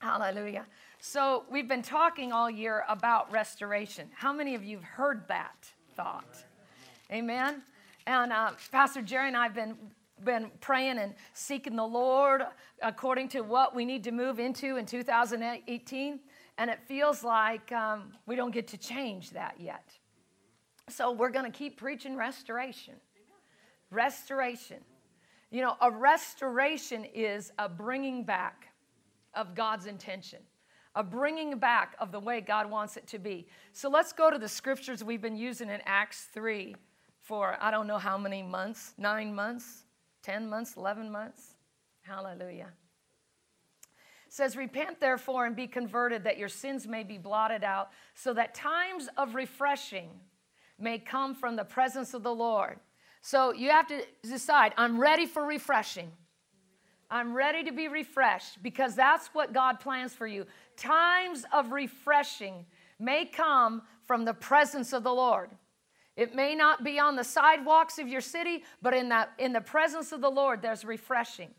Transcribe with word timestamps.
Hallelujah. 0.00 0.66
So, 0.98 1.44
we've 1.50 1.68
been 1.68 1.82
talking 1.82 2.32
all 2.32 2.50
year 2.50 2.84
about 2.88 3.30
restoration. 3.30 4.08
How 4.14 4.32
many 4.32 4.54
of 4.54 4.64
you 4.64 4.78
have 4.78 4.84
heard 4.84 5.28
that 5.28 5.70
thought? 5.94 6.42
Amen. 7.12 7.62
And 8.06 8.32
uh, 8.32 8.52
Pastor 8.72 9.02
Jerry 9.02 9.28
and 9.28 9.36
I 9.36 9.44
have 9.44 9.54
been 9.54 9.76
been 10.24 10.50
praying 10.60 10.98
and 10.98 11.14
seeking 11.32 11.76
the 11.76 11.86
Lord 11.86 12.42
according 12.82 13.28
to 13.28 13.40
what 13.40 13.74
we 13.74 13.84
need 13.84 14.04
to 14.04 14.10
move 14.10 14.38
into 14.38 14.76
in 14.76 14.86
2018, 14.86 16.20
and 16.58 16.70
it 16.70 16.78
feels 16.86 17.24
like 17.24 17.70
um, 17.72 18.12
we 18.26 18.36
don't 18.36 18.50
get 18.50 18.68
to 18.68 18.78
change 18.78 19.30
that 19.30 19.56
yet. 19.58 19.92
So 20.88 21.12
we're 21.12 21.30
going 21.30 21.50
to 21.50 21.56
keep 21.56 21.78
preaching 21.78 22.16
restoration. 22.16 22.94
Restoration. 23.90 24.78
You 25.50 25.62
know, 25.62 25.76
a 25.80 25.90
restoration 25.90 27.04
is 27.04 27.52
a 27.58 27.68
bringing 27.68 28.24
back 28.24 28.69
of 29.34 29.54
God's 29.54 29.86
intention, 29.86 30.40
a 30.94 31.02
bringing 31.02 31.58
back 31.58 31.94
of 31.98 32.12
the 32.12 32.20
way 32.20 32.40
God 32.40 32.70
wants 32.70 32.96
it 32.96 33.06
to 33.08 33.18
be. 33.18 33.46
So 33.72 33.88
let's 33.88 34.12
go 34.12 34.30
to 34.30 34.38
the 34.38 34.48
scriptures 34.48 35.04
we've 35.04 35.22
been 35.22 35.36
using 35.36 35.68
in 35.68 35.80
Acts 35.86 36.28
3 36.32 36.74
for 37.30 37.56
I 37.60 37.70
don't 37.70 37.86
know 37.86 37.98
how 37.98 38.18
many 38.18 38.42
months, 38.42 38.94
nine 38.98 39.34
months, 39.34 39.84
10 40.22 40.48
months, 40.48 40.76
11 40.76 41.10
months. 41.10 41.54
Hallelujah. 42.02 42.70
It 44.26 44.32
says, 44.32 44.56
Repent 44.56 45.00
therefore 45.00 45.46
and 45.46 45.54
be 45.54 45.66
converted, 45.66 46.24
that 46.24 46.38
your 46.38 46.48
sins 46.48 46.86
may 46.86 47.04
be 47.04 47.18
blotted 47.18 47.62
out, 47.62 47.90
so 48.14 48.32
that 48.34 48.54
times 48.54 49.08
of 49.16 49.34
refreshing 49.34 50.10
may 50.78 50.98
come 50.98 51.34
from 51.34 51.56
the 51.56 51.64
presence 51.64 52.14
of 52.14 52.22
the 52.22 52.34
Lord. 52.34 52.80
So 53.22 53.52
you 53.52 53.70
have 53.70 53.86
to 53.88 54.02
decide, 54.22 54.72
I'm 54.76 54.98
ready 54.98 55.26
for 55.26 55.44
refreshing. 55.44 56.10
I'm 57.10 57.34
ready 57.34 57.64
to 57.64 57.72
be 57.72 57.88
refreshed 57.88 58.62
because 58.62 58.94
that's 58.94 59.28
what 59.28 59.52
God 59.52 59.80
plans 59.80 60.12
for 60.12 60.26
you. 60.26 60.46
Times 60.76 61.44
of 61.52 61.72
refreshing 61.72 62.64
may 62.98 63.24
come 63.24 63.82
from 64.04 64.24
the 64.24 64.34
presence 64.34 64.92
of 64.92 65.02
the 65.02 65.12
Lord. 65.12 65.50
It 66.16 66.34
may 66.34 66.54
not 66.54 66.84
be 66.84 66.98
on 66.98 67.16
the 67.16 67.24
sidewalks 67.24 67.98
of 67.98 68.06
your 68.06 68.20
city, 68.20 68.62
but 68.82 68.94
in, 68.94 69.08
that, 69.08 69.30
in 69.38 69.52
the 69.52 69.60
presence 69.60 70.12
of 70.12 70.20
the 70.20 70.30
Lord, 70.30 70.62
there's 70.62 70.84
refreshing. 70.84 71.50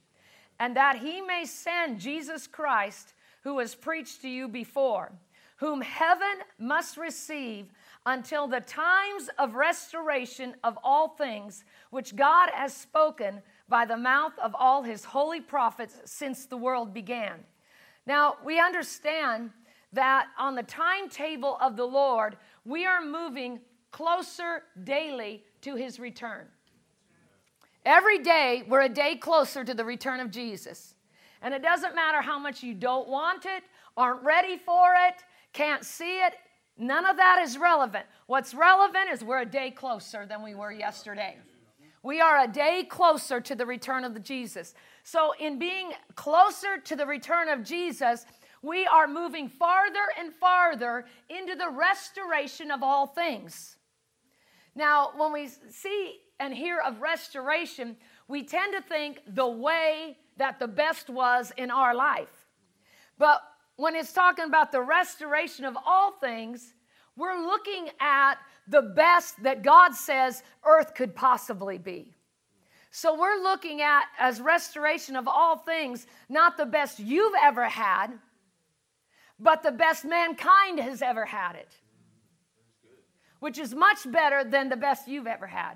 And 0.59 0.75
that 0.75 0.99
he 0.99 1.19
may 1.19 1.45
send 1.45 1.99
Jesus 1.99 2.47
Christ, 2.47 3.13
who 3.43 3.55
was 3.55 3.73
preached 3.73 4.21
to 4.21 4.29
you 4.29 4.47
before, 4.47 5.11
whom 5.57 5.81
heaven 5.81 6.43
must 6.59 6.95
receive 6.95 7.71
until 8.05 8.47
the 8.47 8.61
times 8.61 9.29
of 9.37 9.55
restoration 9.55 10.55
of 10.63 10.77
all 10.83 11.09
things, 11.09 11.63
which 11.89 12.15
God 12.15 12.49
has 12.53 12.75
spoken 12.75 13.41
by 13.69 13.85
the 13.85 13.97
mouth 13.97 14.33
of 14.41 14.55
all 14.57 14.83
his 14.83 15.05
holy 15.05 15.41
prophets 15.41 15.95
since 16.05 16.45
the 16.45 16.57
world 16.57 16.93
began. 16.93 17.39
Now, 18.05 18.37
we 18.43 18.59
understand 18.59 19.51
that 19.93 20.27
on 20.37 20.55
the 20.55 20.63
timetable 20.63 21.57
of 21.61 21.75
the 21.75 21.85
Lord, 21.85 22.37
we 22.65 22.85
are 22.85 23.03
moving 23.03 23.59
closer 23.91 24.63
daily 24.83 25.43
to 25.61 25.75
his 25.75 25.99
return. 25.99 26.47
Every 27.85 28.19
day, 28.19 28.63
we're 28.67 28.81
a 28.81 28.89
day 28.89 29.15
closer 29.15 29.63
to 29.63 29.73
the 29.73 29.85
return 29.85 30.19
of 30.19 30.31
Jesus. 30.31 30.95
And 31.41 31.53
it 31.53 31.63
doesn't 31.63 31.95
matter 31.95 32.21
how 32.21 32.37
much 32.37 32.61
you 32.61 32.73
don't 32.73 33.07
want 33.07 33.45
it, 33.45 33.63
aren't 33.97 34.23
ready 34.23 34.57
for 34.57 34.93
it, 35.07 35.23
can't 35.53 35.83
see 35.83 36.19
it, 36.19 36.33
none 36.77 37.05
of 37.05 37.17
that 37.17 37.41
is 37.43 37.57
relevant. 37.57 38.05
What's 38.27 38.53
relevant 38.53 39.09
is 39.11 39.23
we're 39.23 39.41
a 39.41 39.45
day 39.45 39.71
closer 39.71 40.25
than 40.25 40.43
we 40.43 40.55
were 40.55 40.71
yesterday. 40.71 41.37
We 42.03 42.19
are 42.19 42.43
a 42.43 42.47
day 42.47 42.83
closer 42.89 43.39
to 43.41 43.55
the 43.55 43.65
return 43.65 44.03
of 44.03 44.13
the 44.13 44.19
Jesus. 44.19 44.73
So, 45.03 45.33
in 45.39 45.59
being 45.59 45.91
closer 46.15 46.77
to 46.77 46.95
the 46.95 47.05
return 47.05 47.47
of 47.47 47.63
Jesus, 47.63 48.25
we 48.63 48.85
are 48.87 49.07
moving 49.07 49.49
farther 49.49 50.07
and 50.19 50.33
farther 50.33 51.05
into 51.29 51.55
the 51.55 51.69
restoration 51.69 52.71
of 52.71 52.81
all 52.83 53.07
things. 53.07 53.77
Now, 54.75 55.11
when 55.15 55.31
we 55.31 55.49
see 55.69 56.19
and 56.39 56.53
hear 56.53 56.79
of 56.79 57.01
restoration, 57.01 57.97
we 58.27 58.43
tend 58.43 58.73
to 58.73 58.81
think 58.81 59.21
the 59.27 59.47
way 59.47 60.17
that 60.37 60.59
the 60.59 60.67
best 60.67 61.09
was 61.09 61.51
in 61.57 61.69
our 61.69 61.93
life. 61.93 62.47
But 63.17 63.41
when 63.75 63.95
it's 63.95 64.13
talking 64.13 64.45
about 64.45 64.71
the 64.71 64.81
restoration 64.81 65.65
of 65.65 65.77
all 65.85 66.13
things, 66.13 66.73
we're 67.15 67.39
looking 67.39 67.89
at 67.99 68.35
the 68.71 68.81
best 68.81 69.41
that 69.43 69.61
God 69.61 69.93
says 69.93 70.41
earth 70.65 70.95
could 70.95 71.15
possibly 71.15 71.77
be. 71.77 72.13
So 72.89 73.17
we're 73.17 73.41
looking 73.41 73.81
at 73.81 74.05
as 74.19 74.41
restoration 74.41 75.15
of 75.15 75.27
all 75.27 75.57
things, 75.57 76.07
not 76.27 76.57
the 76.57 76.65
best 76.65 76.99
you've 76.99 77.35
ever 77.41 77.69
had, 77.69 78.07
but 79.39 79.63
the 79.63 79.71
best 79.71 80.03
mankind 80.03 80.79
has 80.79 81.01
ever 81.01 81.25
had 81.25 81.55
it 81.55 81.69
which 83.41 83.57
is 83.57 83.73
much 83.73 84.09
better 84.09 84.43
than 84.43 84.69
the 84.69 84.77
best 84.77 85.07
you've 85.07 85.27
ever 85.27 85.47
had. 85.47 85.73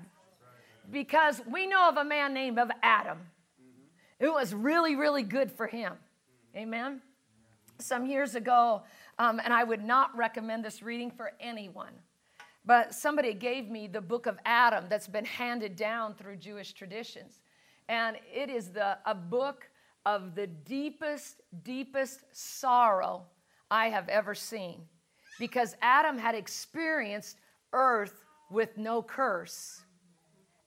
Because 0.90 1.42
we 1.50 1.66
know 1.66 1.88
of 1.88 1.96
a 1.96 2.04
man 2.04 2.32
named 2.32 2.60
of 2.60 2.70
Adam. 2.80 3.18
It 4.20 4.28
was 4.28 4.54
really, 4.54 4.94
really 4.94 5.24
good 5.24 5.50
for 5.50 5.66
him. 5.66 5.94
Amen. 6.54 7.02
Some 7.78 8.06
years 8.06 8.36
ago, 8.36 8.82
um, 9.18 9.40
and 9.42 9.52
I 9.52 9.64
would 9.64 9.84
not 9.84 10.16
recommend 10.16 10.64
this 10.64 10.80
reading 10.80 11.10
for 11.10 11.32
anyone, 11.40 11.92
but 12.66 12.92
somebody 12.92 13.32
gave 13.32 13.70
me 13.70 13.86
the 13.86 14.00
book 14.00 14.26
of 14.26 14.38
Adam 14.44 14.86
that's 14.88 15.06
been 15.06 15.24
handed 15.24 15.76
down 15.76 16.14
through 16.14 16.36
Jewish 16.36 16.72
traditions. 16.72 17.40
And 17.88 18.16
it 18.34 18.50
is 18.50 18.70
the, 18.70 18.98
a 19.06 19.14
book 19.14 19.68
of 20.04 20.34
the 20.34 20.48
deepest, 20.48 21.42
deepest 21.62 22.24
sorrow 22.32 23.22
I 23.70 23.88
have 23.88 24.08
ever 24.08 24.34
seen. 24.34 24.82
Because 25.38 25.76
Adam 25.80 26.18
had 26.18 26.34
experienced 26.34 27.38
earth 27.72 28.24
with 28.50 28.76
no 28.76 29.00
curse 29.00 29.82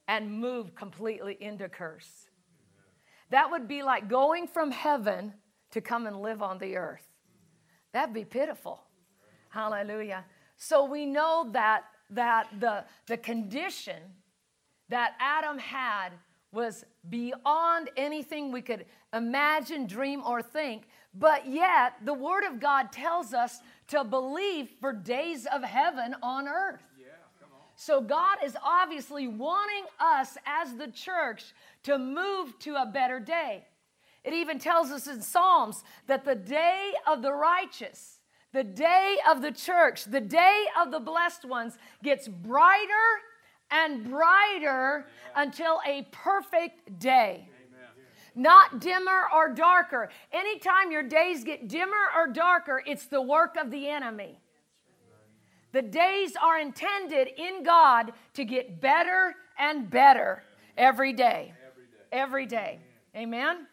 and 0.08 0.32
moved 0.32 0.76
completely 0.76 1.38
into 1.42 1.68
curse. 1.68 2.30
That 3.30 3.52
would 3.52 3.68
be 3.68 3.84
like 3.84 4.08
going 4.08 4.48
from 4.48 4.72
heaven 4.72 5.34
to 5.72 5.82
come 5.82 6.08
and 6.08 6.22
live 6.22 6.42
on 6.42 6.58
the 6.60 6.78
earth. 6.78 7.06
That'd 7.94 8.14
be 8.14 8.26
pitiful. 8.26 8.84
Hallelujah. 9.50 10.24
So 10.60 10.86
we 10.86 11.08
know 11.08 11.50
that 11.54 11.86
that 12.12 12.48
the, 12.60 12.84
the 13.08 13.18
condition 13.18 14.02
that 14.90 15.14
Adam 15.20 15.58
had 15.58 16.10
was 16.52 16.84
beyond 17.10 17.90
anything 17.96 18.52
we 18.52 18.62
could 18.62 18.86
imagine, 19.14 19.86
dream, 19.86 20.24
or 20.26 20.42
think. 20.42 20.88
But 21.14 21.48
yet, 21.48 21.94
the 22.04 22.14
Word 22.14 22.44
of 22.44 22.60
God 22.60 22.92
tells 22.92 23.34
us 23.34 23.60
to 23.90 24.04
believe 24.04 24.70
for 24.82 24.92
days 24.92 25.46
of 25.46 25.64
heaven 25.64 26.16
on 26.24 26.48
earth. 26.48 26.82
Yeah, 27.00 27.08
come 27.40 27.50
on. 27.54 27.62
So 27.76 28.02
God 28.02 28.38
is 28.44 28.58
obviously 28.64 29.28
wanting 29.28 29.86
us 30.00 30.38
as 30.46 30.76
the 30.76 30.88
church 30.88 31.54
to 31.84 31.98
move 31.98 32.58
to 32.60 32.76
a 32.76 32.86
better 32.86 33.20
day. 33.20 33.66
It 34.24 34.34
even 34.34 34.60
tells 34.60 34.90
us 34.90 35.08
in 35.08 35.22
Psalms 35.22 35.84
that 36.08 36.26
the 36.26 36.36
day 36.36 36.94
of 37.08 37.22
the 37.22 37.34
righteous, 37.34 38.19
the 38.52 38.64
day 38.64 39.18
of 39.30 39.42
the 39.42 39.52
church, 39.52 40.06
the 40.06 40.22
day 40.22 40.66
of 40.82 40.92
the 40.92 41.00
blessed 41.00 41.46
ones 41.46 41.78
gets 42.04 42.28
brighter 42.28 42.90
and 43.72 44.10
brighter 44.10 45.06
yeah. 45.06 45.42
until 45.44 45.80
a 45.86 46.08
perfect 46.12 47.00
day. 47.00 47.48
Amen. 47.48 47.90
Not 48.36 48.82
dimmer 48.82 49.24
or 49.36 49.54
darker. 49.54 50.10
Anytime 50.32 50.92
your 50.92 51.04
days 51.04 51.44
get 51.44 51.68
dimmer 51.68 52.10
or 52.16 52.28
darker, 52.28 52.82
it's 52.86 53.06
the 53.06 53.22
work 53.22 53.56
of 53.56 53.70
the 53.70 53.88
enemy. 53.88 54.40
The 55.72 55.84
days 55.84 56.34
are 56.42 56.60
intended 56.60 57.28
in 57.38 57.64
God 57.64 58.14
to 58.34 58.44
get 58.44 58.82
better 58.82 59.36
and 59.60 59.88
better 59.88 60.44
every 60.76 61.14
day. 61.14 61.54
Every 62.12 62.48
day. 62.48 62.80
Amen? 63.16 63.68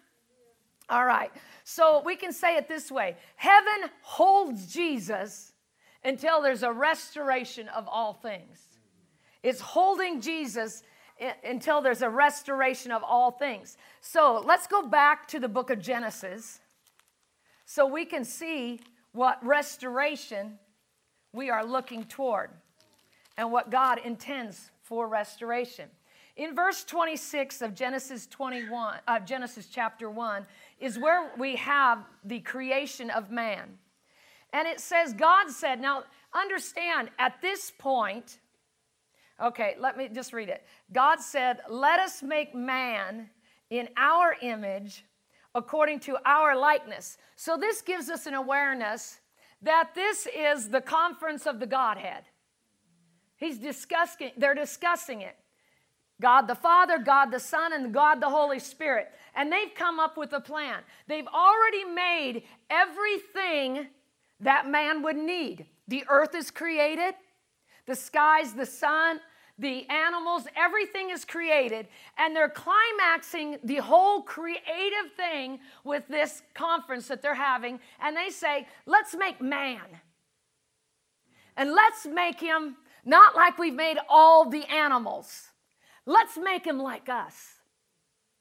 All 0.89 1.05
right. 1.05 1.31
So 1.65 2.03
we 2.05 2.17
can 2.17 2.33
say 2.33 2.57
it 2.57 2.69
this 2.69 2.91
way 2.91 3.17
Heaven 3.37 3.91
holds 4.03 4.72
Jesus 4.72 5.53
until 6.05 6.41
there's 6.41 6.63
a 6.63 6.72
restoration 6.72 7.69
of 7.69 7.89
all 7.89 8.13
things. 8.13 8.63
It's 9.43 9.60
holding 9.60 10.21
Jesus 10.21 10.83
until 11.45 11.81
there's 11.81 12.03
a 12.03 12.10
restoration 12.10 12.93
of 12.93 13.03
all 13.03 13.31
things. 13.31 13.77
So 14.01 14.43
let's 14.45 14.66
go 14.66 14.87
back 14.87 15.27
to 15.28 15.41
the 15.41 15.49
book 15.49 15.71
of 15.71 15.81
Genesis 15.81 16.60
so 17.65 17.87
we 17.87 18.05
can 18.05 18.25
see 18.25 18.81
what 19.13 19.45
restoration 19.45 20.59
we 21.33 21.51
are 21.51 21.65
looking 21.65 22.05
toward 22.05 22.51
and 23.37 23.51
what 23.51 23.71
God 23.71 23.99
intends 24.05 24.71
for 24.83 25.09
restoration. 25.09 25.89
In 26.37 26.55
verse 26.55 26.84
26 26.84 27.63
of 27.63 27.75
Genesis 27.75 28.27
21, 28.27 28.99
uh, 29.09 29.19
Genesis 29.21 29.69
chapter 29.71 30.10
1, 30.10 30.47
is 30.78 30.99
where 30.99 31.31
we 31.39 31.57
have 31.57 32.05
the 32.25 32.41
creation 32.41 33.11
of 33.11 33.31
man. 33.31 33.78
And 34.53 34.69
it 34.69 34.81
says, 34.81 35.13
God 35.13 35.51
said, 35.51 35.81
now 35.81 36.05
understand, 36.34 37.11
at 37.19 37.41
this 37.41 37.73
point, 37.78 38.39
okay, 39.43 39.77
let 39.81 39.97
me 39.97 40.09
just 40.13 40.33
read 40.33 40.49
it. 40.49 40.65
God 40.93 41.21
said, 41.21 41.61
Let 41.69 42.01
us 42.01 42.23
make 42.23 42.55
man 42.55 43.28
in 43.71 43.89
our 43.97 44.37
image 44.43 45.05
according 45.55 46.01
to 46.01 46.19
our 46.25 46.57
likeness. 46.57 47.19
So 47.37 47.57
this 47.57 47.83
gives 47.83 48.11
us 48.11 48.27
an 48.27 48.34
awareness 48.34 49.19
that 49.63 49.95
this 49.95 50.29
is 50.37 50.69
the 50.69 50.81
conference 50.81 51.47
of 51.47 51.61
the 51.61 51.67
Godhead. 51.67 52.25
He's 53.37 53.59
discussing, 53.59 54.33
they're 54.37 54.55
discussing 54.55 55.22
it. 55.22 55.37
God 56.21 56.42
the 56.42 56.54
Father, 56.54 56.98
God 56.98 57.30
the 57.30 57.41
Son, 57.41 57.72
and 57.72 57.92
God 57.92 58.21
the 58.21 58.30
Holy 58.30 58.59
Spirit. 58.59 59.09
And 59.34 59.53
they've 59.53 59.74
come 59.74 60.01
up 60.01 60.16
with 60.16 60.33
a 60.33 60.41
plan. 60.41 60.80
They've 61.07 61.27
already 61.27 61.84
made 61.84 62.45
everything 62.71 63.89
that 64.41 64.68
man 64.68 65.03
would 65.03 65.16
need. 65.16 65.66
The 65.89 66.04
earth 66.09 66.34
is 66.34 66.51
created, 66.51 67.15
the 67.86 67.95
skies, 67.95 68.54
the 68.54 68.66
sun, 68.66 69.21
the 69.59 69.89
animals, 69.89 70.47
everything 70.57 71.10
is 71.10 71.24
created. 71.24 71.89
And 72.19 72.34
they're 72.34 72.48
climaxing 72.48 73.59
the 73.65 73.77
whole 73.77 74.22
creative 74.22 75.12
thing 75.16 75.60
with 75.84 76.07
this 76.09 76.42
conference 76.54 77.09
that 77.09 77.22
they're 77.22 77.34
having. 77.34 77.80
And 78.01 78.16
they 78.16 78.30
say, 78.30 78.66
let's 78.84 79.15
make 79.15 79.41
man. 79.41 79.84
And 81.57 81.72
let's 81.72 82.07
make 82.07 82.41
him 82.41 82.77
not 83.04 83.34
like 83.34 83.59
we've 83.59 83.74
made 83.74 83.98
all 84.09 84.51
the 84.51 84.65
animals. 84.66 85.48
Let's 86.07 86.39
make 86.39 86.65
him 86.65 86.79
like 86.79 87.09
us 87.09 87.35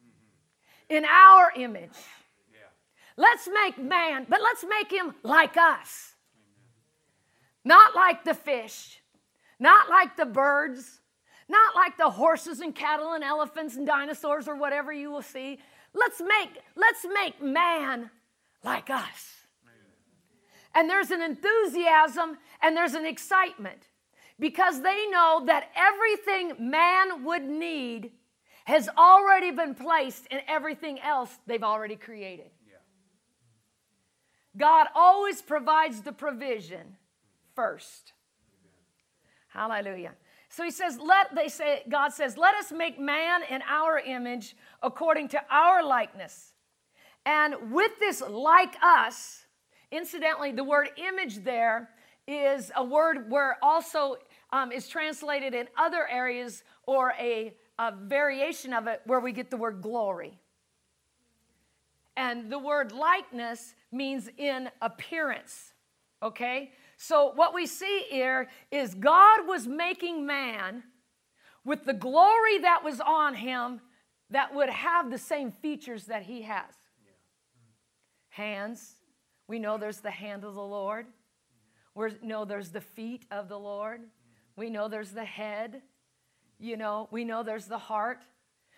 mm-hmm. 0.01 0.95
in 0.95 1.05
our 1.05 1.51
image. 1.55 1.97
Let's 3.17 3.47
make 3.47 3.77
man, 3.77 4.25
but 4.27 4.41
let's 4.41 4.65
make 4.67 4.91
him 4.91 5.15
like 5.23 5.55
us. 5.55 6.13
Not 7.63 7.95
like 7.95 8.23
the 8.23 8.33
fish, 8.33 9.01
not 9.57 9.89
like 9.89 10.17
the 10.17 10.25
birds, 10.25 10.99
not 11.47 11.75
like 11.75 11.97
the 11.97 12.09
horses 12.09 12.59
and 12.59 12.75
cattle 12.75 13.13
and 13.13 13.23
elephants 13.23 13.75
and 13.75 13.87
dinosaurs 13.87 14.47
or 14.47 14.55
whatever 14.55 14.91
you 14.91 15.11
will 15.11 15.21
see. 15.21 15.59
Let's 15.93 16.19
make, 16.19 16.61
let's 16.75 17.05
make 17.13 17.41
man 17.41 18.09
like 18.63 18.89
us. 18.89 19.31
And 20.73 20.89
there's 20.89 21.09
an 21.11 21.21
enthusiasm 21.21 22.37
and 22.61 22.75
there's 22.75 22.95
an 22.95 23.05
excitement 23.05 23.87
because 24.39 24.81
they 24.81 25.07
know 25.09 25.43
that 25.45 25.69
everything 25.75 26.69
man 26.69 27.23
would 27.23 27.43
need 27.43 28.11
has 28.65 28.89
already 28.97 29.51
been 29.51 29.75
placed 29.75 30.25
in 30.27 30.39
everything 30.47 30.99
else 30.99 31.37
they've 31.45 31.63
already 31.63 31.95
created. 31.95 32.49
God 34.57 34.87
always 34.95 35.41
provides 35.41 36.01
the 36.01 36.11
provision 36.11 36.97
first. 37.55 38.13
Hallelujah. 39.49 40.13
So 40.49 40.63
he 40.63 40.71
says, 40.71 40.97
let 40.99 41.35
they 41.35 41.49
say, 41.49 41.83
God 41.89 42.13
says, 42.13 42.37
let 42.37 42.55
us 42.55 42.71
make 42.71 42.99
man 42.99 43.41
in 43.49 43.61
our 43.69 43.99
image 43.99 44.55
according 44.81 45.29
to 45.29 45.41
our 45.49 45.83
likeness. 45.83 46.53
And 47.25 47.71
with 47.71 47.91
this 47.99 48.21
like 48.21 48.75
us, 48.81 49.45
incidentally, 49.91 50.51
the 50.51 50.63
word 50.63 50.89
image 50.97 51.43
there 51.43 51.89
is 52.27 52.71
a 52.75 52.83
word 52.83 53.29
where 53.29 53.57
also 53.61 54.17
um, 54.51 54.71
is 54.71 54.87
translated 54.87 55.53
in 55.53 55.67
other 55.77 56.07
areas 56.07 56.63
or 56.83 57.13
a, 57.19 57.53
a 57.77 57.93
variation 57.95 58.73
of 58.73 58.87
it 58.87 59.01
where 59.05 59.19
we 59.19 59.31
get 59.31 59.49
the 59.49 59.57
word 59.57 59.81
glory. 59.81 60.39
And 62.17 62.49
the 62.49 62.59
word 62.59 62.91
likeness 62.91 63.75
means 63.91 64.29
in 64.37 64.69
appearance, 64.81 65.73
okay? 66.23 66.71
So, 66.97 67.33
what 67.35 67.53
we 67.53 67.65
see 67.65 68.05
here 68.09 68.47
is 68.71 68.95
God 68.95 69.47
was 69.47 69.67
making 69.67 70.25
man 70.25 70.83
with 71.65 71.83
the 71.83 71.93
glory 71.93 72.59
that 72.59 72.83
was 72.83 73.01
on 73.01 73.35
him 73.35 73.81
that 74.29 74.55
would 74.55 74.69
have 74.69 75.11
the 75.11 75.17
same 75.17 75.51
features 75.51 76.05
that 76.05 76.23
he 76.23 76.43
has. 76.43 76.73
Hands, 78.29 78.95
we 79.47 79.59
know 79.59 79.77
there's 79.77 79.99
the 79.99 80.11
hand 80.11 80.43
of 80.43 80.55
the 80.55 80.63
Lord. 80.63 81.07
We 81.95 82.09
know 82.21 82.45
there's 82.45 82.69
the 82.69 82.81
feet 82.81 83.25
of 83.31 83.49
the 83.49 83.57
Lord. 83.57 84.01
We 84.55 84.69
know 84.69 84.87
there's 84.87 85.11
the 85.11 85.25
head. 85.25 85.81
You 86.59 86.77
know, 86.77 87.07
we 87.11 87.23
know 87.23 87.43
there's 87.43 87.65
the 87.65 87.77
heart. 87.77 88.23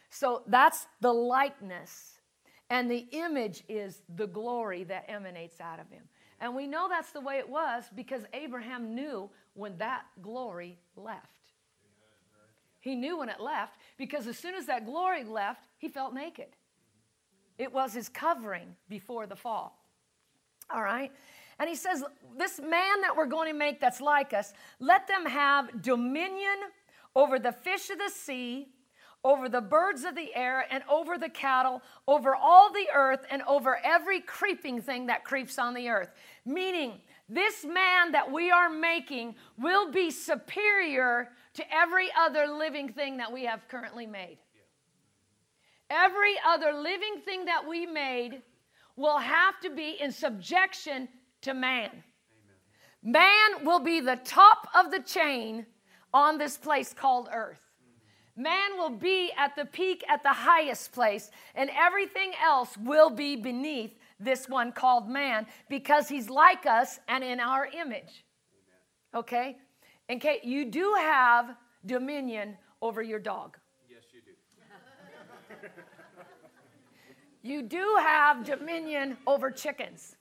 So 0.09 0.43
that's 0.47 0.85
the 1.01 1.11
likeness. 1.11 2.19
And 2.69 2.89
the 2.89 3.07
image 3.11 3.63
is 3.67 4.01
the 4.15 4.27
glory 4.27 4.83
that 4.85 5.05
emanates 5.07 5.59
out 5.59 5.79
of 5.79 5.89
him. 5.89 6.03
And 6.39 6.55
we 6.55 6.67
know 6.67 6.87
that's 6.89 7.11
the 7.11 7.21
way 7.21 7.37
it 7.37 7.49
was 7.49 7.85
because 7.95 8.23
Abraham 8.33 8.93
knew 8.93 9.29
when 9.53 9.77
that 9.77 10.03
glory 10.21 10.77
left. 10.95 11.25
He 12.79 12.95
knew 12.95 13.17
when 13.17 13.29
it 13.29 13.39
left 13.39 13.77
because 13.97 14.27
as 14.27 14.37
soon 14.37 14.53
as 14.53 14.67
that 14.67 14.85
glory 14.85 15.23
left, 15.23 15.63
he 15.77 15.87
felt 15.87 16.13
naked. 16.13 16.55
It 17.57 17.73
was 17.73 17.93
his 17.93 18.07
covering 18.07 18.75
before 18.87 19.25
the 19.25 19.35
fall. 19.35 19.83
All 20.69 20.83
right? 20.83 21.11
And 21.59 21.69
he 21.69 21.75
says, 21.75 22.03
This 22.37 22.59
man 22.59 23.01
that 23.01 23.15
we're 23.15 23.25
going 23.25 23.51
to 23.51 23.57
make 23.57 23.79
that's 23.79 24.01
like 24.01 24.33
us, 24.33 24.53
let 24.79 25.07
them 25.07 25.25
have 25.25 25.81
dominion 25.81 26.57
over 27.15 27.39
the 27.39 27.51
fish 27.51 27.89
of 27.89 27.97
the 27.97 28.09
sea, 28.09 28.67
over 29.23 29.49
the 29.49 29.61
birds 29.61 30.03
of 30.03 30.15
the 30.15 30.33
air, 30.35 30.65
and 30.69 30.83
over 30.89 31.17
the 31.17 31.29
cattle, 31.29 31.81
over 32.07 32.35
all 32.35 32.71
the 32.71 32.87
earth, 32.93 33.25
and 33.31 33.41
over 33.43 33.79
every 33.83 34.21
creeping 34.21 34.81
thing 34.81 35.07
that 35.07 35.23
creeps 35.23 35.57
on 35.57 35.73
the 35.73 35.89
earth. 35.89 36.11
Meaning, 36.45 37.01
this 37.27 37.65
man 37.65 38.11
that 38.11 38.31
we 38.31 38.51
are 38.51 38.69
making 38.69 39.35
will 39.57 39.91
be 39.91 40.11
superior 40.11 41.29
to 41.55 41.63
every 41.73 42.09
other 42.17 42.47
living 42.47 42.87
thing 42.89 43.17
that 43.17 43.33
we 43.33 43.45
have 43.45 43.67
currently 43.67 44.05
made. 44.05 44.37
Every 45.89 46.35
other 46.45 46.71
living 46.73 47.21
thing 47.25 47.45
that 47.45 47.67
we 47.67 47.85
made 47.85 48.41
will 48.95 49.17
have 49.17 49.59
to 49.61 49.69
be 49.69 49.97
in 49.99 50.11
subjection 50.11 51.07
to 51.47 51.53
man. 51.53 51.91
Man 53.03 53.65
will 53.65 53.79
be 53.79 53.99
the 53.99 54.19
top 54.23 54.67
of 54.75 54.91
the 54.91 54.99
chain 54.99 55.65
on 56.13 56.37
this 56.37 56.57
place 56.57 56.93
called 56.93 57.29
earth. 57.33 57.61
Man 58.35 58.77
will 58.77 58.91
be 58.91 59.31
at 59.35 59.55
the 59.55 59.65
peak, 59.65 60.03
at 60.07 60.21
the 60.23 60.33
highest 60.33 60.91
place, 60.91 61.31
and 61.55 61.71
everything 61.75 62.33
else 62.43 62.77
will 62.77 63.09
be 63.09 63.35
beneath 63.35 63.97
this 64.19 64.47
one 64.47 64.71
called 64.71 65.09
man 65.09 65.47
because 65.69 66.07
he's 66.07 66.29
like 66.29 66.65
us 66.65 66.99
and 67.07 67.23
in 67.23 67.39
our 67.39 67.65
image. 67.65 68.25
Okay? 69.15 69.57
And 70.09 70.21
Kate, 70.21 70.43
you 70.43 70.65
do 70.65 70.93
have 70.99 71.55
dominion 71.85 72.57
over 72.81 73.01
your 73.01 73.19
dog. 73.19 73.57
Yes, 73.89 74.03
you 74.13 74.21
do. 74.21 75.67
you 77.41 77.61
do 77.63 77.95
have 77.99 78.45
dominion 78.45 79.17
over 79.25 79.49
chickens. 79.49 80.15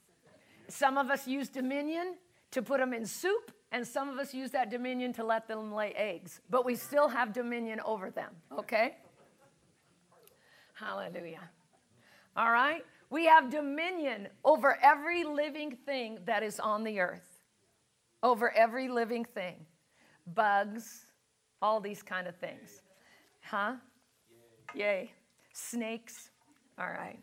Some 0.68 0.98
of 0.98 1.10
us 1.10 1.26
use 1.26 1.48
dominion 1.48 2.16
to 2.50 2.62
put 2.62 2.78
them 2.78 2.92
in 2.92 3.06
soup, 3.06 3.52
and 3.72 3.86
some 3.86 4.08
of 4.08 4.18
us 4.18 4.32
use 4.32 4.50
that 4.52 4.70
dominion 4.70 5.12
to 5.14 5.24
let 5.24 5.48
them 5.48 5.72
lay 5.72 5.92
eggs, 5.92 6.40
but 6.48 6.64
we 6.64 6.74
still 6.74 7.08
have 7.08 7.32
dominion 7.32 7.80
over 7.84 8.10
them, 8.10 8.30
okay? 8.58 8.96
Hallelujah. 10.74 11.50
All 12.36 12.50
right? 12.50 12.84
We 13.10 13.26
have 13.26 13.50
dominion 13.50 14.28
over 14.44 14.78
every 14.82 15.24
living 15.24 15.76
thing 15.86 16.18
that 16.26 16.42
is 16.42 16.60
on 16.60 16.84
the 16.84 17.00
earth, 17.00 17.44
over 18.22 18.50
every 18.52 18.88
living 18.88 19.24
thing, 19.24 19.66
bugs, 20.34 21.06
all 21.62 21.80
these 21.80 22.02
kind 22.02 22.26
of 22.26 22.36
things. 22.36 22.82
Huh? 23.42 23.74
Yay. 24.74 25.12
Snakes. 25.52 26.30
All 26.78 26.88
right. 26.88 27.18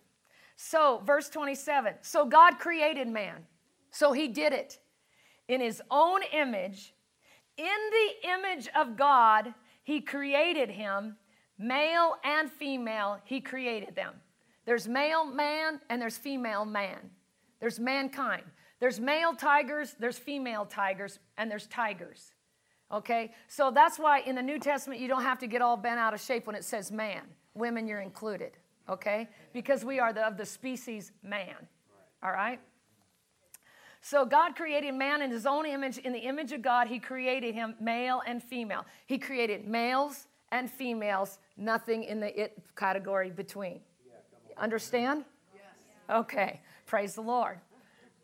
So, 0.65 1.01
verse 1.05 1.27
27 1.27 1.95
so 2.01 2.25
God 2.25 2.57
created 2.57 3.09
man. 3.09 3.45
So 3.91 4.13
he 4.13 4.29
did 4.29 4.53
it 4.53 4.79
in 5.49 5.59
his 5.59 5.81
own 5.91 6.21
image. 6.31 6.93
In 7.57 7.65
the 7.65 8.29
image 8.29 8.69
of 8.73 8.95
God, 8.95 9.53
he 9.83 9.99
created 9.99 10.69
him. 10.69 11.17
Male 11.59 12.15
and 12.23 12.49
female, 12.49 13.19
he 13.25 13.41
created 13.41 13.93
them. 13.93 14.15
There's 14.65 14.87
male 14.87 15.25
man 15.25 15.81
and 15.89 16.01
there's 16.01 16.17
female 16.17 16.63
man. 16.63 17.11
There's 17.59 17.79
mankind. 17.79 18.43
There's 18.79 19.01
male 19.01 19.35
tigers, 19.35 19.95
there's 19.99 20.17
female 20.17 20.65
tigers, 20.65 21.19
and 21.37 21.51
there's 21.51 21.67
tigers. 21.67 22.33
Okay? 22.89 23.33
So 23.49 23.69
that's 23.69 23.99
why 23.99 24.21
in 24.21 24.35
the 24.35 24.41
New 24.41 24.59
Testament 24.59 25.01
you 25.01 25.09
don't 25.09 25.23
have 25.23 25.39
to 25.39 25.47
get 25.47 25.61
all 25.61 25.75
bent 25.75 25.99
out 25.99 26.13
of 26.13 26.21
shape 26.21 26.47
when 26.47 26.55
it 26.55 26.63
says 26.63 26.89
man. 26.89 27.23
Women, 27.53 27.85
you're 27.85 28.01
included 28.01 28.53
okay? 28.89 29.27
Because 29.53 29.83
we 29.85 29.99
are 29.99 30.13
the, 30.13 30.25
of 30.25 30.37
the 30.37 30.45
species 30.45 31.11
man, 31.23 31.55
all 32.21 32.31
right? 32.31 32.59
So 34.01 34.25
God 34.25 34.55
created 34.55 34.93
man 34.95 35.21
in 35.21 35.31
his 35.31 35.45
own 35.45 35.65
image. 35.65 35.97
In 35.97 36.11
the 36.11 36.19
image 36.19 36.51
of 36.51 36.61
God, 36.61 36.87
he 36.87 36.99
created 36.99 37.55
him 37.55 37.75
male 37.79 38.21
and 38.27 38.43
female. 38.43 38.85
He 39.05 39.17
created 39.17 39.65
males 39.65 40.27
and 40.51 40.69
females, 40.69 41.39
nothing 41.55 42.03
in 42.03 42.19
the 42.19 42.41
it 42.41 42.61
category 42.75 43.31
between. 43.31 43.79
Understand? 44.57 45.23
Yes. 45.55 45.63
Okay. 46.09 46.61
Praise 46.85 47.15
the 47.15 47.21
Lord. 47.21 47.59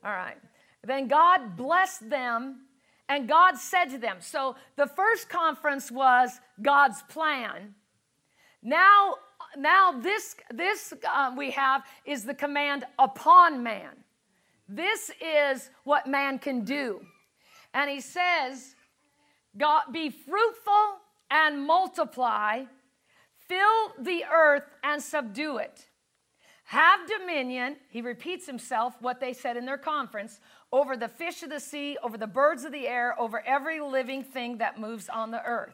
All 0.04 0.12
right. 0.12 0.38
Then 0.84 1.08
God 1.08 1.56
blessed 1.56 2.10
them 2.10 2.66
and 3.08 3.28
God 3.28 3.58
said 3.58 3.86
to 3.86 3.98
them, 3.98 4.18
so 4.20 4.56
the 4.76 4.86
first 4.86 5.30
conference 5.30 5.90
was 5.90 6.40
God's 6.62 7.02
plan. 7.04 7.74
Now 8.62 9.16
now 9.58 10.00
this 10.00 10.36
this 10.52 10.94
uh, 11.12 11.34
we 11.38 11.52
have 11.52 11.84
is 12.06 12.24
the 12.24 12.34
command 12.34 12.86
upon 12.98 13.64
man. 13.64 13.92
This 14.68 15.12
is 15.20 15.70
what 15.84 16.08
man 16.08 16.38
can 16.40 16.64
do. 16.64 17.02
And 17.74 17.90
he 17.90 18.02
says, 18.02 18.76
God, 19.58 19.84
be 19.92 20.10
fruitful 20.10 21.00
and 21.32 21.66
multiply, 21.66 22.64
fill 23.48 23.94
the 24.00 24.26
earth 24.32 24.70
and 24.84 25.02
subdue 25.02 25.58
it. 25.58 25.88
Have 26.66 27.00
dominion, 27.08 27.78
he 27.90 28.02
repeats 28.02 28.46
himself 28.46 28.94
what 29.02 29.20
they 29.20 29.34
said 29.34 29.58
in 29.58 29.66
their 29.66 29.78
conference, 29.78 30.40
over 30.72 30.96
the 30.96 31.08
fish 31.08 31.42
of 31.42 31.50
the 31.50 31.60
sea, 31.60 31.98
over 32.04 32.16
the 32.16 32.28
birds 32.28 32.64
of 32.64 32.72
the 32.72 32.88
air, 32.88 33.20
over 33.20 33.44
every 33.44 33.82
living 33.82 34.24
thing 34.24 34.60
that 34.60 34.80
moves 34.80 35.10
on 35.10 35.32
the 35.32 35.44
earth. 35.44 35.74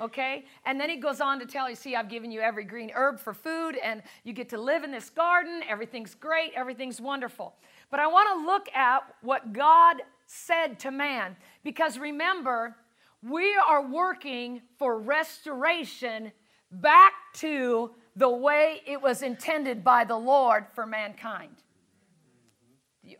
Okay? 0.00 0.44
And 0.64 0.80
then 0.80 0.90
he 0.90 0.96
goes 0.96 1.20
on 1.20 1.38
to 1.40 1.46
tell 1.46 1.68
you, 1.68 1.76
see, 1.76 1.96
I've 1.96 2.08
given 2.08 2.30
you 2.30 2.40
every 2.40 2.64
green 2.64 2.90
herb 2.94 3.18
for 3.18 3.32
food, 3.32 3.76
and 3.76 4.02
you 4.24 4.32
get 4.32 4.48
to 4.50 4.60
live 4.60 4.84
in 4.84 4.90
this 4.90 5.10
garden. 5.10 5.62
Everything's 5.68 6.14
great, 6.14 6.52
everything's 6.54 7.00
wonderful. 7.00 7.54
But 7.90 8.00
I 8.00 8.06
want 8.06 8.28
to 8.38 8.46
look 8.46 8.68
at 8.74 9.02
what 9.22 9.52
God 9.52 10.02
said 10.26 10.78
to 10.80 10.90
man, 10.90 11.36
because 11.62 11.98
remember, 11.98 12.76
we 13.22 13.56
are 13.68 13.86
working 13.86 14.62
for 14.78 14.98
restoration 14.98 16.32
back 16.70 17.12
to 17.34 17.92
the 18.16 18.28
way 18.28 18.80
it 18.86 19.00
was 19.00 19.22
intended 19.22 19.84
by 19.84 20.04
the 20.04 20.16
Lord 20.16 20.66
for 20.74 20.86
mankind. 20.86 21.56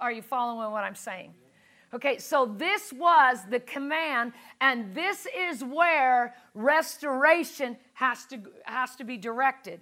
Are 0.00 0.10
you 0.10 0.22
following 0.22 0.72
what 0.72 0.84
I'm 0.84 0.94
saying? 0.94 1.34
Okay, 1.96 2.18
so 2.18 2.44
this 2.58 2.92
was 2.92 3.38
the 3.48 3.58
command, 3.58 4.34
and 4.60 4.94
this 4.94 5.26
is 5.34 5.64
where 5.64 6.34
restoration 6.52 7.74
has 7.94 8.26
to, 8.26 8.38
has 8.64 8.94
to 8.96 9.04
be 9.04 9.16
directed. 9.16 9.80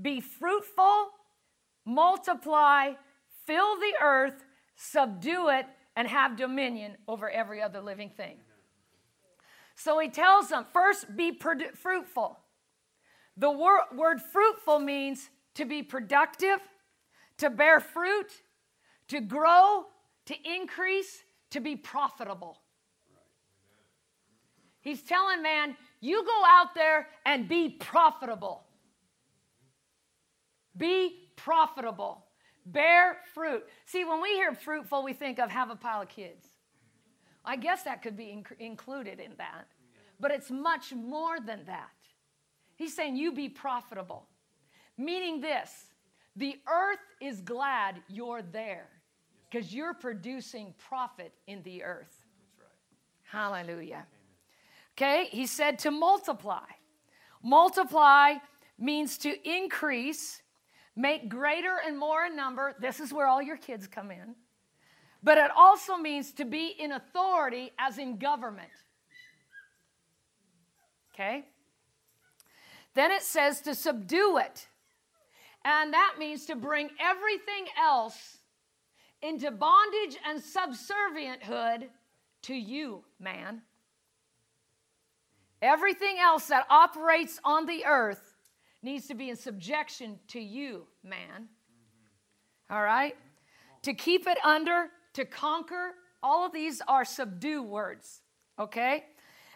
Be 0.00 0.22
fruitful, 0.22 1.10
multiply, 1.84 2.92
fill 3.44 3.76
the 3.76 3.92
earth, 4.02 4.46
subdue 4.76 5.50
it, 5.50 5.66
and 5.94 6.08
have 6.08 6.38
dominion 6.38 6.96
over 7.06 7.28
every 7.28 7.60
other 7.60 7.82
living 7.82 8.08
thing. 8.08 8.38
So 9.74 9.98
he 9.98 10.08
tells 10.08 10.48
them 10.48 10.64
first, 10.72 11.14
be 11.18 11.38
fruitful. 11.74 12.38
The 13.36 13.50
wor- 13.50 13.84
word 13.94 14.22
fruitful 14.22 14.78
means 14.78 15.28
to 15.56 15.66
be 15.66 15.82
productive, 15.82 16.60
to 17.36 17.50
bear 17.50 17.78
fruit, 17.78 18.32
to 19.08 19.20
grow, 19.20 19.84
to 20.24 20.34
increase, 20.42 21.24
to 21.50 21.60
be 21.60 21.76
profitable. 21.76 22.58
He's 24.80 25.02
telling 25.02 25.42
man, 25.42 25.76
you 26.00 26.24
go 26.24 26.42
out 26.46 26.74
there 26.74 27.08
and 27.24 27.48
be 27.48 27.68
profitable. 27.70 28.64
Mm-hmm. 30.76 30.78
Be 30.78 31.28
profitable. 31.34 32.24
Bear 32.64 33.18
fruit. 33.34 33.64
See, 33.84 34.04
when 34.04 34.20
we 34.20 34.30
hear 34.30 34.54
fruitful, 34.54 35.02
we 35.02 35.12
think 35.12 35.38
of 35.38 35.50
have 35.50 35.70
a 35.70 35.76
pile 35.76 36.02
of 36.02 36.08
kids. 36.08 36.46
I 37.44 37.56
guess 37.56 37.82
that 37.84 38.02
could 38.02 38.16
be 38.16 38.24
inc- 38.26 38.58
included 38.58 39.20
in 39.20 39.32
that. 39.38 39.66
But 40.18 40.32
it's 40.32 40.50
much 40.50 40.92
more 40.92 41.38
than 41.38 41.64
that. 41.66 41.90
He's 42.76 42.94
saying 42.94 43.16
you 43.16 43.32
be 43.32 43.48
profitable. 43.48 44.28
Meaning 44.98 45.40
this 45.40 45.70
the 46.36 46.60
earth 46.68 46.98
is 47.20 47.40
glad 47.40 47.96
you're 48.08 48.42
there 48.42 48.88
because 49.50 49.74
you're 49.74 49.94
producing 49.94 50.74
profit 50.78 51.32
in 51.46 51.62
the 51.62 51.82
earth. 51.82 52.24
Hallelujah. 53.22 54.06
Okay, 54.96 55.28
he 55.30 55.46
said 55.46 55.78
to 55.80 55.90
multiply. 55.90 56.64
Multiply 57.42 58.34
means 58.78 59.18
to 59.18 59.48
increase, 59.48 60.42
make 60.94 61.28
greater 61.28 61.76
and 61.84 61.98
more 61.98 62.24
in 62.24 62.36
number. 62.36 62.74
This 62.80 63.00
is 63.00 63.12
where 63.12 63.26
all 63.26 63.42
your 63.42 63.56
kids 63.56 63.86
come 63.86 64.10
in. 64.10 64.34
But 65.22 65.38
it 65.38 65.50
also 65.56 65.96
means 65.96 66.32
to 66.32 66.44
be 66.44 66.74
in 66.78 66.92
authority, 66.92 67.72
as 67.78 67.98
in 67.98 68.18
government. 68.18 68.68
Okay? 71.14 71.44
Then 72.94 73.10
it 73.10 73.22
says 73.22 73.60
to 73.62 73.74
subdue 73.74 74.38
it. 74.38 74.66
And 75.64 75.92
that 75.92 76.14
means 76.18 76.46
to 76.46 76.54
bring 76.54 76.90
everything 77.00 77.66
else 77.78 78.38
into 79.26 79.50
bondage 79.50 80.16
and 80.24 80.40
subservienthood 80.40 81.88
to 82.42 82.54
you, 82.54 83.02
man. 83.18 83.62
Everything 85.60 86.18
else 86.20 86.46
that 86.46 86.66
operates 86.70 87.40
on 87.44 87.66
the 87.66 87.84
earth 87.84 88.36
needs 88.82 89.08
to 89.08 89.14
be 89.14 89.30
in 89.30 89.36
subjection 89.36 90.18
to 90.28 90.40
you, 90.40 90.86
man. 91.02 91.48
All 92.70 92.82
right? 92.82 93.16
To 93.82 93.94
keep 93.94 94.28
it 94.28 94.38
under, 94.44 94.90
to 95.14 95.24
conquer, 95.24 95.94
all 96.22 96.46
of 96.46 96.52
these 96.52 96.80
are 96.86 97.04
subdue 97.04 97.62
words, 97.62 98.20
okay? 98.60 99.04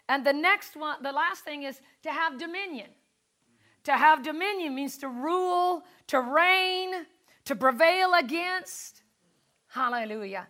And 0.08 0.26
the 0.26 0.32
next 0.32 0.76
one, 0.76 1.02
the 1.02 1.12
last 1.12 1.44
thing 1.44 1.62
is 1.62 1.80
to 2.02 2.10
have 2.10 2.38
dominion. 2.38 2.88
To 3.84 3.96
have 3.96 4.24
dominion 4.24 4.74
means 4.74 4.98
to 4.98 5.08
rule, 5.08 5.84
to 6.08 6.20
reign, 6.20 7.06
to 7.44 7.54
prevail 7.54 8.14
against. 8.14 8.99
Hallelujah. 9.70 10.48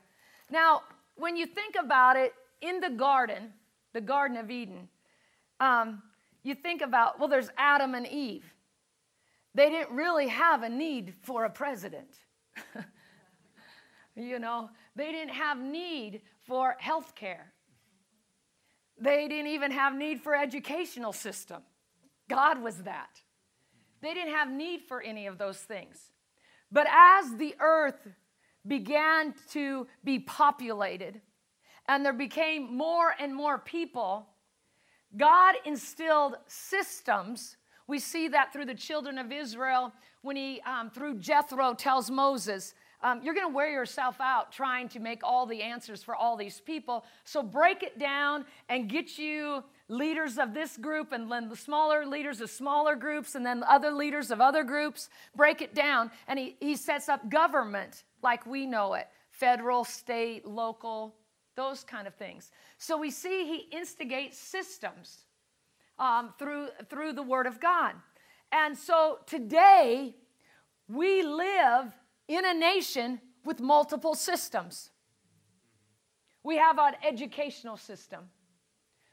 Now, 0.50 0.82
when 1.16 1.36
you 1.36 1.46
think 1.46 1.76
about 1.78 2.16
it, 2.16 2.34
in 2.62 2.80
the 2.80 2.90
garden, 2.90 3.52
the 3.92 4.00
Garden 4.00 4.36
of 4.36 4.50
Eden, 4.50 4.88
um, 5.60 6.02
you 6.42 6.54
think 6.54 6.80
about, 6.80 7.18
well, 7.18 7.28
there's 7.28 7.50
Adam 7.56 7.94
and 7.94 8.06
Eve. 8.06 8.44
They 9.54 9.68
didn't 9.68 9.94
really 9.94 10.28
have 10.28 10.62
a 10.62 10.68
need 10.68 11.14
for 11.22 11.44
a 11.44 11.50
president. 11.50 12.08
you 14.16 14.38
know, 14.38 14.70
they 14.96 15.12
didn't 15.12 15.34
have 15.34 15.58
need 15.58 16.22
for 16.46 16.76
health 16.78 17.14
care. 17.14 17.52
They 18.98 19.28
didn't 19.28 19.48
even 19.48 19.70
have 19.70 19.94
need 19.94 20.20
for 20.20 20.34
educational 20.34 21.12
system. 21.12 21.62
God 22.28 22.62
was 22.62 22.82
that. 22.84 23.20
They 24.00 24.14
didn't 24.14 24.34
have 24.34 24.50
need 24.50 24.82
for 24.82 25.02
any 25.02 25.26
of 25.26 25.36
those 25.36 25.58
things. 25.58 26.10
But 26.72 26.86
as 26.90 27.36
the 27.36 27.54
earth 27.60 28.08
began 28.66 29.34
to 29.52 29.86
be 30.04 30.18
populated 30.18 31.20
and 31.90 32.04
there 32.04 32.12
became 32.12 32.76
more 32.76 33.14
and 33.18 33.34
more 33.34 33.58
people, 33.58 34.28
God 35.16 35.56
instilled 35.64 36.36
systems. 36.46 37.56
We 37.88 37.98
see 37.98 38.28
that 38.28 38.52
through 38.52 38.66
the 38.66 38.76
children 38.76 39.18
of 39.18 39.32
Israel 39.32 39.92
when 40.22 40.36
he, 40.36 40.60
um, 40.60 40.90
through 40.90 41.18
Jethro, 41.18 41.74
tells 41.74 42.08
Moses, 42.08 42.74
um, 43.02 43.20
You're 43.24 43.34
going 43.34 43.48
to 43.48 43.52
wear 43.52 43.72
yourself 43.72 44.20
out 44.20 44.52
trying 44.52 44.88
to 44.90 45.00
make 45.00 45.24
all 45.24 45.46
the 45.46 45.62
answers 45.62 46.04
for 46.04 46.14
all 46.14 46.36
these 46.36 46.60
people. 46.60 47.04
So 47.24 47.42
break 47.42 47.82
it 47.82 47.98
down 47.98 48.44
and 48.68 48.88
get 48.88 49.18
you 49.18 49.64
leaders 49.88 50.38
of 50.38 50.54
this 50.54 50.76
group 50.76 51.10
and 51.10 51.32
then 51.32 51.48
the 51.48 51.56
smaller 51.56 52.06
leaders 52.06 52.40
of 52.40 52.50
smaller 52.50 52.94
groups 52.94 53.34
and 53.34 53.44
then 53.44 53.64
other 53.64 53.90
leaders 53.90 54.30
of 54.30 54.40
other 54.40 54.62
groups. 54.62 55.08
Break 55.34 55.60
it 55.60 55.74
down. 55.74 56.12
And 56.28 56.38
he, 56.38 56.56
he 56.60 56.76
sets 56.76 57.08
up 57.08 57.28
government 57.28 58.04
like 58.22 58.46
we 58.46 58.66
know 58.66 58.94
it 58.94 59.08
federal, 59.30 59.84
state, 59.84 60.46
local, 60.46 61.14
those 61.56 61.84
kind 61.84 62.06
of 62.06 62.14
things. 62.14 62.50
So 62.78 62.98
we 62.98 63.10
see 63.10 63.46
he 63.46 63.76
instigates 63.76 64.38
systems 64.38 65.24
um, 65.98 66.34
through, 66.38 66.68
through 66.88 67.12
the 67.12 67.22
Word 67.22 67.46
of 67.46 67.60
God. 67.60 67.94
And 68.52 68.76
so 68.76 69.18
today, 69.26 70.14
we 70.88 71.22
live 71.22 71.92
in 72.28 72.44
a 72.44 72.54
nation 72.54 73.20
with 73.44 73.60
multiple 73.60 74.14
systems. 74.14 74.90
We 76.42 76.56
have 76.56 76.78
an 76.78 76.94
educational 77.06 77.76
system. 77.76 78.24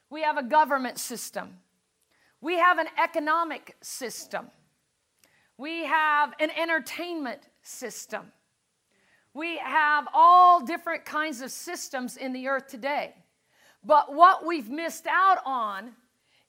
We 0.10 0.24
have 0.24 0.38
a 0.38 0.44
government 0.44 0.98
system. 0.98 1.58
We 2.40 2.58
have 2.58 2.78
an 2.78 2.88
economic 3.02 3.76
system. 3.82 4.48
We 5.58 5.86
have 5.86 6.34
an 6.40 6.50
entertainment 6.52 7.42
system. 7.64 8.32
We 9.38 9.60
have 9.60 10.08
all 10.16 10.66
different 10.66 11.06
kinds 11.06 11.42
of 11.42 11.52
systems 11.52 12.18
in 12.18 12.34
the 12.34 12.48
earth 12.48 12.66
today. 12.66 13.14
But 13.84 14.12
what 14.12 14.48
we've 14.48 14.68
missed 14.68 15.06
out 15.06 15.38
on 15.46 15.92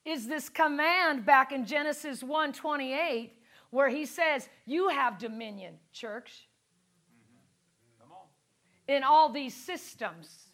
is 0.05 0.25
this 0.25 0.49
command 0.49 1.23
back 1.23 1.51
in 1.51 1.67
Genesis 1.67 2.23
1:28 2.23 3.37
where 3.69 3.89
he 3.89 4.07
says, 4.07 4.49
"You 4.65 4.87
have 4.87 5.19
dominion, 5.19 5.79
church." 5.91 6.49
In 8.87 9.03
all 9.03 9.29
these 9.29 9.55
systems. 9.55 10.51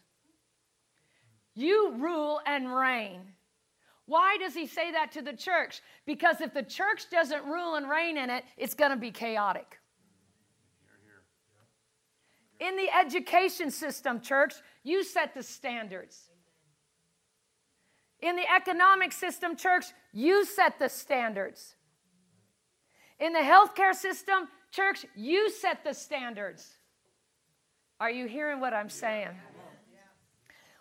You 1.54 1.92
rule 1.92 2.42
and 2.46 2.76
reign. 2.76 3.34
Why 4.08 4.36
does 4.40 4.54
he 4.54 4.68
say 4.68 4.92
that 4.92 5.14
to 5.14 5.22
the 5.22 5.38
church? 5.38 5.82
Because 6.06 6.42
if 6.42 6.54
the 6.54 6.64
church 6.64 7.10
doesn't 7.10 7.46
rule 7.46 7.76
and 7.76 7.90
reign 7.90 8.18
in 8.18 8.30
it, 8.30 8.44
it's 8.58 8.74
going 8.74 8.92
to 8.92 8.98
be 8.98 9.10
chaotic. 9.10 9.80
In 12.60 12.78
the 12.78 12.90
education 12.90 13.72
system, 13.72 14.22
church, 14.22 14.54
you 14.84 15.04
set 15.04 15.34
the 15.34 15.44
standards. 15.44 16.30
In 18.22 18.36
the 18.36 18.46
economic 18.54 19.12
system, 19.12 19.56
church, 19.56 19.86
you 20.14 20.46
set 20.46 20.80
the 20.80 20.90
standards. 20.90 21.76
In 23.20 23.34
the 23.34 23.40
healthcare 23.40 23.94
system, 23.94 24.48
church, 24.72 25.06
you 25.16 25.50
set 25.50 25.84
the 25.84 25.94
standards. 25.94 26.76
Are 28.00 28.12
you 28.12 28.28
hearing 28.28 28.60
what 28.60 28.74
I'm 28.74 28.90
saying? 28.90 29.30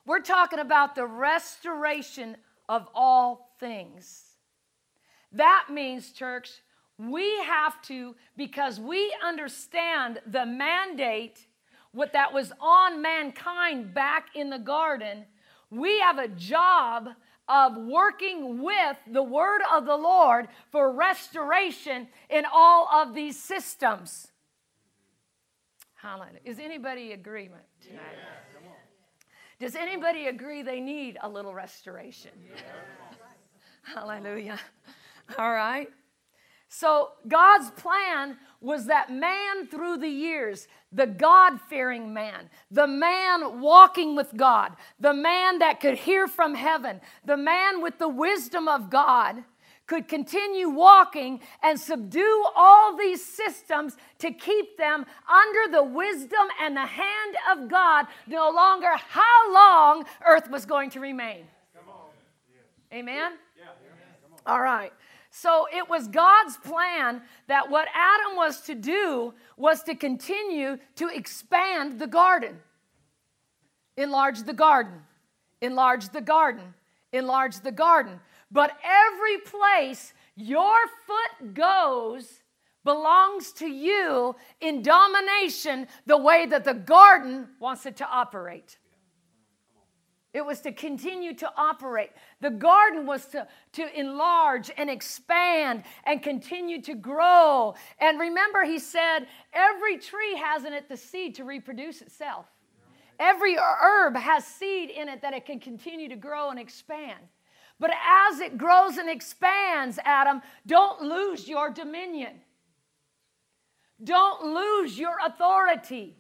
We're 0.07 0.21
talking 0.21 0.59
about 0.59 0.95
the 0.95 1.07
restoration 1.07 2.37
of 2.69 2.89
all 2.95 3.55
things. 3.59 4.23
That 5.33 5.67
means, 5.71 6.13
church, 6.13 6.51
we 6.99 7.39
have 7.45 7.81
to, 7.83 8.15
because 8.37 8.79
we 8.79 9.15
understand 9.25 10.21
the 10.27 10.45
mandate, 10.47 11.47
what 11.95 12.13
that 12.13 12.33
was 12.33 12.53
on 12.61 13.01
mankind 13.01 13.95
back 13.95 14.29
in 14.35 14.51
the 14.51 14.59
garden, 14.59 15.25
we 15.71 16.01
have 16.01 16.19
a 16.19 16.29
job 16.29 17.09
of 17.49 17.77
working 17.77 18.63
with 18.63 18.97
the 19.11 19.23
word 19.23 19.61
of 19.73 19.87
the 19.87 19.97
Lord 19.97 20.49
for 20.71 20.93
restoration 20.93 22.09
in 22.31 22.45
all 22.53 22.89
of 22.93 23.15
these 23.15 23.41
systems. 23.41 24.29
Hallelujah. 25.95 26.41
Is 26.45 26.59
anybody 26.59 27.13
agreement 27.13 27.65
tonight? 27.83 28.03
Yeah, 28.63 28.71
Does 29.59 29.75
anybody 29.75 30.27
agree 30.27 30.63
they 30.63 30.81
need 30.81 31.17
a 31.23 31.29
little 31.29 31.55
restoration? 31.55 32.31
Yeah. 32.47 32.61
Hallelujah. 33.95 34.59
All 35.39 35.53
right. 35.53 35.89
So, 36.77 37.11
God's 37.29 37.71
plan 37.71 38.37
was 38.61 38.87
that 38.87 39.09
man 39.09 39.69
through 39.69 39.99
the 39.99 40.09
years, 40.09 40.67
the 40.91 41.07
God 41.07 41.61
fearing 41.71 42.13
man, 42.13 42.51
the 42.69 42.89
man 42.89 43.61
walking 43.61 44.17
with 44.17 44.37
God, 44.37 44.73
the 44.99 45.15
man 45.15 45.61
that 45.61 45.79
could 45.79 45.97
hear 45.97 46.27
from 46.27 46.57
heaven, 46.57 47.01
the 47.25 47.37
man 47.37 47.81
with 47.81 47.99
the 47.99 48.09
wisdom 48.09 48.67
of 48.67 48.91
God, 48.91 49.45
could 49.87 50.09
continue 50.09 50.69
walking 50.69 51.39
and 51.63 51.79
subdue 51.79 52.45
all 52.57 52.97
these 52.97 53.25
systems 53.25 53.97
to 54.19 54.33
keep 54.33 54.77
them 54.77 55.07
under 55.29 55.71
the 55.71 55.85
wisdom 55.85 56.49
and 56.61 56.77
the 56.77 56.87
hand 56.87 57.37
of 57.53 57.69
God, 57.69 58.07
no 58.27 58.51
longer 58.51 58.97
how 58.97 59.55
long 59.55 60.05
earth 60.27 60.51
was 60.51 60.67
going 60.67 60.91
to 60.91 60.99
remain. 60.99 61.45
Amen? 62.93 63.35
Yeah. 63.57 63.65
All 64.45 64.61
right. 64.61 64.93
So 65.37 65.67
it 65.75 65.91
was 65.91 66.07
God's 66.07 66.57
plan 66.59 67.21
that 67.49 67.69
what 67.69 67.89
Adam 67.93 68.37
was 68.37 68.61
to 68.63 68.75
do 68.77 69.35
was 69.57 69.83
to 69.83 69.97
continue 69.97 70.79
to 70.95 71.09
expand 71.09 71.99
the 71.99 72.07
garden. 72.07 72.61
Enlarge 73.97 74.45
the 74.45 74.53
garden, 74.53 75.03
enlarge 75.61 76.11
the 76.11 76.21
garden, 76.21 76.73
enlarge 77.13 77.59
the 77.59 77.73
garden. 77.73 78.21
But 78.53 78.79
every 78.85 79.39
place 79.39 80.15
your 80.37 80.77
foot 81.05 81.53
goes 81.53 82.45
belongs 82.85 83.51
to 83.55 83.67
you 83.67 84.37
in 84.61 84.83
domination 84.83 85.89
the 86.07 86.17
way 86.17 86.47
that 86.47 86.63
the 86.63 86.75
garden 86.75 87.49
wants 87.59 87.87
it 87.87 87.97
to 87.97 88.09
operate. 88.09 88.79
It 90.35 90.45
was 90.45 90.61
to 90.63 90.73
continue 90.73 91.33
to 91.35 91.51
operate. 91.57 92.11
The 92.41 92.51
garden 92.51 93.07
was 93.07 93.25
to, 93.27 93.47
to 93.75 93.99
enlarge 93.99 94.69
and 94.77 94.91
expand 94.91 95.85
and 96.05 96.21
continue 96.21 96.83
to 96.83 96.95
grow. 96.95 97.77
And 98.01 98.19
remember, 98.19 98.65
he 98.65 98.81
said, 98.81 99.29
every 99.53 99.97
tree 99.97 100.37
has 100.37 100.65
in 100.65 100.73
it 100.73 100.89
the 100.89 100.97
seed 100.97 101.37
to 101.37 101.45
reproduce 101.45 102.03
itself. 102.03 102.47
Every 103.21 103.57
herb 103.57 104.17
has 104.17 104.45
seed 104.45 104.91
in 104.91 105.09
it 105.09 105.23
that 105.23 105.35
it 105.35 105.47
can 105.47 105.61
continue 105.61 106.09
to 106.09 106.17
grow 106.17 106.51
and 106.51 106.59
expand. 106.59 107.21
But 107.79 107.91
as 107.91 108.41
it 108.41 108.59
grows 108.59 108.97
and 108.97 109.09
expands, 109.09 110.01
Adam, 110.05 110.43
don't 110.67 111.01
lose 111.01 111.49
your 111.49 111.71
dominion. 111.71 112.41
Don't 114.03 114.53
lose 114.53 114.99
your 114.99 115.15
authority. 115.25 116.17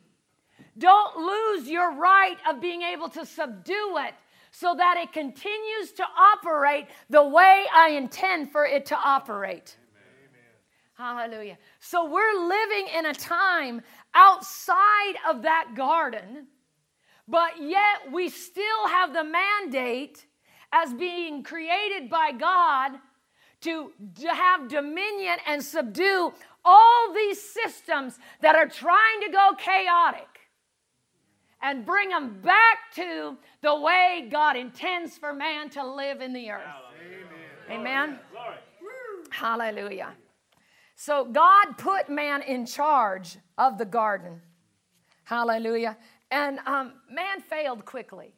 Don't 0.76 1.16
lose 1.16 1.68
your 1.68 1.94
right 1.94 2.36
of 2.48 2.60
being 2.60 2.82
able 2.82 3.08
to 3.10 3.24
subdue 3.24 3.98
it 3.98 4.14
so 4.50 4.74
that 4.76 4.96
it 4.96 5.12
continues 5.12 5.92
to 5.96 6.04
operate 6.16 6.86
the 7.10 7.24
way 7.24 7.64
I 7.74 7.90
intend 7.90 8.52
for 8.52 8.64
it 8.64 8.86
to 8.86 8.96
operate. 8.96 9.76
Amen. 10.96 11.28
Hallelujah. 11.28 11.58
So 11.80 12.08
we're 12.08 12.46
living 12.46 12.86
in 12.96 13.06
a 13.06 13.14
time 13.14 13.82
outside 14.14 15.14
of 15.28 15.42
that 15.42 15.72
garden, 15.74 16.46
but 17.26 17.60
yet 17.60 18.12
we 18.12 18.28
still 18.28 18.88
have 18.88 19.12
the 19.12 19.24
mandate 19.24 20.24
as 20.72 20.92
being 20.92 21.42
created 21.42 22.10
by 22.10 22.32
God 22.32 22.92
to, 23.62 23.92
to 24.20 24.28
have 24.28 24.68
dominion 24.68 25.36
and 25.46 25.62
subdue 25.62 26.32
all 26.64 27.12
these 27.14 27.40
systems 27.40 28.18
that 28.40 28.56
are 28.56 28.68
trying 28.68 29.20
to 29.22 29.30
go 29.30 29.52
chaotic 29.58 30.33
and 31.64 31.86
bring 31.86 32.10
them 32.10 32.40
back 32.42 32.92
to 32.94 33.38
the 33.62 33.74
way 33.74 34.28
God 34.30 34.54
intends 34.54 35.16
for 35.16 35.32
man 35.32 35.70
to 35.70 35.84
live 35.84 36.20
in 36.20 36.34
the 36.34 36.50
earth. 36.50 36.60
Amen. 37.70 37.80
Amen. 37.80 38.18
Glory. 38.30 38.56
Hallelujah. 39.30 40.12
So 40.94 41.24
God 41.24 41.78
put 41.78 42.10
man 42.10 42.42
in 42.42 42.66
charge 42.66 43.38
of 43.56 43.78
the 43.78 43.86
garden. 43.86 44.42
Hallelujah. 45.24 45.96
And 46.30 46.58
um, 46.66 46.92
man 47.10 47.40
failed 47.40 47.86
quickly. 47.86 48.34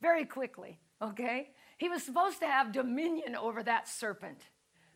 Very 0.00 0.24
quickly, 0.24 0.78
okay? 1.02 1.50
He 1.76 1.90
was 1.90 2.02
supposed 2.02 2.40
to 2.40 2.46
have 2.46 2.72
dominion 2.72 3.36
over 3.36 3.62
that 3.64 3.86
serpent, 3.86 4.38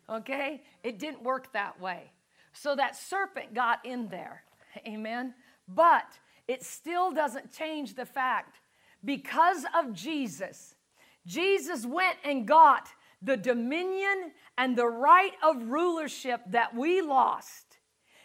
okay? 0.09 0.63
It 0.83 0.97
didn't 0.97 1.21
work 1.21 1.53
that 1.53 1.79
way. 1.79 2.11
So 2.53 2.75
that 2.75 2.95
serpent 2.95 3.53
got 3.53 3.85
in 3.85 4.07
there. 4.07 4.43
Amen. 4.87 5.35
But 5.67 6.05
it 6.53 6.63
still 6.63 7.11
doesn't 7.11 7.51
change 7.51 7.95
the 7.95 8.05
fact 8.05 8.59
because 9.03 9.65
of 9.77 9.91
Jesus, 9.91 10.75
Jesus 11.25 11.85
went 11.85 12.15
and 12.23 12.47
got 12.47 12.87
the 13.21 13.35
dominion 13.35 14.31
and 14.57 14.77
the 14.77 14.87
right 14.87 15.33
of 15.43 15.69
rulership 15.69 16.41
that 16.51 16.75
we 16.75 17.01
lost. 17.01 17.79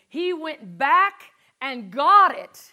He 0.08 0.32
went 0.32 0.78
back 0.78 1.22
and 1.60 1.90
got 1.90 2.36
it 2.36 2.72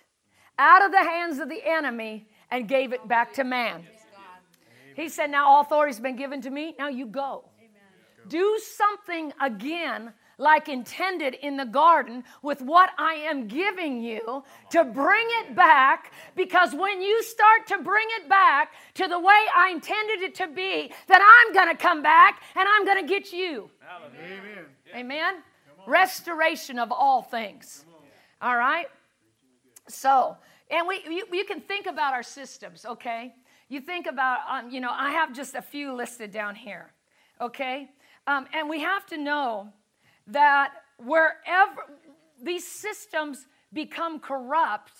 out 0.60 0.84
of 0.84 0.92
the 0.92 1.04
hands 1.04 1.40
of 1.40 1.50
the 1.50 1.62
enemy 1.66 2.28
and 2.52 2.68
gave 2.68 2.94
it 2.94 3.08
back 3.08 3.34
to 3.34 3.44
man. 3.44 3.84
He 4.96 5.10
said, 5.10 5.32
Now 5.32 5.48
all 5.48 5.62
authority 5.62 5.92
has 5.92 6.00
been 6.00 6.16
given 6.16 6.42
to 6.42 6.50
me. 6.50 6.76
Now 6.78 6.90
you 6.90 7.06
go. 7.06 7.46
Do 8.28 8.60
something 8.76 9.34
again 9.42 10.14
like 10.38 10.70
intended 10.70 11.36
in 11.36 11.58
the 11.58 11.66
garden 11.66 12.24
with 12.42 12.62
what 12.62 12.90
I 12.98 13.14
am 13.14 13.48
giving 13.48 14.02
you 14.02 14.44
to 14.72 14.84
bring 14.84 15.28
it 15.42 15.56
back 15.56 16.12
because 16.36 16.74
when 16.74 17.02
you 17.02 17.24
start 17.24 17.68
to 17.68 17.78
bring 17.80 18.08
it 18.20 18.30
back 18.30 18.74
to 18.96 19.08
the 19.08 19.20
way 19.20 19.42
I 19.56 19.70
intended 19.72 20.22
it 20.22 20.36
to 20.36 20.48
be, 20.48 20.92
then 21.08 21.22
I'm 21.22 21.54
going 21.54 21.70
to 21.70 21.82
come 21.82 22.02
back 22.02 22.42
and 22.56 22.68
I'm 22.68 22.86
going 22.86 23.06
to 23.06 23.08
get 23.08 23.32
you. 23.32 23.70
Amen. 24.16 24.66
Amen. 24.96 25.36
Restoration 25.88 26.80
of 26.80 26.92
all 26.92 27.22
things. 27.22 27.86
All 28.42 28.56
right? 28.56 28.88
So, 29.88 30.36
and 30.70 30.88
we 30.88 31.02
you, 31.08 31.26
you 31.32 31.46
can 31.46 31.62
think 31.62 31.86
about 31.86 32.14
our 32.14 32.24
systems, 32.24 32.86
okay? 32.86 33.34
You 33.70 33.82
think 33.82 34.08
about, 34.08 34.40
um, 34.50 34.70
you 34.72 34.80
know, 34.80 34.92
I 34.92 35.12
have 35.12 35.34
just 35.34 35.56
a 35.56 35.62
few 35.62 35.94
listed 35.94 36.32
down 36.32 36.56
here, 36.56 36.92
okay? 37.40 37.90
Um, 38.28 38.48
and 38.54 38.70
we 38.70 38.82
have 38.82 39.06
to 39.08 39.18
know 39.18 39.70
that 40.28 40.74
wherever 40.98 41.82
these 42.42 42.68
systems 42.68 43.48
become 43.74 44.20
corrupt, 44.20 44.94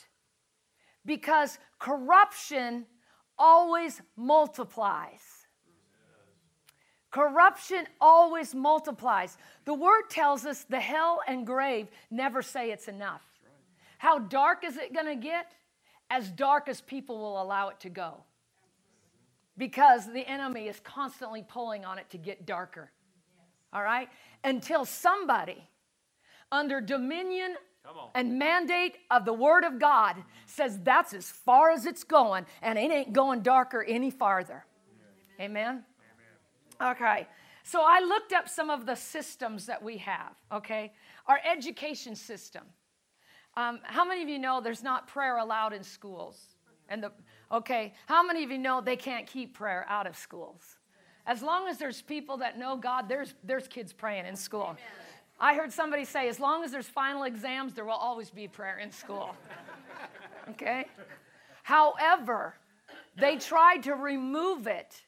because 1.06 1.58
corruption 1.80 2.86
always 3.38 4.02
multiplies. 4.16 5.22
Corruption 7.12 7.88
always 8.02 8.54
multiplies. 8.54 9.38
The 9.64 9.74
word 9.74 10.10
tells 10.10 10.46
us 10.46 10.66
the 10.66 10.80
hell 10.80 11.22
and 11.28 11.46
grave 11.46 11.88
never 12.12 12.42
say 12.42 12.72
it's 12.72 12.88
enough. 12.88 13.22
How 13.98 14.20
dark 14.20 14.66
is 14.66 14.76
it 14.76 14.94
going 14.94 15.06
to 15.06 15.16
get? 15.16 15.54
As 16.10 16.30
dark 16.30 16.68
as 16.68 16.82
people 16.82 17.18
will 17.18 17.42
allow 17.42 17.70
it 17.70 17.80
to 17.82 17.90
go. 17.90 18.24
Because 19.58 20.12
the 20.12 20.28
enemy 20.28 20.68
is 20.68 20.80
constantly 20.82 21.44
pulling 21.48 21.86
on 21.86 21.98
it 21.98 22.10
to 22.10 22.18
get 22.18 22.46
darker 22.46 22.92
all 23.76 23.84
right? 23.84 24.08
Until 24.44 24.86
somebody 24.86 25.62
under 26.52 26.80
dominion 26.80 27.56
and 28.16 28.40
mandate 28.40 28.96
of 29.12 29.26
the 29.26 29.34
Word 29.34 29.66
of 29.66 29.80
God 29.80 30.16
says 30.46 30.80
that's 30.82 31.14
as 31.14 31.30
far 31.30 31.72
as 31.72 31.86
it's 31.86 32.04
going 32.04 32.46
and 32.62 32.80
it 32.80 32.90
ain't 32.90 33.14
going 33.14 33.42
darker 33.42 33.84
any 33.84 34.10
farther. 34.10 34.66
Amen? 35.40 35.84
Amen? 36.82 36.96
Okay. 36.96 37.28
So 37.64 37.82
I 37.84 38.00
looked 38.00 38.32
up 38.32 38.48
some 38.48 38.70
of 38.70 38.86
the 38.86 38.96
systems 38.96 39.66
that 39.66 39.84
we 39.84 39.98
have, 39.98 40.34
okay? 40.52 40.94
Our 41.28 41.40
education 41.52 42.16
system. 42.16 42.64
Um, 43.58 43.80
how 43.84 44.06
many 44.06 44.22
of 44.22 44.30
you 44.30 44.40
know 44.40 44.62
there's 44.62 44.84
not 44.84 45.08
prayer 45.08 45.38
allowed 45.38 45.74
in 45.74 45.84
schools? 45.84 46.40
And 46.88 47.04
the 47.04 47.12
okay, 47.52 47.94
how 48.06 48.24
many 48.26 48.44
of 48.44 48.52
you 48.52 48.58
know 48.60 48.82
they 48.82 48.96
can't 48.96 49.26
keep 49.26 49.56
prayer 49.56 49.86
out 49.90 50.06
of 50.08 50.16
schools? 50.16 50.78
As 51.28 51.42
long 51.42 51.68
as 51.68 51.78
there's 51.78 52.02
people 52.02 52.38
that 52.38 52.58
know 52.58 52.78
God, 52.78 53.10
there's, 53.10 53.34
there's 53.44 53.68
kids 53.68 53.94
praying 53.94 54.26
in 54.26 54.36
school. 54.36 54.64
Amen. 54.64 54.78
I 55.40 55.56
heard 55.56 55.72
somebody 55.72 56.06
say, 56.06 56.30
as 56.30 56.40
long 56.40 56.64
as 56.64 56.72
there's 56.72 56.88
final 56.88 57.24
exams, 57.24 57.74
there 57.74 57.86
will 57.86 57.92
always 57.92 58.30
be 58.30 58.48
prayer 58.48 58.78
in 58.78 58.92
school. 58.92 59.36
okay? 60.50 60.86
However, 61.64 62.56
they 63.18 63.38
tried 63.38 63.84
to 63.84 63.96
remove 63.96 64.68
it 64.68 65.02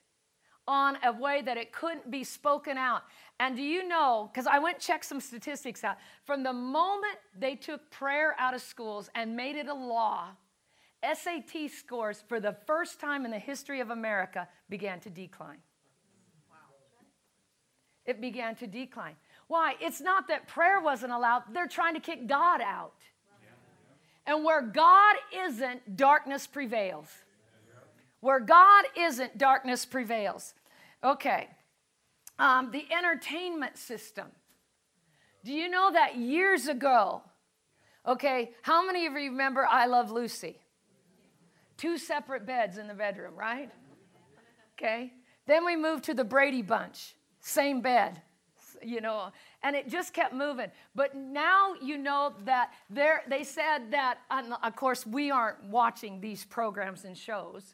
on 0.67 0.97
a 1.03 1.13
way 1.13 1.41
that 1.41 1.55
it 1.55 1.71
couldn't 1.71 2.11
be 2.11 2.23
spoken 2.23 2.77
out. 2.77 3.03
And 3.39 3.55
do 3.55 3.61
you 3.61 3.87
know, 3.87 4.29
because 4.31 4.47
I 4.47 4.59
went 4.59 4.79
check 4.79 5.03
some 5.03 5.21
statistics 5.21 5.83
out, 5.83 5.97
from 6.25 6.43
the 6.43 6.51
moment 6.51 7.17
they 7.37 7.55
took 7.55 7.89
prayer 7.89 8.35
out 8.37 8.53
of 8.53 8.61
schools 8.61 9.09
and 9.15 9.35
made 9.35 9.55
it 9.55 9.67
a 9.67 9.73
law, 9.73 10.29
SAT 11.03 11.69
scores 11.71 12.23
for 12.27 12.39
the 12.39 12.55
first 12.65 12.99
time 12.99 13.23
in 13.23 13.31
the 13.31 13.39
history 13.39 13.79
of 13.79 13.91
America 13.91 14.47
began 14.69 14.99
to 15.01 15.09
decline. 15.09 15.59
It 18.07 18.19
began 18.21 18.55
to 18.55 18.67
decline. 18.67 19.15
Why? 19.47 19.75
It's 19.79 20.01
not 20.01 20.27
that 20.29 20.47
prayer 20.47 20.79
wasn't 20.79 21.11
allowed, 21.11 21.43
they're 21.53 21.67
trying 21.67 21.93
to 21.93 21.99
kick 21.99 22.27
God 22.27 22.61
out. 22.61 22.93
And 24.25 24.43
where 24.43 24.61
God 24.61 25.15
isn't, 25.45 25.95
darkness 25.95 26.47
prevails. 26.47 27.07
Where 28.19 28.39
God 28.39 28.85
isn't, 28.97 29.37
darkness 29.37 29.85
prevails. 29.85 30.53
Okay. 31.03 31.47
Um, 32.39 32.71
the 32.71 32.85
entertainment 32.91 33.77
system. 33.77 34.27
Do 35.45 35.53
you 35.53 35.69
know 35.69 35.91
that 35.93 36.17
years 36.17 36.67
ago, 36.67 37.21
okay, 38.05 38.51
how 38.63 38.85
many 38.85 39.05
of 39.05 39.13
you 39.13 39.31
remember 39.31 39.65
I 39.65 39.85
Love 39.85 40.11
Lucy? 40.11 40.59
Two 41.77 41.97
separate 41.97 42.45
beds 42.45 42.77
in 42.77 42.87
the 42.87 42.93
bedroom, 42.93 43.35
right? 43.35 43.71
Okay. 44.73 45.13
Then 45.45 45.65
we 45.65 45.75
moved 45.75 46.03
to 46.05 46.13
the 46.13 46.25
Brady 46.25 46.61
Bunch, 46.61 47.15
same 47.47 47.81
bed, 47.81 48.21
you 48.83 48.99
know, 49.01 49.31
and 49.63 49.75
it 49.75 49.87
just 49.87 50.13
kept 50.13 50.33
moving. 50.33 50.69
But 50.95 51.15
now 51.15 51.73
you 51.81 51.97
know 51.97 52.33
that 52.45 52.73
there, 52.89 53.23
they 53.29 53.43
said 53.43 53.91
that, 53.91 54.19
of 54.29 54.75
course, 54.75 55.05
we 55.05 55.31
aren't 55.31 55.63
watching 55.63 56.19
these 56.19 56.45
programs 56.45 57.05
and 57.05 57.17
shows, 57.17 57.73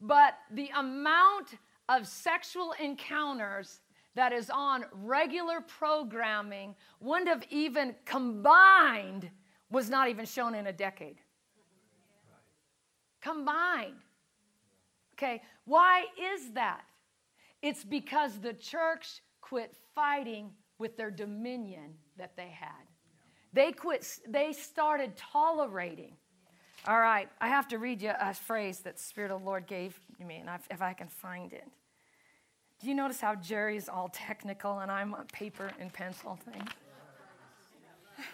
but 0.00 0.34
the 0.50 0.70
amount 0.76 1.54
of 1.88 2.06
sexual 2.06 2.74
encounters 2.80 3.80
that 4.14 4.32
is 4.32 4.50
on 4.50 4.84
regular 4.92 5.60
programming 5.60 6.74
wouldn't 7.00 7.28
have 7.28 7.44
even 7.50 7.94
combined, 8.04 9.30
was 9.70 9.88
not 9.88 10.08
even 10.08 10.26
shown 10.26 10.54
in 10.54 10.66
a 10.66 10.72
decade. 10.72 11.18
Combined. 13.20 13.94
Okay, 15.14 15.40
why 15.64 16.06
is 16.20 16.52
that? 16.52 16.82
It's 17.62 17.84
because 17.84 18.40
the 18.40 18.52
church 18.52 19.22
quit 19.40 19.74
fighting 19.94 20.50
with 20.78 20.96
their 20.96 21.10
dominion 21.10 21.94
that 22.18 22.36
they 22.36 22.48
had. 22.48 22.86
They 23.52 23.72
quit, 23.72 24.06
they 24.28 24.52
started 24.52 25.16
tolerating. 25.16 26.16
All 26.88 26.98
right, 26.98 27.28
I 27.40 27.46
have 27.46 27.68
to 27.68 27.78
read 27.78 28.02
you 28.02 28.12
a 28.18 28.34
phrase 28.34 28.80
that 28.80 28.96
the 28.96 29.02
Spirit 29.02 29.30
of 29.30 29.40
the 29.40 29.46
Lord 29.46 29.68
gave 29.68 29.98
me, 30.18 30.38
and 30.38 30.50
if 30.70 30.82
I 30.82 30.92
can 30.92 31.06
find 31.06 31.52
it. 31.52 31.64
Do 32.80 32.88
you 32.88 32.94
notice 32.94 33.20
how 33.20 33.36
Jerry's 33.36 33.88
all 33.88 34.08
technical 34.08 34.80
and 34.80 34.90
I'm 34.90 35.14
a 35.14 35.24
paper 35.32 35.70
and 35.78 35.92
pencil 35.92 36.36
thing? 36.44 36.66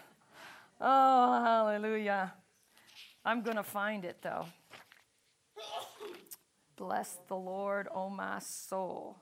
oh, 0.81 1.43
hallelujah. 1.43 2.33
I'm 3.23 3.43
going 3.43 3.57
to 3.57 3.63
find 3.63 4.05
it 4.05 4.17
though. 4.23 4.45
Bless 6.79 7.17
the 7.27 7.35
Lord, 7.35 7.89
oh 7.93 8.09
my 8.09 8.39
soul. 8.39 9.17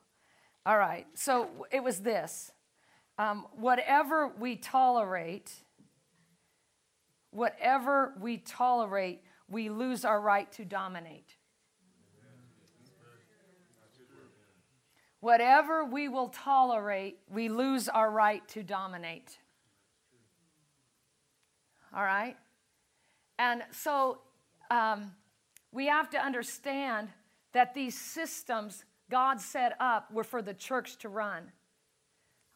All 0.63 0.77
right, 0.77 1.07
so 1.15 1.49
it 1.71 1.83
was 1.83 2.01
this 2.01 2.51
um, 3.17 3.47
whatever 3.55 4.31
we 4.39 4.57
tolerate, 4.57 5.51
whatever 7.31 8.13
we 8.21 8.37
tolerate, 8.37 9.23
we 9.49 9.69
lose 9.69 10.05
our 10.05 10.21
right 10.21 10.51
to 10.51 10.65
dominate. 10.65 11.35
Whatever 15.19 15.83
we 15.83 16.09
will 16.09 16.29
tolerate, 16.29 17.17
we 17.27 17.49
lose 17.49 17.89
our 17.89 18.11
right 18.11 18.47
to 18.49 18.61
dominate. 18.61 19.39
All 21.91 22.03
right? 22.03 22.37
And 23.39 23.63
so 23.71 24.19
um, 24.69 25.13
we 25.71 25.87
have 25.87 26.11
to 26.11 26.23
understand 26.23 27.09
that 27.57 27.73
these 27.73 27.99
systems 27.99 28.85
God 29.09 29.41
set 29.41 29.75
up 29.79 30.13
were 30.13 30.23
for 30.23 30.43
the 30.43 30.53
church 30.53 30.97
to 30.97 31.09
run. 31.09 31.51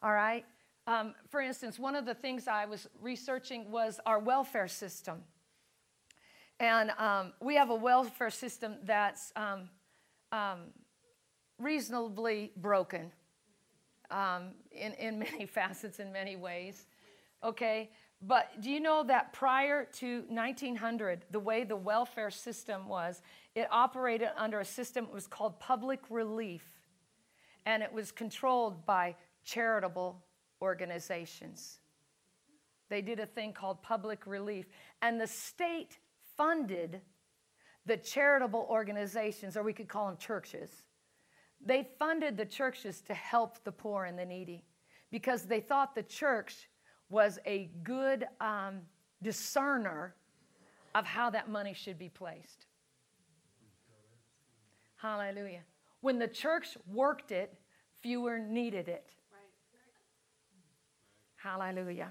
All 0.00 0.12
right? 0.12 0.44
Um, 0.86 1.16
for 1.28 1.40
instance, 1.40 1.76
one 1.76 1.96
of 1.96 2.06
the 2.06 2.14
things 2.14 2.46
I 2.46 2.66
was 2.66 2.86
researching 3.00 3.72
was 3.72 3.98
our 4.06 4.20
welfare 4.20 4.68
system. 4.68 5.24
And 6.60 6.92
um, 6.98 7.32
we 7.40 7.56
have 7.56 7.70
a 7.70 7.74
welfare 7.74 8.30
system 8.30 8.76
that's 8.84 9.32
um, 9.34 9.68
um 10.30 10.60
reasonably 11.58 12.52
broken 12.56 13.10
um, 14.08 14.50
in, 14.70 14.92
in 14.92 15.18
many 15.18 15.46
facets, 15.58 15.98
in 15.98 16.12
many 16.12 16.36
ways. 16.36 16.86
Okay? 17.42 17.90
But 18.24 18.60
do 18.60 18.70
you 18.70 18.78
know 18.78 19.02
that 19.04 19.32
prior 19.32 19.84
to 19.94 20.22
1900, 20.28 21.24
the 21.32 21.40
way 21.40 21.64
the 21.64 21.76
welfare 21.76 22.30
system 22.30 22.86
was, 22.86 23.20
it 23.56 23.66
operated 23.70 24.28
under 24.36 24.60
a 24.60 24.64
system 24.64 25.06
that 25.06 25.14
was 25.14 25.26
called 25.26 25.58
public 25.58 26.00
relief, 26.08 26.64
and 27.66 27.82
it 27.82 27.92
was 27.92 28.12
controlled 28.12 28.86
by 28.86 29.16
charitable 29.44 30.22
organizations. 30.60 31.80
They 32.88 33.02
did 33.02 33.18
a 33.18 33.26
thing 33.26 33.52
called 33.52 33.82
public 33.82 34.24
relief, 34.26 34.66
and 35.00 35.20
the 35.20 35.26
state 35.26 35.98
funded 36.36 37.00
the 37.86 37.96
charitable 37.96 38.68
organizations, 38.70 39.56
or 39.56 39.64
we 39.64 39.72
could 39.72 39.88
call 39.88 40.06
them 40.06 40.16
churches. 40.16 40.70
They 41.60 41.88
funded 41.98 42.36
the 42.36 42.44
churches 42.44 43.00
to 43.02 43.14
help 43.14 43.64
the 43.64 43.72
poor 43.72 44.04
and 44.04 44.16
the 44.16 44.24
needy 44.24 44.64
because 45.10 45.42
they 45.44 45.60
thought 45.60 45.96
the 45.96 46.02
church 46.04 46.68
was 47.12 47.38
a 47.46 47.70
good 47.84 48.26
um, 48.40 48.80
discerner 49.22 50.14
of 50.94 51.04
how 51.04 51.28
that 51.30 51.48
money 51.48 51.74
should 51.74 51.98
be 51.98 52.08
placed. 52.08 52.66
Hallelujah. 54.96 55.60
When 56.00 56.18
the 56.18 56.26
church 56.26 56.78
worked 56.90 57.30
it, 57.30 57.54
fewer 58.00 58.38
needed 58.38 58.88
it. 58.88 59.10
Hallelujah. 61.36 62.08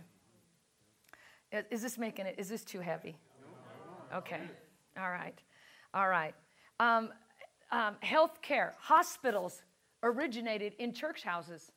Is 1.71 1.81
this 1.81 1.97
making 1.97 2.27
it, 2.27 2.35
is 2.37 2.47
this 2.47 2.63
too 2.63 2.79
heavy? 2.79 3.17
Okay. 4.13 4.41
All 4.97 5.09
right. 5.09 5.37
All 5.93 6.09
right. 6.09 6.35
Um, 6.79 7.09
um, 7.71 7.95
health 8.01 8.41
care, 8.41 8.75
hospitals 8.79 9.63
originated 10.03 10.73
in 10.79 10.93
church 10.93 11.23
houses. 11.23 11.71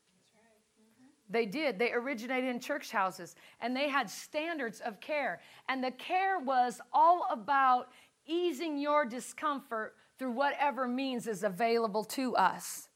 They 1.28 1.46
did. 1.46 1.78
They 1.78 1.92
originated 1.92 2.50
in 2.50 2.60
church 2.60 2.90
houses 2.90 3.34
and 3.60 3.74
they 3.74 3.88
had 3.88 4.10
standards 4.10 4.80
of 4.80 5.00
care. 5.00 5.40
And 5.68 5.82
the 5.82 5.90
care 5.90 6.38
was 6.38 6.80
all 6.92 7.26
about 7.30 7.88
easing 8.26 8.78
your 8.78 9.04
discomfort 9.04 9.94
through 10.18 10.32
whatever 10.32 10.86
means 10.86 11.26
is 11.26 11.42
available 11.42 12.04
to 12.04 12.36
us. 12.36 12.88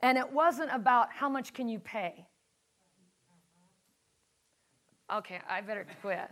And 0.00 0.18
it 0.18 0.30
wasn't 0.30 0.70
about 0.72 1.10
how 1.12 1.28
much 1.28 1.52
can 1.54 1.68
you 1.68 1.78
pay. 1.78 2.26
Okay, 5.12 5.38
I 5.48 5.60
better 5.60 5.86
quit. 6.00 6.30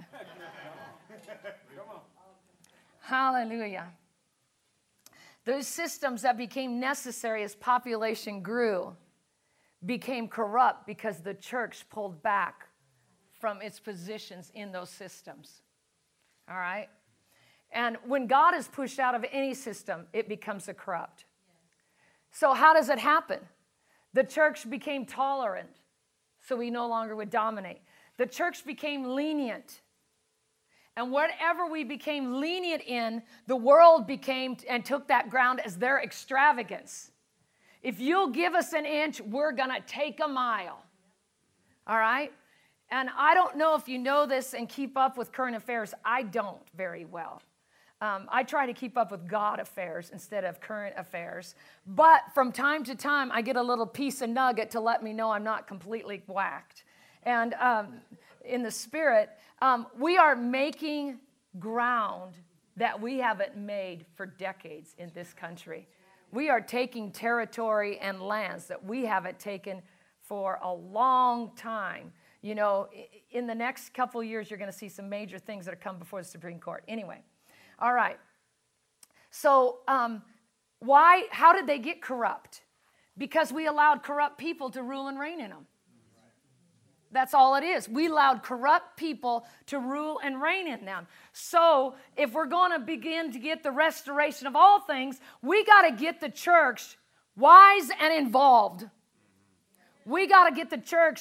Hallelujah. 3.00 3.88
Those 5.44 5.66
systems 5.66 6.22
that 6.22 6.36
became 6.36 6.78
necessary 6.78 7.42
as 7.42 7.54
population 7.54 8.42
grew 8.42 8.96
became 9.84 10.28
corrupt 10.28 10.86
because 10.86 11.20
the 11.20 11.34
church 11.34 11.84
pulled 11.90 12.22
back 12.22 12.68
from 13.40 13.60
its 13.60 13.80
positions 13.80 14.50
in 14.54 14.72
those 14.72 14.90
systems. 14.90 15.62
All 16.48 16.56
right? 16.56 16.88
And 17.72 17.96
when 18.06 18.26
God 18.26 18.54
is 18.54 18.68
pushed 18.68 18.98
out 18.98 19.14
of 19.14 19.24
any 19.32 19.54
system, 19.54 20.06
it 20.12 20.28
becomes 20.28 20.68
a 20.68 20.74
corrupt. 20.74 21.24
So, 22.30 22.54
how 22.54 22.74
does 22.74 22.88
it 22.88 22.98
happen? 22.98 23.40
The 24.12 24.24
church 24.24 24.68
became 24.68 25.06
tolerant, 25.06 25.70
so 26.40 26.56
we 26.56 26.70
no 26.70 26.86
longer 26.86 27.16
would 27.16 27.30
dominate. 27.30 27.80
The 28.18 28.26
church 28.26 28.64
became 28.64 29.04
lenient. 29.04 29.80
And 30.96 31.10
whatever 31.10 31.66
we 31.66 31.84
became 31.84 32.34
lenient 32.34 32.82
in, 32.82 33.22
the 33.46 33.56
world 33.56 34.06
became 34.06 34.56
and 34.68 34.84
took 34.84 35.08
that 35.08 35.30
ground 35.30 35.60
as 35.64 35.78
their 35.78 36.02
extravagance. 36.02 37.11
If 37.82 38.00
you'll 38.00 38.30
give 38.30 38.54
us 38.54 38.72
an 38.72 38.86
inch, 38.86 39.20
we're 39.20 39.52
going 39.52 39.70
to 39.70 39.80
take 39.86 40.20
a 40.24 40.28
mile. 40.28 40.82
All 41.86 41.98
right? 41.98 42.32
And 42.90 43.08
I 43.16 43.34
don't 43.34 43.56
know 43.56 43.74
if 43.74 43.88
you 43.88 43.98
know 43.98 44.26
this 44.26 44.54
and 44.54 44.68
keep 44.68 44.96
up 44.96 45.16
with 45.16 45.32
current 45.32 45.56
affairs. 45.56 45.94
I 46.04 46.22
don't 46.22 46.62
very 46.76 47.04
well. 47.04 47.42
um, 48.02 48.26
I 48.28 48.42
try 48.42 48.66
to 48.66 48.74
keep 48.74 48.98
up 48.98 49.12
with 49.12 49.28
God 49.28 49.60
affairs 49.60 50.10
instead 50.12 50.42
of 50.42 50.60
current 50.60 50.94
affairs. 50.98 51.54
But 51.86 52.22
from 52.34 52.50
time 52.50 52.82
to 52.84 52.96
time, 52.96 53.30
I 53.30 53.42
get 53.42 53.54
a 53.56 53.62
little 53.62 53.86
piece 53.86 54.22
of 54.22 54.28
nugget 54.28 54.72
to 54.72 54.80
let 54.80 55.04
me 55.04 55.12
know 55.12 55.30
I'm 55.30 55.44
not 55.44 55.68
completely 55.68 56.20
whacked. 56.26 56.82
And 57.22 57.54
um, 57.54 58.00
in 58.44 58.64
the 58.64 58.72
spirit, 58.72 59.30
um, 59.60 59.86
we 59.96 60.18
are 60.18 60.34
making 60.34 61.20
ground 61.60 62.34
that 62.76 63.00
we 63.00 63.18
haven't 63.18 63.56
made 63.56 64.04
for 64.16 64.26
decades 64.26 64.96
in 64.98 65.12
this 65.14 65.32
country. 65.32 65.86
We 66.32 66.48
are 66.48 66.60
taking 66.60 67.12
territory 67.12 67.98
and 67.98 68.20
lands 68.20 68.66
that 68.66 68.82
we 68.82 69.04
haven't 69.04 69.38
taken 69.38 69.82
for 70.22 70.58
a 70.62 70.72
long 70.72 71.54
time. 71.54 72.12
You 72.40 72.54
know, 72.54 72.88
in 73.30 73.46
the 73.46 73.54
next 73.54 73.92
couple 73.92 74.22
years, 74.24 74.50
you're 74.50 74.58
going 74.58 74.70
to 74.70 74.76
see 74.76 74.88
some 74.88 75.08
major 75.08 75.38
things 75.38 75.66
that 75.66 75.74
are 75.74 75.76
come 75.76 75.98
before 75.98 76.22
the 76.22 76.28
Supreme 76.28 76.58
Court. 76.58 76.84
Anyway, 76.88 77.20
all 77.78 77.92
right. 77.92 78.18
So, 79.30 79.80
um, 79.86 80.22
why, 80.80 81.26
how 81.30 81.52
did 81.52 81.66
they 81.66 81.78
get 81.78 82.02
corrupt? 82.02 82.62
Because 83.16 83.52
we 83.52 83.66
allowed 83.66 84.02
corrupt 84.02 84.38
people 84.38 84.70
to 84.70 84.82
rule 84.82 85.08
and 85.08 85.18
reign 85.18 85.40
in 85.40 85.50
them. 85.50 85.66
That's 87.12 87.34
all 87.34 87.56
it 87.56 87.64
is. 87.64 87.88
We 87.88 88.08
allowed 88.08 88.42
corrupt 88.42 88.96
people 88.96 89.46
to 89.66 89.78
rule 89.78 90.18
and 90.24 90.40
reign 90.40 90.66
in 90.66 90.84
them. 90.84 91.06
So, 91.32 91.94
if 92.16 92.32
we're 92.32 92.46
going 92.46 92.72
to 92.72 92.78
begin 92.78 93.32
to 93.32 93.38
get 93.38 93.62
the 93.62 93.70
restoration 93.70 94.46
of 94.46 94.56
all 94.56 94.80
things, 94.80 95.20
we 95.42 95.64
got 95.64 95.82
to 95.82 95.92
get 95.92 96.20
the 96.20 96.30
church 96.30 96.96
wise 97.36 97.90
and 98.00 98.14
involved. 98.14 98.88
We 100.06 100.26
got 100.26 100.48
to 100.48 100.54
get 100.54 100.70
the 100.70 100.78
church 100.78 101.20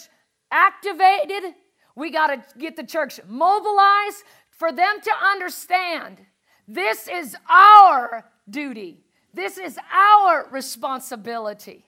activated. 0.50 1.54
We 1.96 2.10
got 2.10 2.28
to 2.28 2.60
get 2.60 2.78
the 2.78 2.86
church 2.86 3.20
mobilized 3.28 4.24
for 4.50 4.72
them 4.72 5.02
to 5.02 5.12
understand 5.32 6.22
this 6.68 7.08
is 7.08 7.36
our 7.50 8.26
duty, 8.50 9.04
this 9.34 9.58
is 9.58 9.78
our 9.92 10.48
responsibility. 10.52 11.86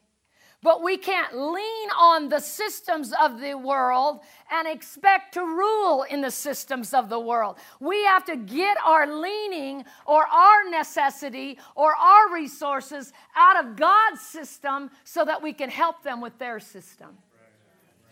But 0.64 0.82
we 0.82 0.98
can't 0.98 1.36
lean 1.36 1.90
on 2.00 2.30
the 2.30 2.40
systems 2.40 3.14
of 3.22 3.42
the 3.42 3.56
world 3.56 4.22
and 4.50 4.66
expect 4.66 5.34
to 5.34 5.42
rule 5.42 6.04
in 6.04 6.22
the 6.22 6.32
systems 6.32 6.94
of 6.94 7.10
the 7.10 7.20
world. 7.20 7.58
We 7.82 8.06
have 8.06 8.24
to 8.26 8.38
get 8.38 8.78
our 8.84 9.06
leaning 9.06 9.84
or 10.06 10.26
our 10.26 10.70
necessity 10.70 11.60
or 11.76 11.94
our 11.96 12.34
resources 12.34 13.12
out 13.36 13.64
of 13.64 13.76
God's 13.76 14.22
system 14.22 14.90
so 15.04 15.26
that 15.26 15.44
we 15.44 15.52
can 15.52 15.70
help 15.70 16.02
them 16.02 16.22
with 16.22 16.40
their 16.40 16.62
system. 16.62 17.10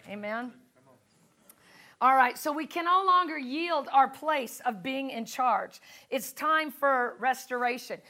Amen. 0.09 0.51
All 2.01 2.15
right, 2.15 2.35
so 2.35 2.51
we 2.51 2.65
can 2.65 2.85
no 2.85 3.03
longer 3.05 3.37
yield 3.37 3.87
our 3.91 4.07
place 4.07 4.59
of 4.65 4.81
being 4.81 5.11
in 5.11 5.23
charge. 5.23 5.79
It's 6.09 6.31
time 6.31 6.71
for 6.71 7.15
restoration. 7.19 8.01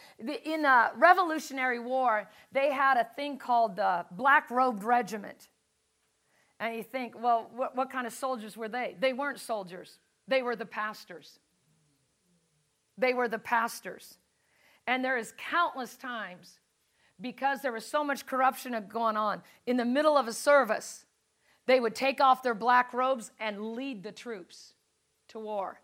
In 0.46 0.62
the 0.62 0.92
Revolutionary 0.96 1.80
War, 1.80 2.30
they 2.54 2.72
had 2.72 2.96
a 2.96 3.06
thing 3.18 3.38
called 3.38 3.76
the 3.76 4.06
Black 4.12 4.50
Robed 4.50 4.86
Regiment. 4.86 5.50
And 6.62 6.74
you 6.74 6.84
think, 6.84 7.22
well, 7.22 7.50
what, 7.54 7.76
what 7.76 7.92
kind 7.92 8.08
of 8.08 8.14
soldiers 8.14 8.56
were 8.56 8.70
they? 8.70 8.96
They 8.98 9.12
weren't 9.12 9.42
soldiers, 9.42 9.98
they 10.26 10.42
were 10.42 10.56
the 10.56 10.66
pastors. 10.66 11.40
They 12.98 13.14
were 13.14 13.28
the 13.28 13.40
pastors. 13.40 14.18
And 14.88 15.04
there 15.04 15.18
is 15.18 15.34
countless 15.38 15.98
times 15.98 16.60
because 17.20 17.62
there 17.62 17.72
was 17.72 17.86
so 17.86 18.04
much 18.04 18.26
corruption 18.26 18.76
going 18.88 19.18
on 19.18 19.42
in 19.66 19.76
the 19.76 19.86
middle 19.86 20.18
of 20.18 20.28
a 20.28 20.34
service 20.34 21.06
they 21.68 21.80
would 21.80 21.96
take 21.96 22.20
off 22.20 22.44
their 22.44 22.54
black 22.54 22.94
robes 22.94 23.32
and 23.40 23.74
lead 23.74 24.04
the 24.04 24.12
troops 24.12 24.74
to 25.30 25.40
war. 25.40 25.80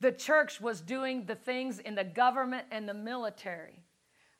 The 0.00 0.12
church 0.12 0.60
was 0.60 0.80
doing 0.80 1.26
the 1.26 1.34
things 1.34 1.78
in 1.78 1.94
the 1.94 2.04
government 2.04 2.66
and 2.70 2.88
the 2.88 2.94
military, 2.94 3.84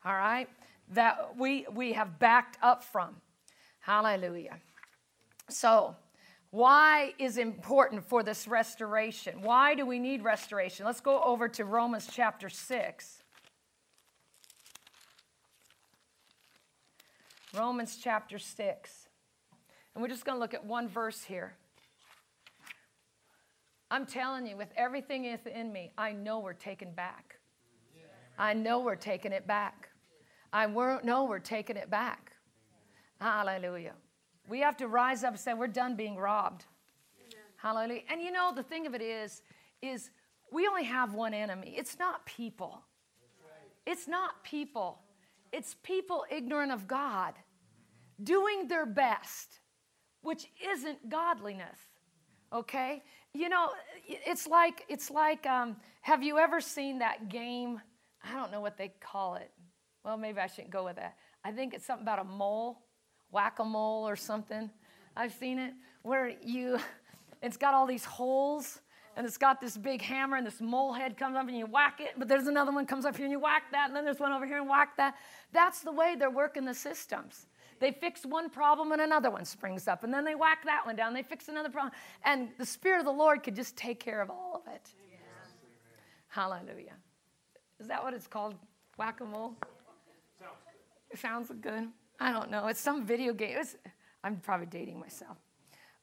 all 0.05 0.15
right, 0.15 0.49
that 0.89 1.37
we, 1.37 1.67
we 1.73 1.93
have 1.93 2.19
backed 2.19 2.59
up 2.63 2.83
from. 2.83 3.17
Hallelujah. 3.81 4.59
So, 5.49 5.97
why 6.51 7.15
is 7.19 7.39
important 7.39 8.05
for 8.05 8.23
this 8.23 8.47
restoration? 8.47 9.41
Why 9.41 9.75
do 9.75 9.87
we 9.87 9.99
need 9.99 10.23
restoration? 10.23 10.85
Let's 10.85 11.01
go 11.01 11.23
over 11.23 11.49
to 11.49 11.65
Romans 11.65 12.09
chapter 12.13 12.51
6. 12.51 13.23
Romans 17.55 17.99
chapter 18.03 18.39
6. 18.39 19.09
And 19.95 20.03
we're 20.03 20.09
just 20.09 20.25
going 20.25 20.37
to 20.37 20.41
look 20.41 20.55
at 20.55 20.65
one 20.65 20.89
verse 20.89 21.23
here. 21.23 21.55
I'm 23.91 24.07
telling 24.07 24.47
you, 24.47 24.57
with 24.57 24.73
everything 24.75 25.25
in 25.27 25.73
me, 25.73 25.93
I 25.99 26.13
know 26.13 26.39
we're 26.39 26.55
taken 26.55 26.93
back. 26.93 27.37
I 28.39 28.55
know 28.55 28.81
we're 28.81 28.97
taking 28.97 29.33
it 29.33 29.47
back. 29.47 29.91
I 30.51 30.67
know 30.67 31.25
we're 31.25 31.39
taking 31.39 31.77
it 31.77 31.91
back. 31.91 32.33
Hallelujah. 33.21 33.93
We 34.49 34.61
have 34.61 34.77
to 34.79 34.89
rise 34.89 35.25
up 35.25 35.33
and 35.33 35.41
say, 35.41 35.53
we're 35.53 35.67
done 35.67 35.95
being 35.95 36.17
robbed. 36.17 36.65
Hallelujah. 37.57 38.03
And 38.11 38.21
you 38.21 38.33
know, 38.33 38.53
the 38.55 38.63
thing 38.63 38.87
of 38.87 38.95
it 38.95 39.03
is, 39.03 39.43
is 39.83 40.11
we 40.51 40.67
only 40.67 40.85
have 40.85 41.15
one 41.15 41.35
enemy. 41.35 41.75
It's 41.77 41.99
not 41.99 42.25
people. 42.27 42.83
It's 43.87 44.09
not 44.09 44.43
people. 44.43 45.01
It's 45.53 45.77
people 45.83 46.25
ignorant 46.31 46.73
of 46.73 46.89
God, 46.89 47.35
doing 48.23 48.69
their 48.69 48.87
best 48.87 49.61
which 50.23 50.47
isn't 50.65 51.09
godliness. 51.09 51.79
Okay? 52.53 53.03
You 53.35 53.49
know, 53.49 53.71
it's 54.07 54.47
like, 54.47 54.85
it's 54.89 55.11
like 55.11 55.47
um, 55.47 55.77
have 56.03 56.23
you 56.23 56.39
ever 56.39 56.61
seen 56.61 56.99
that 56.99 57.29
game? 57.29 57.81
I 58.25 58.35
don't 58.35 58.53
know 58.53 58.61
what 58.61 58.77
they 58.77 58.93
call 59.01 59.37
it. 59.37 59.51
Well, 60.05 60.17
maybe 60.17 60.41
I 60.41 60.47
shouldn't 60.47 60.73
go 60.73 60.85
with 60.85 60.97
that. 60.97 61.17
I 61.45 61.53
think 61.53 61.75
it's 61.75 61.87
something 61.87 62.05
about 62.05 62.19
a 62.19 62.25
mole, 62.25 62.83
whack 63.31 63.59
a 63.59 63.65
mole 63.65 64.09
or 64.09 64.17
something. 64.17 64.71
I've 65.17 65.33
seen 65.33 65.59
it 65.59 65.73
where 66.03 66.33
you, 66.43 66.79
it's 67.43 67.57
got 67.57 67.75
all 67.75 67.87
these 67.87 68.05
holes 68.05 68.81
and 69.17 69.27
it's 69.27 69.37
got 69.37 69.61
this 69.61 69.77
big 69.77 70.01
hammer 70.01 70.37
and 70.37 70.47
this 70.47 70.61
mole 70.61 70.93
head 70.93 71.17
comes 71.17 71.37
up 71.37 71.47
and 71.47 71.57
you 71.57 71.67
whack 71.67 72.01
it, 72.01 72.15
but 72.17 72.29
there's 72.29 72.47
another 72.47 72.73
one 72.73 72.87
comes 72.87 73.05
up 73.05 73.17
here 73.17 73.27
and 73.27 73.33
you 73.33 73.39
whack 73.39 73.65
that, 73.73 73.89
and 73.89 73.97
then 73.97 74.05
there's 74.05 74.21
one 74.21 74.33
over 74.33 74.47
here 74.47 74.59
and 74.59 74.69
whack 74.69 74.97
that. 74.97 75.15
That's 75.53 75.81
the 75.81 75.93
way 75.93 76.17
they're 76.19 76.31
working 76.31 76.65
the 76.65 76.75
systems. 76.75 77.47
They 77.83 77.91
fix 77.91 78.25
one 78.25 78.49
problem 78.49 78.93
and 78.93 79.03
another 79.03 79.29
one 79.29 79.45
springs 79.45 79.89
up, 79.89 80.05
and 80.05 80.15
then 80.15 80.25
they 80.25 80.37
whack 80.37 80.65
that 80.67 80.87
one 80.87 80.95
down. 80.95 81.15
They 81.15 81.25
fix 81.25 81.49
another 81.49 81.69
problem. 81.69 81.93
And 82.25 82.51
the 82.57 82.65
Spirit 82.65 83.01
of 83.01 83.05
the 83.05 83.13
Lord 83.13 83.43
could 83.43 83.57
just 83.57 83.77
take 83.77 83.99
care 83.99 84.23
of 84.23 84.31
all 84.31 84.63
of 84.65 84.73
it. 84.73 84.89
Yeah. 85.11 85.19
Hallelujah. 86.29 86.95
Is 87.81 87.89
that 87.89 88.01
what 88.01 88.15
it's 88.15 88.29
called? 88.29 88.55
Whack 88.99 89.21
a 89.21 89.25
mole? 89.25 89.57
Sounds 90.39 90.61
good. 91.11 91.19
Sounds 91.19 91.53
good. 91.61 91.89
I 92.21 92.31
don't 92.31 92.53
know. 92.53 92.69
It's 92.69 92.79
some 92.79 93.05
video 93.05 93.33
game. 93.33 93.57
It's, 93.59 93.75
I'm 94.23 94.37
probably 94.37 94.67
dating 94.67 95.01
myself. 95.01 95.37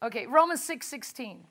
Okay, 0.04 0.28
Romans 0.28 0.62
6 0.62 0.86
16. 0.86 1.46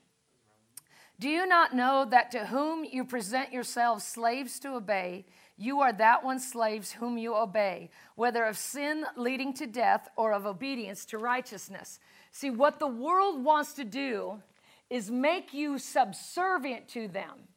Do 1.19 1.27
you 1.27 1.47
not 1.47 1.73
know 1.73 2.05
that 2.07 2.29
to 2.31 2.45
whom 2.45 2.85
you 2.85 3.03
present 3.03 3.51
yourselves 3.51 4.05
slaves 4.05 4.59
to 4.59 4.75
obey, 4.75 5.25
you 5.59 5.81
are 5.81 5.91
that 5.91 6.23
one 6.23 6.39
slaves 6.39 6.93
whom 6.93 7.17
you 7.17 7.35
obey, 7.35 7.89
whether 8.15 8.45
of 8.45 8.57
sin 8.57 9.03
leading 9.17 9.53
to 9.55 9.67
death 9.67 10.07
or 10.15 10.31
of 10.31 10.45
obedience 10.45 11.03
to 11.05 11.17
righteousness. 11.17 11.99
See, 12.31 12.49
what 12.49 12.79
the 12.79 12.87
world 12.87 13.43
wants 13.43 13.73
to 13.73 13.83
do 13.83 14.41
is 14.89 15.11
make 15.11 15.53
you 15.53 15.77
subservient 15.77 16.87
to 16.89 17.09
them 17.09 17.49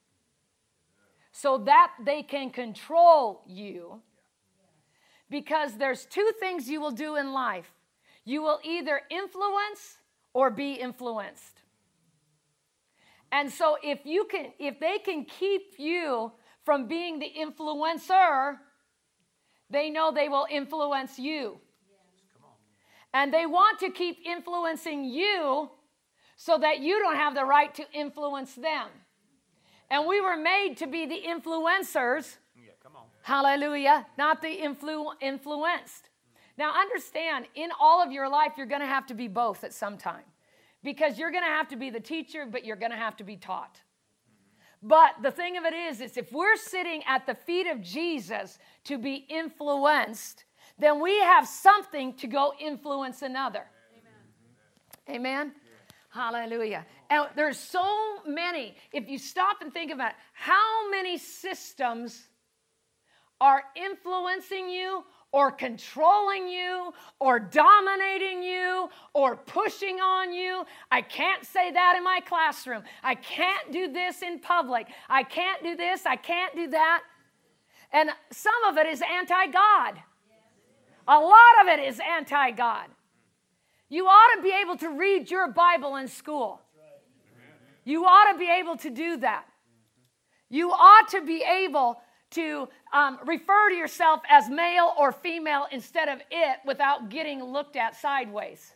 so 1.30 1.58
that 1.58 1.92
they 2.04 2.24
can 2.24 2.50
control 2.50 3.42
you. 3.46 4.02
Because 5.30 5.78
there's 5.78 6.04
two 6.04 6.28
things 6.40 6.68
you 6.68 6.80
will 6.80 6.90
do 6.90 7.14
in 7.16 7.32
life 7.32 7.70
you 8.24 8.40
will 8.40 8.60
either 8.62 9.00
influence 9.10 9.98
or 10.32 10.48
be 10.50 10.74
influenced. 10.74 11.62
And 13.32 13.50
so 13.50 13.76
if 13.82 14.00
you 14.04 14.26
can 14.30 14.52
if 14.58 14.78
they 14.78 14.98
can 14.98 15.24
keep 15.24 15.74
you 15.78 16.32
from 16.64 16.86
being 16.86 17.18
the 17.18 17.30
influencer, 17.38 18.56
they 19.70 19.90
know 19.90 20.12
they 20.12 20.28
will 20.28 20.46
influence 20.50 21.18
you. 21.18 21.58
And 23.14 23.32
they 23.32 23.46
want 23.46 23.78
to 23.80 23.90
keep 23.90 24.18
influencing 24.24 25.04
you 25.04 25.70
so 26.36 26.58
that 26.58 26.80
you 26.80 26.98
don't 26.98 27.16
have 27.16 27.34
the 27.34 27.44
right 27.44 27.74
to 27.74 27.84
influence 27.92 28.54
them. 28.54 28.88
And 29.90 30.06
we 30.06 30.20
were 30.20 30.36
made 30.36 30.76
to 30.78 30.86
be 30.86 31.04
the 31.04 31.20
influencers. 31.26 32.36
Yeah, 32.56 32.70
hallelujah, 33.22 34.06
not 34.16 34.40
the 34.40 34.56
influ- 34.56 35.12
influenced. 35.20 36.08
Now, 36.56 36.72
understand, 36.74 37.46
in 37.54 37.70
all 37.78 38.02
of 38.02 38.12
your 38.12 38.28
life, 38.28 38.52
you're 38.56 38.66
going 38.66 38.80
to 38.80 38.86
have 38.86 39.06
to 39.06 39.14
be 39.14 39.28
both 39.28 39.64
at 39.64 39.72
some 39.72 39.98
time 39.98 40.24
because 40.82 41.18
you're 41.18 41.30
going 41.30 41.44
to 41.44 41.50
have 41.50 41.68
to 41.68 41.76
be 41.76 41.90
the 41.90 42.00
teacher, 42.00 42.46
but 42.50 42.64
you're 42.64 42.76
going 42.76 42.90
to 42.90 42.96
have 42.96 43.16
to 43.18 43.24
be 43.24 43.36
taught. 43.36 43.80
But 44.82 45.14
the 45.22 45.30
thing 45.30 45.56
of 45.56 45.64
it 45.64 45.74
is, 45.74 46.00
is 46.00 46.16
if 46.16 46.32
we're 46.32 46.56
sitting 46.56 47.02
at 47.06 47.24
the 47.26 47.34
feet 47.34 47.68
of 47.68 47.80
Jesus 47.80 48.58
to 48.84 48.98
be 48.98 49.26
influenced, 49.28 50.44
then 50.78 51.00
we 51.00 51.20
have 51.20 51.46
something 51.46 52.14
to 52.14 52.26
go 52.26 52.52
influence 52.60 53.22
another. 53.22 53.64
Amen. 55.08 55.20
Amen? 55.20 55.52
Hallelujah. 56.10 56.84
And 57.10 57.28
there's 57.36 57.58
so 57.58 58.18
many, 58.26 58.74
if 58.92 59.08
you 59.08 59.18
stop 59.18 59.62
and 59.62 59.72
think 59.72 59.92
about 59.92 60.10
it, 60.10 60.16
how 60.32 60.90
many 60.90 61.16
systems 61.16 62.28
are 63.40 63.62
influencing 63.76 64.68
you 64.68 65.04
or 65.32 65.50
controlling 65.50 66.46
you 66.46 66.92
or 67.18 67.40
dominating 67.40 68.42
you 68.42 68.88
or 69.14 69.36
pushing 69.36 69.98
on 69.98 70.32
you. 70.32 70.64
I 70.90 71.00
can't 71.00 71.44
say 71.44 71.72
that 71.72 71.94
in 71.96 72.04
my 72.04 72.20
classroom. 72.20 72.82
I 73.02 73.14
can't 73.14 73.72
do 73.72 73.90
this 73.90 74.22
in 74.22 74.38
public. 74.40 74.86
I 75.08 75.22
can't 75.22 75.62
do 75.62 75.74
this. 75.74 76.04
I 76.04 76.16
can't 76.16 76.54
do 76.54 76.68
that. 76.68 77.02
And 77.92 78.10
some 78.30 78.64
of 78.68 78.76
it 78.76 78.86
is 78.86 79.02
anti 79.02 79.46
God. 79.46 79.94
A 81.08 81.18
lot 81.18 81.62
of 81.62 81.68
it 81.68 81.80
is 81.80 81.98
anti 82.00 82.50
God. 82.52 82.86
You 83.88 84.06
ought 84.06 84.36
to 84.36 84.42
be 84.42 84.52
able 84.62 84.76
to 84.78 84.90
read 84.90 85.30
your 85.30 85.48
Bible 85.48 85.96
in 85.96 86.08
school. 86.08 86.60
You 87.84 88.04
ought 88.04 88.32
to 88.32 88.38
be 88.38 88.48
able 88.48 88.76
to 88.76 88.90
do 88.90 89.16
that. 89.18 89.44
You 90.48 90.70
ought 90.70 91.08
to 91.08 91.22
be 91.22 91.42
able 91.42 92.00
to 92.32 92.68
um, 92.92 93.18
refer 93.26 93.70
to 93.70 93.74
yourself 93.74 94.20
as 94.28 94.48
male 94.48 94.92
or 94.98 95.12
female 95.12 95.66
instead 95.70 96.08
of 96.08 96.20
it 96.30 96.58
without 96.66 97.08
getting 97.08 97.42
looked 97.42 97.76
at 97.76 97.96
sideways. 97.96 98.72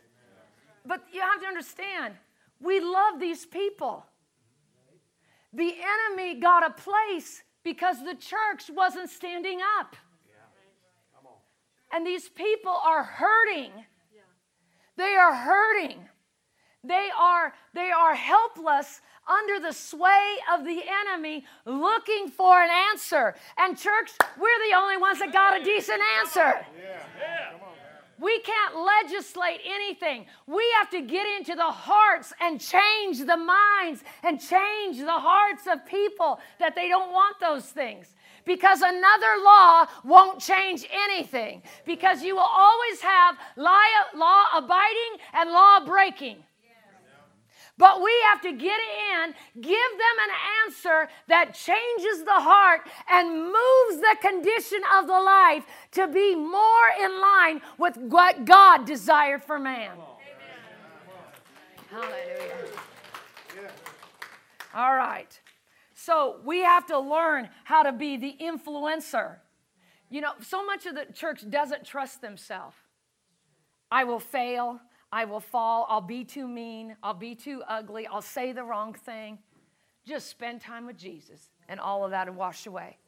But 0.85 1.03
you 1.11 1.21
have 1.21 1.41
to 1.41 1.47
understand, 1.47 2.15
we 2.61 2.79
love 2.79 3.19
these 3.19 3.45
people. 3.45 4.05
The 5.53 5.73
enemy 6.09 6.39
got 6.39 6.65
a 6.65 6.69
place 6.71 7.43
because 7.63 8.03
the 8.03 8.15
church 8.15 8.69
wasn't 8.73 9.09
standing 9.09 9.59
up. 9.79 9.95
And 11.91 12.05
these 12.05 12.27
people 12.29 12.71
are 12.85 13.03
hurting. 13.03 13.71
They 14.97 15.15
are 15.15 15.33
hurting. 15.33 16.05
They 16.83 17.09
are, 17.19 17.53
they 17.73 17.91
are 17.91 18.15
helpless 18.15 19.01
under 19.27 19.59
the 19.59 19.73
sway 19.73 20.37
of 20.53 20.63
the 20.63 20.81
enemy 21.05 21.45
looking 21.65 22.29
for 22.29 22.61
an 22.61 22.69
answer. 22.91 23.35
And, 23.57 23.77
church, 23.77 24.11
we're 24.39 24.69
the 24.69 24.75
only 24.77 24.97
ones 24.97 25.19
that 25.19 25.33
got 25.33 25.59
a 25.59 25.63
decent 25.63 26.01
answer. 26.19 26.65
We 28.19 28.39
can't 28.39 28.75
legislate 28.75 29.59
anything. 29.65 30.25
We 30.47 30.63
have 30.79 30.89
to 30.91 31.01
get 31.01 31.27
into 31.37 31.55
the 31.55 31.63
hearts 31.63 32.33
and 32.41 32.59
change 32.59 33.19
the 33.19 33.37
minds 33.37 34.03
and 34.23 34.39
change 34.39 34.97
the 34.97 35.11
hearts 35.11 35.67
of 35.67 35.85
people 35.85 36.39
that 36.59 36.73
they 36.73 36.87
don't 36.87 37.11
want 37.11 37.39
those 37.39 37.65
things. 37.65 38.15
Because 38.43 38.81
another 38.81 39.43
law 39.43 39.87
won't 40.03 40.39
change 40.39 40.87
anything. 40.91 41.61
Because 41.85 42.23
you 42.23 42.35
will 42.35 42.41
always 42.41 43.01
have 43.01 43.37
law 43.55 44.45
abiding 44.55 45.19
and 45.33 45.51
law 45.51 45.81
breaking. 45.85 46.37
But 47.77 48.01
we 48.01 48.11
have 48.31 48.41
to 48.41 48.51
get 48.51 48.79
in, 49.13 49.33
give 49.61 49.71
them 49.71 50.17
an 50.23 50.35
answer 50.65 51.09
that 51.27 51.53
changes 51.53 52.23
the 52.23 52.31
heart 52.31 52.81
and 53.09 53.43
moves 53.43 54.01
the 54.01 54.17
condition 54.19 54.79
of 54.97 55.05
the 55.05 55.19
life 55.19 55.63
to 55.91 56.07
be 56.07 56.35
more 56.35 56.89
in 56.99 57.21
line 57.21 57.61
with 57.77 57.97
what 57.97 58.45
God 58.45 58.85
desired 58.85 59.43
for 59.43 59.59
man. 59.59 59.91
Hallelujah. 61.91 62.67
All 64.73 64.95
right. 64.95 65.39
So 65.93 66.37
we 66.43 66.61
have 66.61 66.85
to 66.87 66.99
learn 66.99 67.49
how 67.63 67.83
to 67.83 67.91
be 67.91 68.17
the 68.17 68.35
influencer. 68.41 69.37
You 70.09 70.21
know, 70.21 70.31
so 70.41 70.65
much 70.65 70.85
of 70.85 70.95
the 70.95 71.05
church 71.13 71.47
doesn't 71.49 71.85
trust 71.85 72.21
themselves. 72.21 72.75
I 73.91 74.03
will 74.03 74.19
fail. 74.19 74.79
I 75.17 75.25
will 75.25 75.39
fall. 75.39 75.87
I'll 75.89 75.99
be 75.99 76.23
too 76.23 76.47
mean. 76.47 76.95
I'll 77.01 77.15
be 77.15 77.33
too 77.33 77.63
ugly. 77.67 78.05
I'll 78.05 78.21
say 78.21 78.51
the 78.51 78.63
wrong 78.63 78.93
thing. 78.93 79.39
Just 80.05 80.29
spend 80.29 80.61
time 80.61 80.85
with 80.85 80.95
Jesus, 80.95 81.49
and 81.67 81.79
all 81.79 82.05
of 82.05 82.11
that 82.11 82.27
will 82.27 82.35
wash 82.35 82.67
away. 82.67 82.99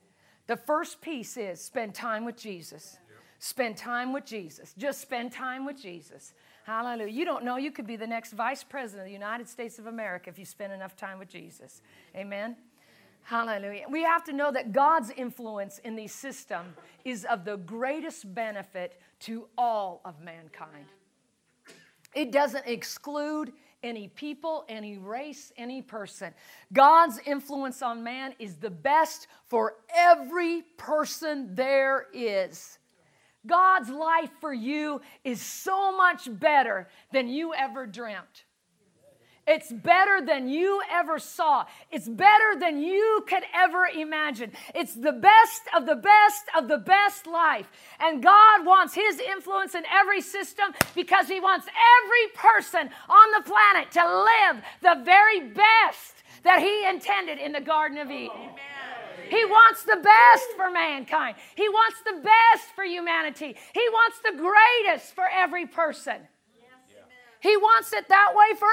The 0.47 0.57
first 0.57 1.01
piece 1.01 1.37
is 1.37 1.61
spend 1.61 1.93
time 1.93 2.25
with 2.25 2.35
Jesus. 2.35 2.97
Spend 3.37 3.77
time 3.77 4.11
with 4.11 4.25
Jesus. 4.25 4.73
Just 4.75 5.01
spend 5.01 5.31
time 5.31 5.67
with 5.67 5.79
Jesus. 5.79 6.33
Hallelujah. 6.63 7.11
You 7.11 7.25
don't 7.25 7.45
know, 7.45 7.57
you 7.57 7.71
could 7.71 7.85
be 7.85 7.95
the 7.95 8.07
next 8.07 8.33
vice 8.33 8.63
president 8.63 9.01
of 9.01 9.05
the 9.05 9.13
United 9.13 9.47
States 9.47 9.77
of 9.77 9.85
America 9.85 10.31
if 10.31 10.39
you 10.39 10.45
spend 10.45 10.73
enough 10.73 10.95
time 10.95 11.19
with 11.19 11.29
Jesus. 11.29 11.83
Amen. 12.15 12.55
Hallelujah. 13.21 13.85
We 13.87 14.01
have 14.01 14.23
to 14.23 14.33
know 14.33 14.51
that 14.51 14.71
God's 14.71 15.11
influence 15.11 15.77
in 15.83 15.95
the 15.95 16.07
system 16.07 16.73
is 17.05 17.23
of 17.25 17.45
the 17.45 17.57
greatest 17.57 18.33
benefit 18.33 18.99
to 19.19 19.47
all 19.59 20.01
of 20.03 20.19
mankind. 20.19 20.87
It 22.13 22.31
doesn't 22.31 22.65
exclude 22.65 23.53
any 23.83 24.09
people, 24.09 24.65
any 24.67 24.97
race, 24.97 25.53
any 25.57 25.81
person. 25.81 26.33
God's 26.73 27.19
influence 27.25 27.81
on 27.81 28.03
man 28.03 28.33
is 28.39 28.55
the 28.55 28.69
best 28.69 29.27
for 29.47 29.75
every 29.95 30.63
person 30.77 31.55
there 31.55 32.07
is. 32.13 32.77
God's 33.47 33.89
life 33.89 34.31
for 34.41 34.53
you 34.53 35.01
is 35.23 35.41
so 35.41 35.95
much 35.95 36.27
better 36.39 36.89
than 37.11 37.29
you 37.29 37.53
ever 37.53 37.85
dreamt. 37.85 38.43
It's 39.49 39.71
better 39.71 40.23
than 40.23 40.47
you 40.47 40.79
ever 40.91 41.17
saw. 41.17 41.65
It's 41.91 42.07
better 42.07 42.59
than 42.59 42.83
you 42.83 43.25
could 43.27 43.41
ever 43.51 43.87
imagine. 43.87 44.51
It's 44.75 44.93
the 44.93 45.11
best 45.11 45.63
of 45.75 45.87
the 45.87 45.95
best 45.95 46.43
of 46.55 46.67
the 46.67 46.77
best 46.77 47.25
life. 47.25 47.65
And 47.99 48.21
God 48.21 48.63
wants 48.63 48.93
His 48.93 49.19
influence 49.19 49.73
in 49.73 49.85
every 49.91 50.21
system 50.21 50.67
because 50.93 51.27
He 51.27 51.39
wants 51.39 51.65
every 51.65 52.27
person 52.35 52.91
on 53.09 53.31
the 53.37 53.49
planet 53.49 53.91
to 53.93 54.05
live 54.05 54.63
the 54.83 55.03
very 55.03 55.49
best 55.49 56.13
that 56.43 56.59
He 56.59 56.87
intended 56.87 57.39
in 57.39 57.51
the 57.51 57.59
Garden 57.59 57.97
of 57.97 58.11
Eden. 58.11 58.51
He 59.31 59.45
wants 59.45 59.81
the 59.81 59.97
best 59.97 60.45
for 60.57 60.69
mankind. 60.69 61.37
He 61.55 61.67
wants 61.69 61.97
the 62.05 62.21
best 62.21 62.69
for 62.75 62.83
humanity. 62.83 63.55
He 63.73 63.89
wants 63.89 64.19
the 64.19 64.37
greatest 64.37 65.15
for 65.15 65.25
every 65.27 65.65
person. 65.65 66.17
He 67.39 67.55
wants 67.55 67.93
it 67.93 68.07
that 68.09 68.33
way 68.35 68.57
for 68.57 68.69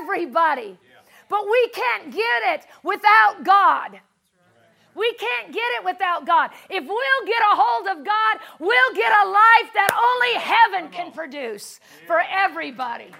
everybody. 0.00 0.78
But 1.28 1.44
we 1.50 1.68
can't 1.68 2.12
get 2.12 2.54
it 2.54 2.66
without 2.82 3.42
God. 3.42 4.00
We 4.94 5.14
can't 5.14 5.52
get 5.52 5.64
it 5.78 5.84
without 5.84 6.26
God. 6.26 6.50
If 6.68 6.84
we'll 6.84 7.26
get 7.26 7.40
a 7.40 7.56
hold 7.56 7.86
of 7.88 8.04
God, 8.04 8.38
we'll 8.58 8.94
get 8.94 9.10
a 9.10 9.28
life 9.28 9.72
that 9.72 9.90
only 9.96 10.38
heaven 10.38 10.90
can 10.90 11.12
produce 11.12 11.80
for 12.06 12.20
everybody. 12.30 13.10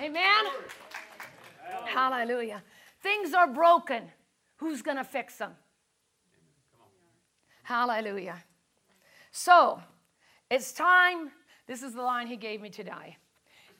Amen? 0.00 0.44
Hallelujah. 1.86 2.62
Things 3.02 3.32
are 3.32 3.46
broken. 3.46 4.04
Who's 4.56 4.82
going 4.82 4.98
to 4.98 5.04
fix 5.04 5.38
them? 5.38 5.52
Hallelujah. 7.62 8.44
So, 9.30 9.80
it's 10.50 10.72
time. 10.72 11.30
This 11.66 11.82
is 11.82 11.94
the 11.94 12.02
line 12.02 12.26
he 12.26 12.36
gave 12.36 12.60
me 12.60 12.70
today. 12.70 13.16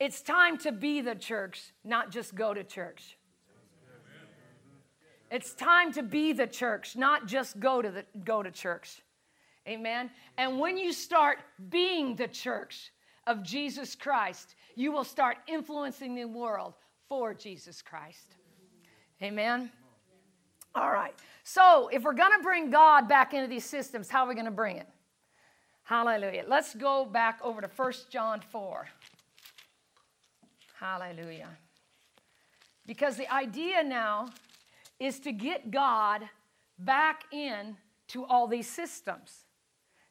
It's 0.00 0.22
time 0.22 0.58
to 0.58 0.72
be 0.72 1.00
the 1.00 1.14
church, 1.14 1.72
not 1.84 2.11
just 2.11 2.34
go 2.34 2.54
to 2.54 2.62
church. 2.62 3.18
It's 5.30 5.52
time 5.54 5.92
to 5.92 6.02
be 6.02 6.32
the 6.32 6.46
church, 6.46 6.96
not 6.96 7.26
just 7.26 7.61
go 7.61 7.82
to 7.82 7.90
the, 7.90 8.04
go 8.24 8.42
to 8.42 8.50
church. 8.50 9.02
Amen. 9.66 10.11
And 10.38 10.58
when 10.58 10.78
you 10.78 10.92
start 10.92 11.38
being 11.68 12.16
the 12.16 12.28
church 12.28 12.90
of 13.26 13.42
Jesus 13.42 13.94
Christ, 13.94 14.54
you 14.74 14.90
will 14.90 15.04
start 15.04 15.37
influencing 15.46 16.14
the 16.14 16.24
world 16.24 16.74
for 17.08 17.34
Jesus 17.34 17.82
Christ. 17.82 18.37
Amen. 19.22 19.70
All 20.74 20.90
right. 20.90 21.14
So, 21.42 21.88
if 21.92 22.04
we're 22.04 22.14
going 22.14 22.37
to 22.37 22.42
bring 22.42 22.70
God 22.70 23.08
back 23.08 23.34
into 23.34 23.48
these 23.48 23.64
systems, 23.64 24.08
how 24.08 24.24
are 24.24 24.28
we 24.28 24.34
going 24.34 24.44
to 24.46 24.50
bring 24.50 24.76
it? 24.76 24.87
Hallelujah. 25.82 26.44
Let's 26.46 26.74
go 26.74 27.04
back 27.04 27.40
over 27.42 27.61
to 27.61 27.68
1 27.74 27.92
John 28.11 28.40
4. 28.40 28.87
Hallelujah. 30.78 31.48
Because 32.86 33.16
the 33.16 33.32
idea 33.32 33.82
now 33.82 34.30
is 34.98 35.20
to 35.20 35.32
get 35.32 35.70
God 35.70 36.22
back 36.78 37.24
in 37.32 37.76
to 38.08 38.24
all 38.24 38.46
these 38.46 38.68
systems. 38.68 39.44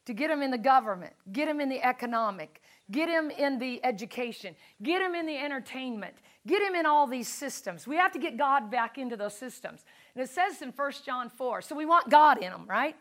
To 0.06 0.14
get 0.14 0.30
him 0.30 0.42
in 0.42 0.52
the 0.52 0.58
government, 0.58 1.14
get 1.34 1.50
him 1.50 1.60
in 1.60 1.68
the 1.68 1.84
economic, 1.84 2.62
get 2.92 3.10
him 3.10 3.30
in 3.30 3.60
the 3.60 3.84
education, 3.84 4.56
get 4.82 5.02
him 5.02 5.16
in 5.16 5.26
the 5.26 5.38
entertainment, 5.38 6.16
get 6.46 6.62
him 6.62 6.76
in 6.76 6.86
all 6.86 7.08
these 7.08 7.28
systems. 7.28 7.86
We 7.86 7.98
have 7.98 8.14
to 8.14 8.20
get 8.20 8.38
God 8.38 8.72
back 8.72 8.98
into 8.98 9.18
those 9.18 9.36
systems. 9.36 9.84
And 10.16 10.24
it 10.24 10.30
says 10.30 10.62
in 10.62 10.70
1 10.70 10.92
John 11.06 11.30
4, 11.30 11.62
so 11.62 11.76
we 11.76 11.86
want 11.86 12.10
God 12.10 12.38
in 12.38 12.52
them, 12.52 12.64
right? 12.68 12.96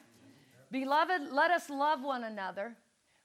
Beloved, 0.73 1.31
let 1.31 1.53
us 1.53 1.71
love 1.71 2.03
one 2.03 2.25
another, 2.25 2.75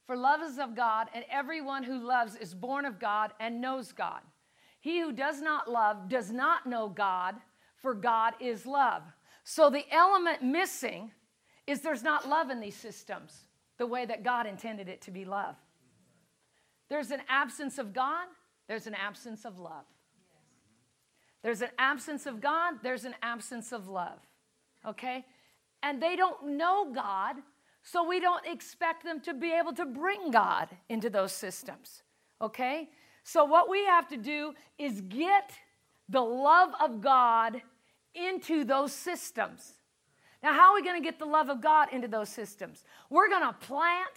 for 0.05 0.15
love 0.15 0.41
is 0.43 0.59
of 0.59 0.75
God, 0.75 1.07
and 1.15 1.25
everyone 1.31 1.83
who 1.83 2.05
loves 2.05 2.35
is 2.35 2.53
born 2.53 2.85
of 2.85 2.99
God 2.99 3.31
and 3.39 3.61
knows 3.61 3.91
God. 3.91 4.21
He 4.81 4.99
who 4.99 5.13
does 5.13 5.41
not 5.41 5.71
love 5.71 6.09
does 6.09 6.31
not 6.31 6.65
know 6.65 6.89
God, 6.89 7.35
for 7.81 7.93
God 7.93 8.33
is 8.41 8.65
love. 8.65 9.03
So 9.43 9.69
the 9.69 9.85
element 9.91 10.43
missing 10.43 11.11
is 11.65 11.81
there's 11.81 12.03
not 12.03 12.27
love 12.27 12.49
in 12.49 12.59
these 12.59 12.75
systems 12.75 13.45
the 13.77 13.85
way 13.87 14.05
that 14.05 14.23
God 14.23 14.45
intended 14.47 14.89
it 14.89 15.01
to 15.03 15.11
be 15.11 15.23
love. 15.23 15.55
There's 16.89 17.11
an 17.11 17.21
absence 17.29 17.77
of 17.77 17.93
God, 17.93 18.25
there's 18.67 18.87
an 18.87 18.95
absence 18.95 19.45
of 19.45 19.59
love. 19.59 19.85
There's 21.43 21.61
an 21.61 21.69
absence 21.79 22.25
of 22.25 22.41
God, 22.41 22.75
there's 22.83 23.05
an 23.05 23.15
absence 23.23 23.71
of 23.71 23.87
love. 23.87 24.19
Okay? 24.85 25.25
And 25.83 26.01
they 26.01 26.15
don't 26.15 26.57
know 26.57 26.91
God, 26.93 27.37
So 27.83 28.07
we 28.07 28.19
don't 28.19 28.45
expect 28.45 29.03
them 29.03 29.19
to 29.21 29.33
be 29.33 29.51
able 29.51 29.73
to 29.73 29.85
bring 29.85 30.31
God 30.31 30.69
into 30.89 31.09
those 31.09 31.31
systems. 31.31 32.03
Okay? 32.39 32.89
So 33.23 33.45
what 33.45 33.69
we 33.69 33.85
have 33.85 34.07
to 34.09 34.17
do 34.17 34.53
is 34.77 35.01
get 35.01 35.51
the 36.09 36.21
love 36.21 36.71
of 36.81 37.01
God 37.01 37.61
into 38.13 38.63
those 38.63 38.91
systems. 38.91 39.73
Now, 40.43 40.53
how 40.53 40.71
are 40.71 40.75
we 40.75 40.83
going 40.83 41.01
to 41.01 41.03
get 41.03 41.19
the 41.19 41.25
love 41.25 41.49
of 41.49 41.61
God 41.61 41.89
into 41.91 42.07
those 42.07 42.29
systems? 42.29 42.83
We're 43.09 43.29
going 43.29 43.43
to 43.43 43.53
plant 43.53 44.09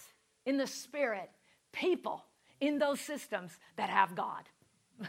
in 0.45 0.57
the 0.57 0.67
spirit 0.67 1.29
people 1.71 2.23
in 2.61 2.79
those 2.79 2.99
systems 2.99 3.59
that 3.75 3.89
have 3.89 4.15
God. 4.15 4.43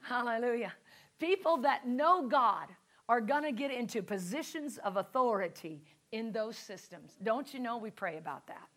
Hallelujah. 0.00 0.72
People 1.18 1.58
that 1.58 1.86
know 1.86 2.26
God 2.26 2.68
are 3.08 3.20
going 3.20 3.42
to 3.42 3.52
get 3.52 3.70
into 3.70 4.02
positions 4.02 4.78
of 4.78 4.96
authority 4.96 5.82
in 6.12 6.32
those 6.32 6.56
systems. 6.56 7.16
Don't 7.22 7.52
you 7.52 7.60
know 7.60 7.76
we 7.76 7.90
pray 7.90 8.18
about 8.18 8.46
that? 8.46 8.68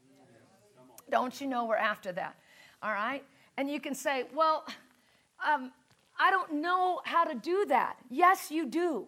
Don't 1.10 1.39
you 1.39 1.48
know 1.48 1.66
we're 1.66 1.76
after 1.76 2.12
that? 2.12 2.36
All 2.84 2.92
right? 2.92 3.24
And 3.58 3.70
you 3.72 3.80
can 3.80 3.96
say, 3.96 4.26
well, 4.36 4.66
um, 5.48 5.72
I 6.20 6.30
don't 6.30 6.56
know 6.56 7.02
how 7.06 7.24
to 7.24 7.34
do 7.34 7.66
that. 7.70 7.96
Yes, 8.10 8.52
you 8.52 8.66
do. 8.66 9.08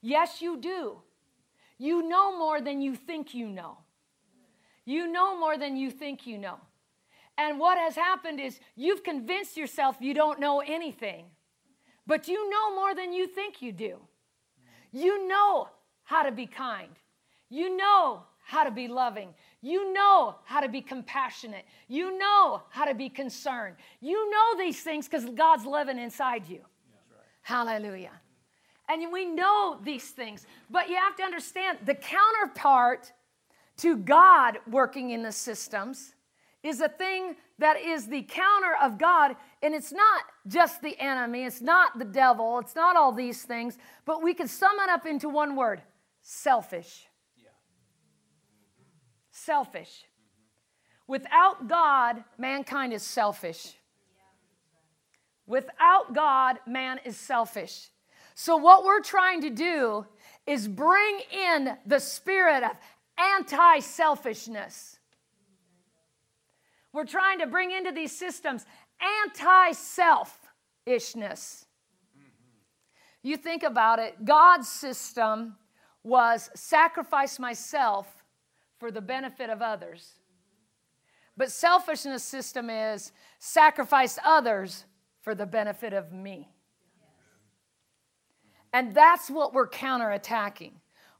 Yes, 0.00 0.40
you 0.40 0.56
do. 0.56 0.98
You 1.78 2.08
know 2.08 2.38
more 2.38 2.60
than 2.60 2.80
you 2.80 2.94
think 2.94 3.34
you 3.34 3.48
know. 3.48 3.78
You 4.84 5.10
know 5.10 5.38
more 5.38 5.58
than 5.58 5.76
you 5.76 5.90
think 5.90 6.26
you 6.26 6.38
know. 6.38 6.58
And 7.36 7.58
what 7.58 7.78
has 7.78 7.96
happened 7.96 8.38
is 8.38 8.60
you've 8.76 9.02
convinced 9.02 9.56
yourself 9.56 9.96
you 10.00 10.14
don't 10.14 10.38
know 10.38 10.60
anything, 10.60 11.24
but 12.06 12.28
you 12.28 12.48
know 12.48 12.74
more 12.74 12.94
than 12.94 13.12
you 13.12 13.26
think 13.26 13.60
you 13.60 13.72
do. 13.72 13.98
You 14.92 15.26
know 15.26 15.68
how 16.04 16.22
to 16.22 16.30
be 16.30 16.46
kind. 16.46 16.90
You 17.50 17.76
know 17.76 18.22
how 18.44 18.62
to 18.62 18.70
be 18.70 18.86
loving. 18.86 19.34
You 19.64 19.94
know 19.94 20.36
how 20.44 20.60
to 20.60 20.68
be 20.68 20.82
compassionate. 20.82 21.64
You 21.88 22.18
know 22.18 22.60
how 22.68 22.84
to 22.84 22.94
be 22.94 23.08
concerned. 23.08 23.76
You 24.02 24.30
know 24.30 24.58
these 24.58 24.82
things 24.82 25.08
because 25.08 25.24
God's 25.24 25.64
living 25.64 25.98
inside 25.98 26.46
you. 26.46 26.58
Right. 26.58 27.24
Hallelujah. 27.40 28.10
And 28.90 29.10
we 29.10 29.24
know 29.24 29.78
these 29.82 30.10
things, 30.10 30.46
but 30.68 30.90
you 30.90 30.96
have 30.96 31.16
to 31.16 31.22
understand 31.22 31.78
the 31.86 31.94
counterpart 31.94 33.10
to 33.78 33.96
God 33.96 34.58
working 34.70 35.12
in 35.12 35.22
the 35.22 35.32
systems 35.32 36.14
is 36.62 36.82
a 36.82 36.88
thing 36.90 37.34
that 37.58 37.80
is 37.80 38.06
the 38.06 38.20
counter 38.22 38.74
of 38.82 38.98
God. 38.98 39.34
And 39.62 39.74
it's 39.74 39.92
not 39.92 40.24
just 40.46 40.82
the 40.82 40.94
enemy, 41.00 41.44
it's 41.44 41.62
not 41.62 41.98
the 41.98 42.04
devil, 42.04 42.58
it's 42.58 42.76
not 42.76 42.96
all 42.96 43.12
these 43.12 43.44
things, 43.44 43.78
but 44.04 44.22
we 44.22 44.34
can 44.34 44.46
sum 44.46 44.76
it 44.80 44.90
up 44.90 45.06
into 45.06 45.30
one 45.30 45.56
word 45.56 45.80
selfish. 46.20 47.06
Selfish. 49.44 50.04
Without 51.06 51.68
God, 51.68 52.24
mankind 52.38 52.94
is 52.94 53.02
selfish. 53.02 53.74
Without 55.46 56.14
God, 56.14 56.58
man 56.66 56.98
is 57.04 57.18
selfish. 57.18 57.90
So, 58.34 58.56
what 58.56 58.84
we're 58.84 59.02
trying 59.02 59.42
to 59.42 59.50
do 59.50 60.06
is 60.46 60.66
bring 60.66 61.20
in 61.30 61.76
the 61.84 61.98
spirit 61.98 62.62
of 62.64 62.72
anti 63.18 63.80
selfishness. 63.80 64.98
We're 66.94 67.04
trying 67.04 67.40
to 67.40 67.46
bring 67.46 67.70
into 67.70 67.92
these 67.92 68.12
systems 68.16 68.64
anti 69.26 69.72
selfishness. 69.72 71.66
You 73.22 73.36
think 73.36 73.62
about 73.62 73.98
it, 73.98 74.24
God's 74.24 74.68
system 74.68 75.56
was 76.02 76.48
sacrifice 76.54 77.38
myself 77.38 78.23
for 78.84 78.90
the 78.90 79.00
benefit 79.00 79.48
of 79.48 79.62
others. 79.62 80.12
But 81.38 81.50
selfishness 81.50 82.22
system 82.22 82.68
is 82.68 83.12
sacrifice 83.38 84.18
others 84.22 84.84
for 85.22 85.34
the 85.34 85.46
benefit 85.46 85.94
of 85.94 86.12
me. 86.12 86.50
And 88.74 88.94
that's 88.94 89.30
what 89.30 89.54
we're 89.54 89.70
counterattacking. 89.70 90.72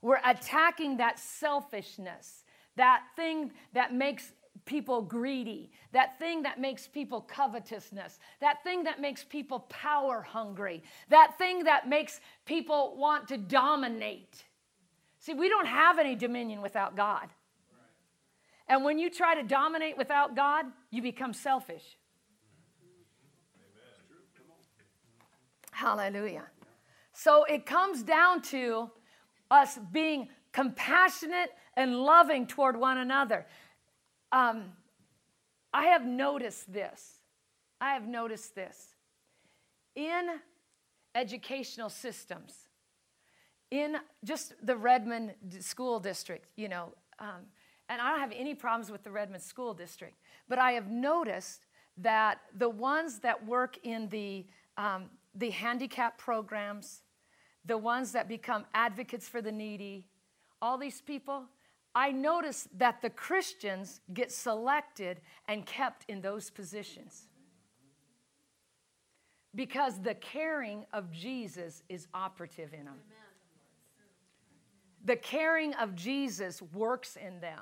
We're 0.03 0.21
attacking 0.27 0.99
that 0.99 1.19
selfishness, 1.19 2.45
that 2.77 3.05
thing 3.17 3.51
that 3.73 3.95
makes 3.95 4.35
people 4.67 5.01
greedy, 5.01 5.71
that 5.93 6.19
thing 6.19 6.43
that 6.43 6.61
makes 6.61 6.87
people 6.87 7.23
covetousness, 7.23 8.19
that 8.43 8.63
thing 8.63 8.85
that 8.85 9.01
makes 9.01 9.25
people 9.25 9.61
power 9.71 10.21
hungry, 10.21 10.83
that 11.09 11.39
thing 11.39 11.65
that 11.65 11.89
makes 11.89 12.21
people 12.45 12.95
want 12.99 13.27
to 13.29 13.39
dominate. 13.39 14.45
See, 15.19 15.33
we 15.33 15.49
don't 15.49 15.67
have 15.67 15.99
any 15.99 16.15
dominion 16.15 16.61
without 16.61 16.95
God. 16.95 17.31
And 18.69 18.85
when 18.85 18.99
you 18.99 19.11
try 19.11 19.35
to 19.35 19.43
dominate 19.43 19.97
without 19.97 20.35
God, 20.35 20.67
you 20.91 21.03
become 21.03 21.33
selfish. 21.33 21.85
Hallelujah. 25.71 26.45
So 27.13 27.45
it 27.45 27.67
comes 27.67 28.03
down 28.03 28.43
to 28.43 28.91
us 29.51 29.79
being 29.93 30.29
compassionate 30.53 31.51
and 31.77 31.97
loving 31.97 32.47
toward 32.47 32.77
one 32.77 32.99
another. 32.99 33.47
Um, 34.33 34.73
I 35.73 35.87
have 35.87 36.07
noticed 36.07 36.73
this. 36.73 37.19
I 37.81 37.93
have 37.95 38.07
noticed 38.07 38.55
this. 38.55 38.95
In 39.97 40.29
educational 41.15 41.91
systems, 41.91 42.55
in 43.71 43.97
just 44.25 44.55
the 44.63 44.77
Redmond 44.77 45.35
school 45.61 45.99
district, 46.01 46.47
you 46.57 46.69
know, 46.69 46.93
um, 47.19 47.47
and 47.89 48.01
I 48.01 48.11
don't 48.11 48.21
have 48.21 48.33
any 48.35 48.55
problems 48.55 48.91
with 48.91 49.03
the 49.03 49.11
Redmond 49.11 49.43
school 49.43 49.75
district, 49.75 50.17
but 50.49 50.59
I 50.59 50.73
have 50.73 50.89
noticed 50.89 51.67
that 51.99 52.41
the 52.57 52.69
ones 52.69 53.21
that 53.21 53.47
work 53.47 53.79
in 53.83 54.09
the, 54.09 54.47
um, 54.77 55.11
the 55.35 55.51
handicap 55.51 56.19
programs, 56.19 57.03
the 57.65 57.79
ones 57.79 58.13
that 58.13 58.29
become 58.29 58.65
advocates 58.75 59.29
for 59.29 59.41
the 59.41 59.53
needy, 59.53 60.07
all 60.61 60.79
these 60.79 61.01
people, 61.01 61.45
I 61.95 62.11
notice 62.11 62.69
that 62.77 63.03
the 63.03 63.11
Christians 63.11 64.01
get 64.13 64.33
selected 64.33 65.21
and 65.47 65.65
kept 65.65 66.05
in 66.09 66.21
those 66.21 66.51
positions. 66.51 67.29
Because 69.55 70.01
the 70.03 70.15
caring 70.15 70.85
of 70.93 71.13
Jesus 71.13 71.85
is 71.89 72.09
operative 72.13 72.73
in 72.73 72.87
them. 72.87 72.99
The 75.05 75.17
caring 75.17 75.75
of 75.75 75.95
Jesus 75.95 76.63
works 76.73 77.17
in 77.17 77.41
them. 77.41 77.61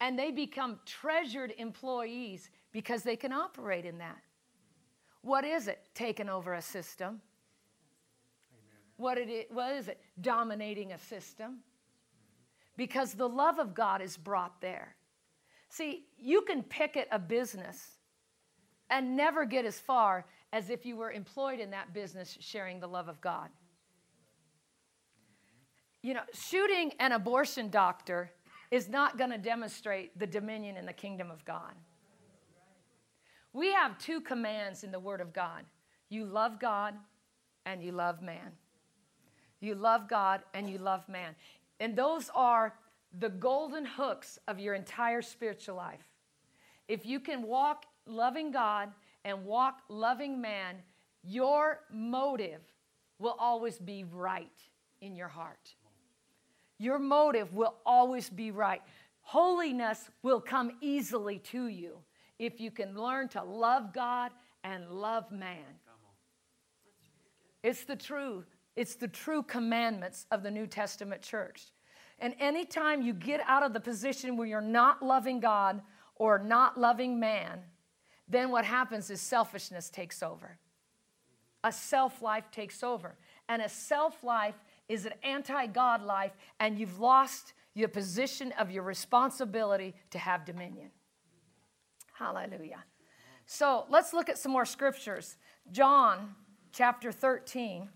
And 0.00 0.18
they 0.18 0.30
become 0.32 0.80
treasured 0.84 1.54
employees 1.56 2.50
because 2.72 3.04
they 3.04 3.16
can 3.16 3.32
operate 3.32 3.84
in 3.84 3.98
that. 3.98 4.18
What 5.22 5.44
is 5.44 5.68
it? 5.68 5.80
Taking 5.94 6.28
over 6.28 6.54
a 6.54 6.62
system 6.62 7.22
what, 8.96 9.18
it, 9.18 9.50
what 9.50 9.72
is 9.72 9.88
it? 9.88 10.00
Dominating 10.20 10.92
a 10.92 10.98
system. 10.98 11.58
Because 12.76 13.14
the 13.14 13.28
love 13.28 13.58
of 13.58 13.74
God 13.74 14.02
is 14.02 14.16
brought 14.16 14.60
there. 14.60 14.96
See, 15.68 16.06
you 16.18 16.42
can 16.42 16.62
picket 16.62 17.08
a 17.10 17.18
business 17.18 17.98
and 18.90 19.16
never 19.16 19.44
get 19.44 19.64
as 19.64 19.78
far 19.78 20.26
as 20.52 20.70
if 20.70 20.86
you 20.86 20.96
were 20.96 21.10
employed 21.10 21.58
in 21.58 21.70
that 21.70 21.92
business 21.92 22.36
sharing 22.40 22.78
the 22.78 22.86
love 22.86 23.08
of 23.08 23.20
God. 23.20 23.48
You 26.04 26.14
know, 26.14 26.22
shooting 26.32 26.92
an 27.00 27.12
abortion 27.12 27.70
doctor 27.70 28.30
is 28.70 28.88
not 28.88 29.18
going 29.18 29.30
to 29.30 29.38
demonstrate 29.38 30.18
the 30.18 30.26
dominion 30.26 30.76
in 30.76 30.86
the 30.86 30.92
kingdom 30.92 31.30
of 31.30 31.44
God. 31.44 31.74
We 33.52 33.72
have 33.72 33.98
two 33.98 34.20
commands 34.20 34.84
in 34.84 34.92
the 34.92 35.00
Word 35.00 35.20
of 35.20 35.32
God 35.32 35.64
you 36.10 36.26
love 36.26 36.60
God 36.60 36.94
and 37.66 37.82
you 37.82 37.90
love 37.90 38.22
man 38.22 38.52
you 39.64 39.74
love 39.74 40.08
God, 40.08 40.42
and 40.52 40.68
you 40.68 40.78
love 40.78 41.08
man. 41.08 41.34
And 41.80 41.96
those 41.96 42.30
are 42.34 42.74
the 43.18 43.30
golden 43.30 43.84
hooks 43.84 44.38
of 44.46 44.60
your 44.60 44.74
entire 44.74 45.22
spiritual 45.22 45.76
life. 45.76 46.04
If 46.86 47.06
you 47.06 47.18
can 47.18 47.42
walk 47.42 47.86
loving 48.06 48.50
God 48.50 48.90
and 49.24 49.44
walk 49.44 49.80
loving 49.88 50.40
man, 50.40 50.76
your 51.22 51.80
motive 51.90 52.60
will 53.18 53.36
always 53.38 53.78
be 53.78 54.04
right 54.04 54.60
in 55.00 55.16
your 55.16 55.28
heart. 55.28 55.74
Your 56.78 56.98
motive 56.98 57.52
will 57.52 57.74
always 57.86 58.28
be 58.28 58.50
right. 58.50 58.82
Holiness 59.20 60.10
will 60.22 60.40
come 60.40 60.72
easily 60.80 61.38
to 61.38 61.66
you 61.68 61.98
if 62.38 62.60
you 62.60 62.70
can 62.70 62.94
learn 62.94 63.28
to 63.28 63.42
love 63.42 63.92
God 63.92 64.32
and 64.64 64.90
love 64.90 65.30
man. 65.30 65.78
It's 67.62 67.84
the 67.84 67.96
true, 67.96 68.44
It's 68.76 68.96
the 68.96 69.08
true 69.08 69.42
commandments 69.42 70.26
of 70.30 70.42
the 70.42 70.50
New 70.50 70.66
Testament 70.66 71.22
church. 71.22 71.62
And 72.18 72.34
anytime 72.38 73.02
you 73.02 73.12
get 73.12 73.40
out 73.46 73.62
of 73.62 73.72
the 73.72 73.80
position 73.80 74.36
where 74.36 74.46
you're 74.46 74.60
not 74.60 75.02
loving 75.02 75.40
God 75.40 75.80
or 76.16 76.38
not 76.38 76.78
loving 76.78 77.18
man, 77.18 77.60
then 78.28 78.50
what 78.50 78.64
happens 78.64 79.10
is 79.10 79.20
selfishness 79.20 79.90
takes 79.90 80.22
over. 80.22 80.58
A 81.62 81.72
self 81.72 82.20
life 82.20 82.50
takes 82.50 82.82
over. 82.82 83.16
And 83.48 83.62
a 83.62 83.68
self 83.68 84.22
life 84.22 84.56
is 84.88 85.06
an 85.06 85.14
anti 85.22 85.66
God 85.66 86.02
life, 86.02 86.32
and 86.60 86.78
you've 86.78 87.00
lost 87.00 87.54
your 87.74 87.88
position 87.88 88.52
of 88.58 88.70
your 88.70 88.82
responsibility 88.82 89.94
to 90.10 90.18
have 90.18 90.44
dominion. 90.44 90.90
Hallelujah. 92.12 92.84
So 93.46 93.86
let's 93.90 94.12
look 94.12 94.28
at 94.28 94.38
some 94.38 94.52
more 94.52 94.64
scriptures. 94.64 95.36
John 95.72 96.34
chapter 96.72 97.10
13. 97.10 97.88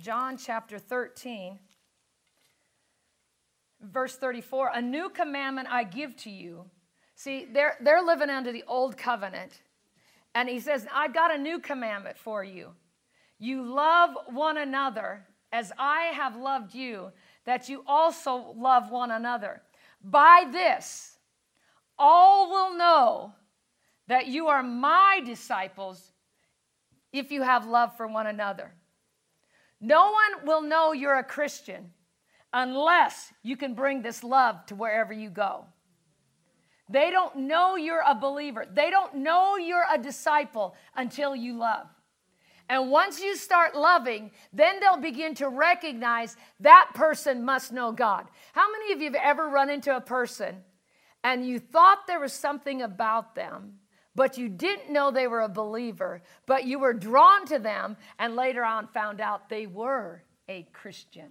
John 0.00 0.38
chapter 0.38 0.78
13, 0.78 1.58
verse 3.82 4.16
34 4.16 4.70
A 4.74 4.80
new 4.80 5.10
commandment 5.10 5.68
I 5.70 5.84
give 5.84 6.16
to 6.18 6.30
you. 6.30 6.64
See, 7.16 7.44
they're, 7.44 7.76
they're 7.82 8.02
living 8.02 8.30
under 8.30 8.50
the 8.50 8.64
old 8.66 8.96
covenant. 8.96 9.60
And 10.34 10.48
he 10.48 10.60
says, 10.60 10.86
I 10.92 11.08
got 11.08 11.34
a 11.34 11.38
new 11.38 11.58
commandment 11.58 12.16
for 12.18 12.44
you. 12.44 12.70
You 13.38 13.62
love 13.62 14.10
one 14.28 14.58
another 14.58 15.26
as 15.52 15.72
I 15.78 16.12
have 16.14 16.36
loved 16.36 16.74
you, 16.74 17.10
that 17.44 17.68
you 17.68 17.82
also 17.86 18.54
love 18.56 18.90
one 18.90 19.10
another. 19.10 19.62
By 20.02 20.46
this, 20.52 21.18
all 21.98 22.48
will 22.48 22.78
know 22.78 23.34
that 24.06 24.28
you 24.28 24.48
are 24.48 24.62
my 24.62 25.20
disciples 25.24 26.12
if 27.12 27.32
you 27.32 27.42
have 27.42 27.66
love 27.66 27.96
for 27.96 28.06
one 28.06 28.26
another. 28.26 28.72
No 29.80 30.12
one 30.12 30.46
will 30.46 30.62
know 30.62 30.92
you're 30.92 31.18
a 31.18 31.24
Christian 31.24 31.90
unless 32.52 33.32
you 33.42 33.56
can 33.56 33.74
bring 33.74 34.02
this 34.02 34.22
love 34.22 34.66
to 34.66 34.74
wherever 34.74 35.12
you 35.12 35.30
go. 35.30 35.64
They 36.90 37.10
don't 37.10 37.36
know 37.36 37.76
you're 37.76 38.02
a 38.06 38.16
believer. 38.16 38.66
They 38.70 38.90
don't 38.90 39.16
know 39.16 39.56
you're 39.56 39.86
a 39.90 39.96
disciple 39.96 40.74
until 40.96 41.36
you 41.36 41.56
love. 41.56 41.86
And 42.68 42.90
once 42.90 43.20
you 43.20 43.36
start 43.36 43.76
loving, 43.76 44.32
then 44.52 44.80
they'll 44.80 44.96
begin 44.96 45.34
to 45.36 45.48
recognize 45.48 46.36
that 46.60 46.90
person 46.94 47.44
must 47.44 47.72
know 47.72 47.92
God. 47.92 48.26
How 48.52 48.70
many 48.70 48.92
of 48.92 49.00
you 49.00 49.06
have 49.06 49.20
ever 49.22 49.48
run 49.48 49.70
into 49.70 49.94
a 49.94 50.00
person 50.00 50.56
and 51.22 51.46
you 51.46 51.58
thought 51.58 52.06
there 52.06 52.20
was 52.20 52.32
something 52.32 52.82
about 52.82 53.34
them, 53.34 53.74
but 54.14 54.36
you 54.38 54.48
didn't 54.48 54.92
know 54.92 55.10
they 55.10 55.26
were 55.28 55.42
a 55.42 55.48
believer, 55.48 56.22
but 56.46 56.64
you 56.64 56.78
were 56.78 56.92
drawn 56.92 57.46
to 57.46 57.58
them 57.58 57.96
and 58.18 58.36
later 58.36 58.64
on 58.64 58.88
found 58.88 59.20
out 59.20 59.48
they 59.48 59.66
were 59.66 60.22
a 60.48 60.66
Christian? 60.72 61.30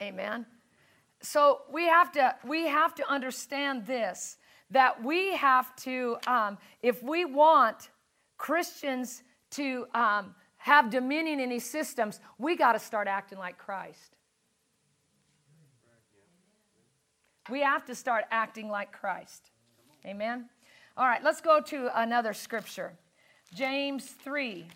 Amen 0.00 0.46
so 1.22 1.62
we 1.72 1.86
have 1.86 2.12
to 2.12 2.34
we 2.44 2.66
have 2.66 2.94
to 2.96 3.08
understand 3.10 3.86
this 3.86 4.36
that 4.70 5.02
we 5.02 5.34
have 5.34 5.74
to 5.76 6.16
um, 6.26 6.58
if 6.82 7.02
we 7.02 7.24
want 7.24 7.90
christians 8.36 9.22
to 9.50 9.86
um, 9.94 10.34
have 10.58 10.90
dominion 10.90 11.40
in 11.40 11.48
these 11.48 11.68
systems 11.68 12.20
we 12.38 12.56
got 12.56 12.72
to 12.72 12.78
start 12.78 13.08
acting 13.08 13.38
like 13.38 13.56
christ. 13.56 14.16
We 17.50 17.60
have 17.62 17.84
to 17.86 17.94
start 17.96 18.24
acting 18.30 18.68
like 18.68 18.92
christ. 18.92 19.50
Amen? 20.04 20.48
All 20.96 21.06
right 21.06 21.22
let's 21.22 21.40
go 21.40 21.60
to 21.60 22.00
another 22.00 22.32
scripture. 22.32 22.92
James 23.54 24.06
3 24.24 24.66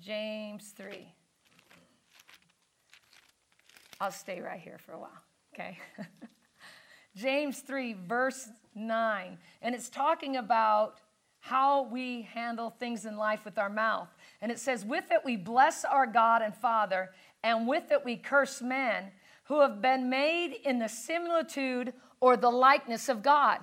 james 0.00 0.72
3 0.76 1.14
I'll 4.00 4.10
stay 4.10 4.40
right 4.40 4.60
here 4.60 4.78
for 4.78 4.92
a 4.92 4.98
while, 4.98 5.22
okay? 5.54 5.78
James 7.16 7.60
3, 7.60 7.96
verse 8.06 8.48
9. 8.74 9.38
And 9.60 9.74
it's 9.74 9.90
talking 9.90 10.36
about 10.36 11.00
how 11.40 11.82
we 11.82 12.22
handle 12.22 12.70
things 12.70 13.04
in 13.04 13.16
life 13.16 13.44
with 13.44 13.58
our 13.58 13.68
mouth. 13.68 14.08
And 14.40 14.50
it 14.50 14.58
says, 14.58 14.84
With 14.84 15.10
it 15.10 15.20
we 15.24 15.36
bless 15.36 15.84
our 15.84 16.06
God 16.06 16.40
and 16.40 16.54
Father, 16.54 17.10
and 17.42 17.66
with 17.66 17.90
it 17.90 18.04
we 18.04 18.16
curse 18.16 18.62
men 18.62 19.12
who 19.44 19.60
have 19.60 19.82
been 19.82 20.08
made 20.08 20.54
in 20.64 20.78
the 20.78 20.88
similitude 20.88 21.92
or 22.20 22.36
the 22.36 22.50
likeness 22.50 23.08
of 23.08 23.22
God. 23.22 23.58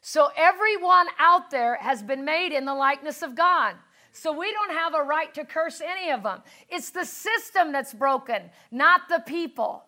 So 0.00 0.30
everyone 0.36 1.06
out 1.18 1.50
there 1.50 1.76
has 1.76 2.02
been 2.02 2.24
made 2.24 2.52
in 2.52 2.64
the 2.64 2.74
likeness 2.74 3.22
of 3.22 3.34
God. 3.34 3.74
So 4.12 4.32
we 4.36 4.52
don't 4.52 4.72
have 4.72 4.94
a 4.94 5.02
right 5.02 5.32
to 5.34 5.44
curse 5.44 5.80
any 5.80 6.10
of 6.10 6.22
them. 6.22 6.42
It's 6.68 6.90
the 6.90 7.04
system 7.04 7.72
that's 7.72 7.94
broken, 7.94 8.50
not 8.70 9.02
the 9.08 9.22
people. 9.26 9.84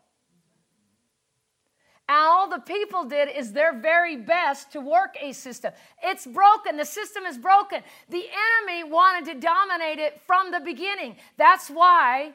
And 2.08 2.18
all 2.18 2.48
the 2.48 2.58
people 2.58 3.04
did 3.04 3.28
is 3.34 3.52
their 3.52 3.78
very 3.78 4.16
best 4.16 4.72
to 4.72 4.80
work 4.80 5.16
a 5.20 5.32
system. 5.32 5.72
It's 6.02 6.26
broken. 6.26 6.76
The 6.76 6.84
system 6.84 7.24
is 7.24 7.38
broken. 7.38 7.82
The 8.08 8.24
enemy 8.68 8.90
wanted 8.90 9.32
to 9.32 9.40
dominate 9.40 9.98
it 9.98 10.20
from 10.26 10.50
the 10.50 10.60
beginning. 10.60 11.16
That's 11.38 11.68
why 11.70 12.32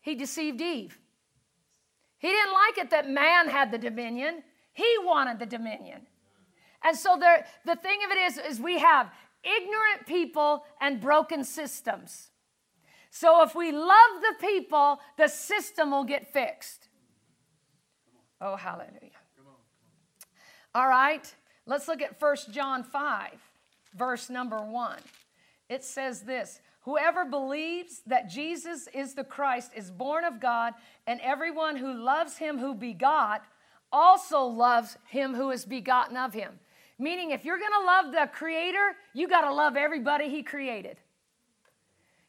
he 0.00 0.14
deceived 0.14 0.60
Eve. 0.60 0.98
He 2.18 2.28
didn't 2.28 2.52
like 2.52 2.78
it 2.78 2.90
that 2.90 3.08
man 3.08 3.48
had 3.48 3.70
the 3.70 3.78
dominion, 3.78 4.42
he 4.72 4.96
wanted 5.00 5.38
the 5.38 5.46
dominion. 5.46 6.06
And 6.84 6.96
so 6.96 7.16
there, 7.18 7.46
the 7.64 7.76
thing 7.76 7.98
of 8.04 8.10
it 8.10 8.18
is, 8.18 8.38
is 8.38 8.60
we 8.60 8.78
have 8.78 9.10
ignorant 9.44 10.06
people 10.06 10.64
and 10.80 11.00
broken 11.00 11.44
systems. 11.44 12.30
So 13.10 13.42
if 13.42 13.54
we 13.54 13.72
love 13.72 14.20
the 14.20 14.46
people, 14.46 15.00
the 15.18 15.28
system 15.28 15.90
will 15.90 16.04
get 16.04 16.32
fixed. 16.32 16.88
Oh, 18.40 18.56
hallelujah. 18.56 19.10
All 20.74 20.88
right, 20.88 21.34
let's 21.66 21.86
look 21.86 22.00
at 22.00 22.20
1 22.20 22.36
John 22.50 22.82
5, 22.82 23.30
verse 23.94 24.30
number 24.30 24.58
1. 24.58 24.98
It 25.68 25.84
says 25.84 26.22
this 26.22 26.60
Whoever 26.80 27.24
believes 27.24 28.00
that 28.06 28.30
Jesus 28.30 28.88
is 28.92 29.14
the 29.14 29.24
Christ 29.24 29.72
is 29.76 29.90
born 29.90 30.24
of 30.24 30.40
God, 30.40 30.74
and 31.06 31.20
everyone 31.20 31.76
who 31.76 31.92
loves 31.92 32.38
him 32.38 32.58
who 32.58 32.74
begot 32.74 33.44
also 33.92 34.44
loves 34.44 34.96
him 35.06 35.34
who 35.34 35.50
is 35.50 35.64
begotten 35.64 36.16
of 36.16 36.32
him. 36.32 36.58
Meaning, 36.98 37.30
if 37.30 37.44
you're 37.44 37.58
going 37.58 37.72
to 37.80 37.86
love 37.86 38.12
the 38.12 38.30
Creator, 38.32 38.96
you 39.14 39.28
got 39.28 39.42
to 39.42 39.52
love 39.52 39.76
everybody 39.76 40.28
He 40.28 40.42
created. 40.42 40.98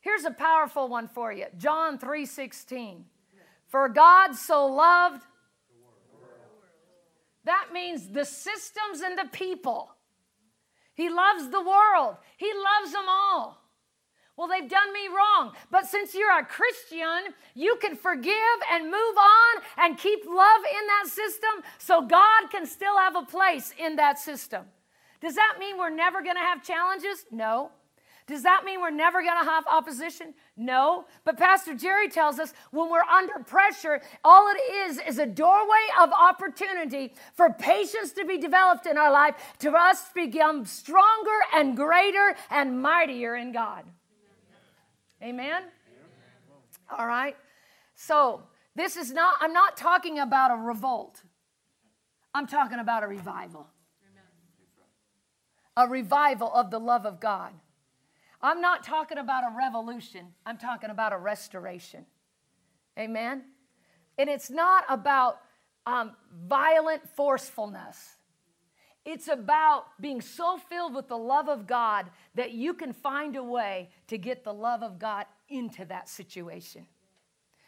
Here's 0.01 0.25
a 0.25 0.31
powerful 0.31 0.89
one 0.89 1.07
for 1.07 1.31
you 1.31 1.45
John 1.57 1.97
3 1.97 2.25
16. 2.25 3.05
For 3.67 3.89
God 3.89 4.35
so 4.35 4.67
loved, 4.67 5.23
that 7.45 7.69
means 7.73 8.09
the 8.09 8.25
systems 8.25 9.01
and 9.03 9.17
the 9.17 9.29
people. 9.31 9.89
He 10.93 11.09
loves 11.09 11.49
the 11.49 11.61
world, 11.61 12.17
He 12.37 12.51
loves 12.53 12.93
them 12.93 13.05
all. 13.07 13.62
Well, 14.35 14.47
they've 14.47 14.69
done 14.69 14.91
me 14.93 15.07
wrong. 15.07 15.53
But 15.69 15.85
since 15.85 16.15
you're 16.15 16.37
a 16.37 16.45
Christian, 16.45 17.33
you 17.53 17.77
can 17.79 17.95
forgive 17.95 18.57
and 18.71 18.85
move 18.85 18.93
on 19.17 19.63
and 19.77 19.97
keep 19.97 20.25
love 20.25 20.61
in 20.61 20.87
that 20.87 21.07
system 21.07 21.63
so 21.77 22.01
God 22.01 22.49
can 22.51 22.65
still 22.65 22.97
have 22.97 23.15
a 23.15 23.23
place 23.23 23.73
in 23.77 23.95
that 23.97 24.17
system. 24.17 24.65
Does 25.21 25.35
that 25.35 25.57
mean 25.59 25.77
we're 25.77 25.89
never 25.89 26.21
going 26.21 26.35
to 26.35 26.41
have 26.41 26.63
challenges? 26.63 27.25
No. 27.31 27.71
Does 28.25 28.43
that 28.43 28.63
mean 28.63 28.79
we're 28.79 28.89
never 28.89 29.21
going 29.21 29.37
to 29.39 29.49
have 29.49 29.65
opposition? 29.67 30.33
No. 30.55 31.05
But 31.25 31.37
Pastor 31.37 31.75
Jerry 31.75 32.07
tells 32.07 32.39
us 32.39 32.53
when 32.71 32.89
we're 32.89 33.01
under 33.01 33.39
pressure, 33.45 34.01
all 34.23 34.47
it 34.49 34.89
is 34.89 34.99
is 35.07 35.19
a 35.19 35.25
doorway 35.25 35.85
of 36.01 36.09
opportunity 36.11 37.13
for 37.35 37.51
patience 37.51 38.13
to 38.13 38.25
be 38.25 38.37
developed 38.37 38.85
in 38.87 38.97
our 38.97 39.11
life, 39.11 39.35
to 39.59 39.71
us 39.73 40.09
become 40.15 40.65
stronger 40.65 41.37
and 41.53 41.75
greater 41.75 42.35
and 42.49 42.81
mightier 42.81 43.35
in 43.35 43.51
God. 43.51 43.83
Amen? 45.23 45.63
All 46.97 47.07
right. 47.07 47.37
So, 47.95 48.43
this 48.75 48.97
is 48.97 49.11
not, 49.11 49.35
I'm 49.39 49.53
not 49.53 49.77
talking 49.77 50.19
about 50.19 50.51
a 50.51 50.55
revolt. 50.55 51.21
I'm 52.33 52.47
talking 52.47 52.79
about 52.79 53.03
a 53.03 53.07
revival. 53.07 53.67
A 55.77 55.87
revival 55.87 56.51
of 56.53 56.71
the 56.71 56.79
love 56.79 57.05
of 57.05 57.19
God. 57.19 57.53
I'm 58.41 58.59
not 58.59 58.83
talking 58.83 59.17
about 59.17 59.43
a 59.43 59.55
revolution. 59.55 60.27
I'm 60.45 60.57
talking 60.57 60.89
about 60.89 61.13
a 61.13 61.17
restoration. 61.17 62.05
Amen? 62.99 63.43
And 64.17 64.29
it's 64.29 64.49
not 64.49 64.83
about 64.89 65.39
um, 65.85 66.11
violent 66.47 67.07
forcefulness. 67.15 68.17
It's 69.05 69.27
about 69.27 69.85
being 69.99 70.21
so 70.21 70.57
filled 70.57 70.95
with 70.95 71.09
the 71.09 71.17
love 71.17 71.49
of 71.49 71.67
God 71.67 72.09
that 72.35 72.51
you 72.51 72.73
can 72.73 72.93
find 72.93 73.35
a 73.35 73.43
way 73.43 73.89
to 74.07 74.17
get 74.17 74.43
the 74.43 74.53
love 74.53 74.81
of 74.81 74.97
God 74.97 75.25
into 75.49 75.83
that 75.85 76.07
situation. 76.07 76.87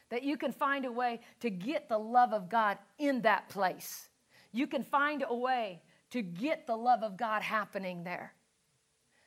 That 0.10 0.24
you 0.24 0.38
can 0.38 0.54
find 0.54 0.86
a 0.86 0.92
way 0.92 1.20
to 1.42 1.50
get 1.50 1.90
the 1.90 1.98
love 1.98 2.32
of 2.32 2.50
God 2.50 2.78
in 2.98 3.22
that 3.22 3.50
place. 3.50 4.08
You 4.54 4.68
can 4.68 4.84
find 4.84 5.26
a 5.28 5.36
way 5.36 5.82
to 6.12 6.22
get 6.22 6.68
the 6.68 6.76
love 6.78 7.04
of 7.04 7.18
God 7.18 7.42
happening 7.42 8.04
there. 8.04 8.34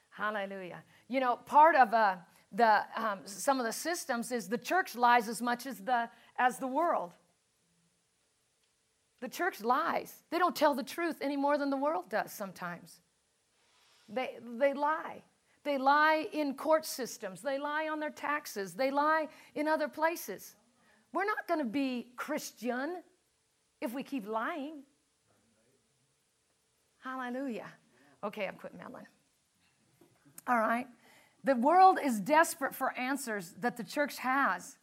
Hallelujah. 0.08 0.82
You 1.08 1.20
know, 1.20 1.36
part 1.36 1.76
of 1.76 1.92
uh, 1.92 2.16
the, 2.52 2.80
um, 2.96 3.20
some 3.26 3.60
of 3.60 3.66
the 3.66 3.72
systems 3.72 4.32
is 4.32 4.48
the 4.48 4.56
church 4.56 4.96
lies 4.96 5.28
as 5.28 5.42
much 5.42 5.66
as 5.66 5.78
the, 5.78 6.08
as 6.38 6.58
the 6.58 6.66
world. 6.66 7.12
The 9.20 9.28
church 9.28 9.60
lies. 9.60 10.22
They 10.30 10.38
don't 10.38 10.54
tell 10.54 10.74
the 10.74 10.82
truth 10.82 11.16
any 11.20 11.36
more 11.36 11.58
than 11.58 11.70
the 11.70 11.76
world 11.76 12.08
does 12.08 12.32
sometimes. 12.32 13.00
They, 14.08 14.38
they 14.58 14.74
lie. 14.74 15.22
They 15.64 15.76
lie 15.76 16.28
in 16.32 16.54
court 16.54 16.86
systems. 16.86 17.42
They 17.42 17.58
lie 17.58 17.88
on 17.88 18.00
their 18.00 18.10
taxes. 18.10 18.74
They 18.74 18.90
lie 18.90 19.28
in 19.54 19.66
other 19.66 19.88
places. 19.88 20.54
We're 21.12 21.24
not 21.24 21.48
going 21.48 21.60
to 21.60 21.66
be 21.66 22.08
Christian 22.16 23.02
if 23.80 23.92
we 23.92 24.02
keep 24.02 24.26
lying. 24.26 24.82
Hallelujah. 27.00 27.66
Okay, 28.22 28.46
I'm 28.46 28.54
quitting 28.54 28.78
meddling. 28.78 29.06
All 30.46 30.58
right. 30.58 30.86
The 31.44 31.54
world 31.54 31.98
is 32.02 32.20
desperate 32.20 32.74
for 32.74 32.96
answers 32.98 33.54
that 33.60 33.76
the 33.76 33.84
church 33.84 34.18
has, 34.18 34.78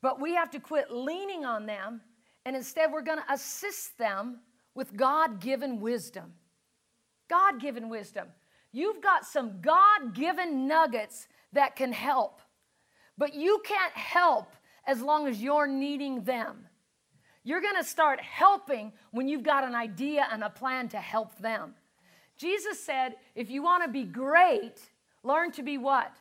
but 0.00 0.20
we 0.20 0.34
have 0.34 0.50
to 0.50 0.60
quit 0.60 0.90
leaning 0.90 1.44
on 1.44 1.66
them 1.66 2.00
and 2.48 2.56
instead 2.56 2.90
we're 2.90 3.02
going 3.02 3.18
to 3.18 3.32
assist 3.32 3.98
them 3.98 4.38
with 4.74 4.96
God 4.96 5.38
given 5.38 5.80
wisdom. 5.80 6.32
God 7.28 7.60
given 7.60 7.90
wisdom. 7.90 8.28
You've 8.72 9.02
got 9.02 9.26
some 9.26 9.60
God 9.60 10.14
given 10.14 10.66
nuggets 10.66 11.28
that 11.52 11.76
can 11.76 11.92
help, 11.92 12.40
but 13.18 13.34
you 13.34 13.60
can't 13.66 13.92
help 13.92 14.50
as 14.86 15.02
long 15.02 15.28
as 15.28 15.42
you're 15.42 15.66
needing 15.66 16.24
them. 16.24 16.64
You're 17.44 17.60
going 17.60 17.76
to 17.76 17.84
start 17.84 18.18
helping 18.18 18.92
when 19.10 19.28
you've 19.28 19.42
got 19.42 19.62
an 19.62 19.74
idea 19.74 20.26
and 20.32 20.42
a 20.42 20.48
plan 20.48 20.88
to 20.88 20.96
help 20.96 21.36
them. 21.36 21.74
Jesus 22.38 22.80
said, 22.82 23.16
if 23.34 23.50
you 23.50 23.62
want 23.62 23.84
to 23.84 23.90
be 23.90 24.04
great, 24.04 24.80
learn 25.22 25.52
to 25.52 25.62
be 25.62 25.76
what? 25.76 26.16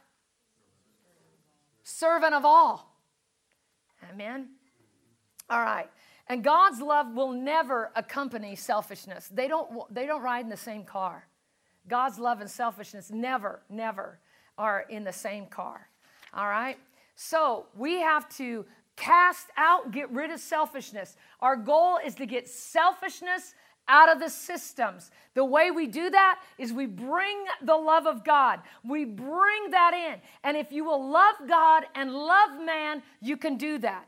Servant 1.84 2.34
of 2.34 2.44
all. 2.44 2.94
Amen. 4.12 4.50
All 5.50 5.62
right. 5.62 5.90
And 6.30 6.44
God's 6.44 6.82
love 6.82 7.14
will 7.14 7.32
never 7.32 7.92
accompany 7.96 8.56
selfishness. 8.56 9.30
They 9.34 9.48
don't, 9.48 9.94
they 9.94 10.06
don't 10.06 10.22
ride 10.22 10.44
in 10.44 10.50
the 10.50 10.58
same 10.58 10.84
car. 10.84 11.28
God's 11.88 12.20
love 12.20 12.42
and 12.42 12.50
selfishness 12.50 13.10
never, 13.10 13.62
never 13.70 14.20
are 14.58 14.86
in 14.90 15.04
the 15.04 15.14
same 15.14 15.46
car. 15.46 15.90
All 16.34 16.48
right? 16.48 16.78
So 17.16 17.68
we 17.76 18.02
have 18.02 18.28
to 18.38 18.66
cast 18.98 19.48
out, 19.56 19.92
get 19.92 20.12
rid 20.12 20.32
of 20.32 20.40
selfishness. 20.40 21.16
Our 21.40 21.56
goal 21.56 22.00
is 22.04 22.16
to 22.16 22.26
get 22.26 22.48
selfishness 22.50 23.54
out 23.88 24.10
of 24.10 24.20
the 24.20 24.30
systems. 24.30 25.12
The 25.34 25.46
way 25.46 25.72
we 25.72 25.88
do 25.88 26.10
that 26.10 26.40
is 26.58 26.74
we 26.74 26.88
bring 26.88 27.46
the 27.62 27.76
love 27.76 28.06
of 28.06 28.26
God. 28.26 28.60
We 28.84 29.06
bring 29.06 29.70
that 29.72 29.94
in. 29.94 30.20
And 30.44 30.58
if 30.58 30.72
you 30.72 30.84
will 30.84 31.10
love 31.10 31.36
God 31.48 31.86
and 31.96 32.14
love 32.14 32.62
man, 32.62 33.02
you 33.22 33.38
can 33.38 33.56
do 33.58 33.78
that. 33.80 34.08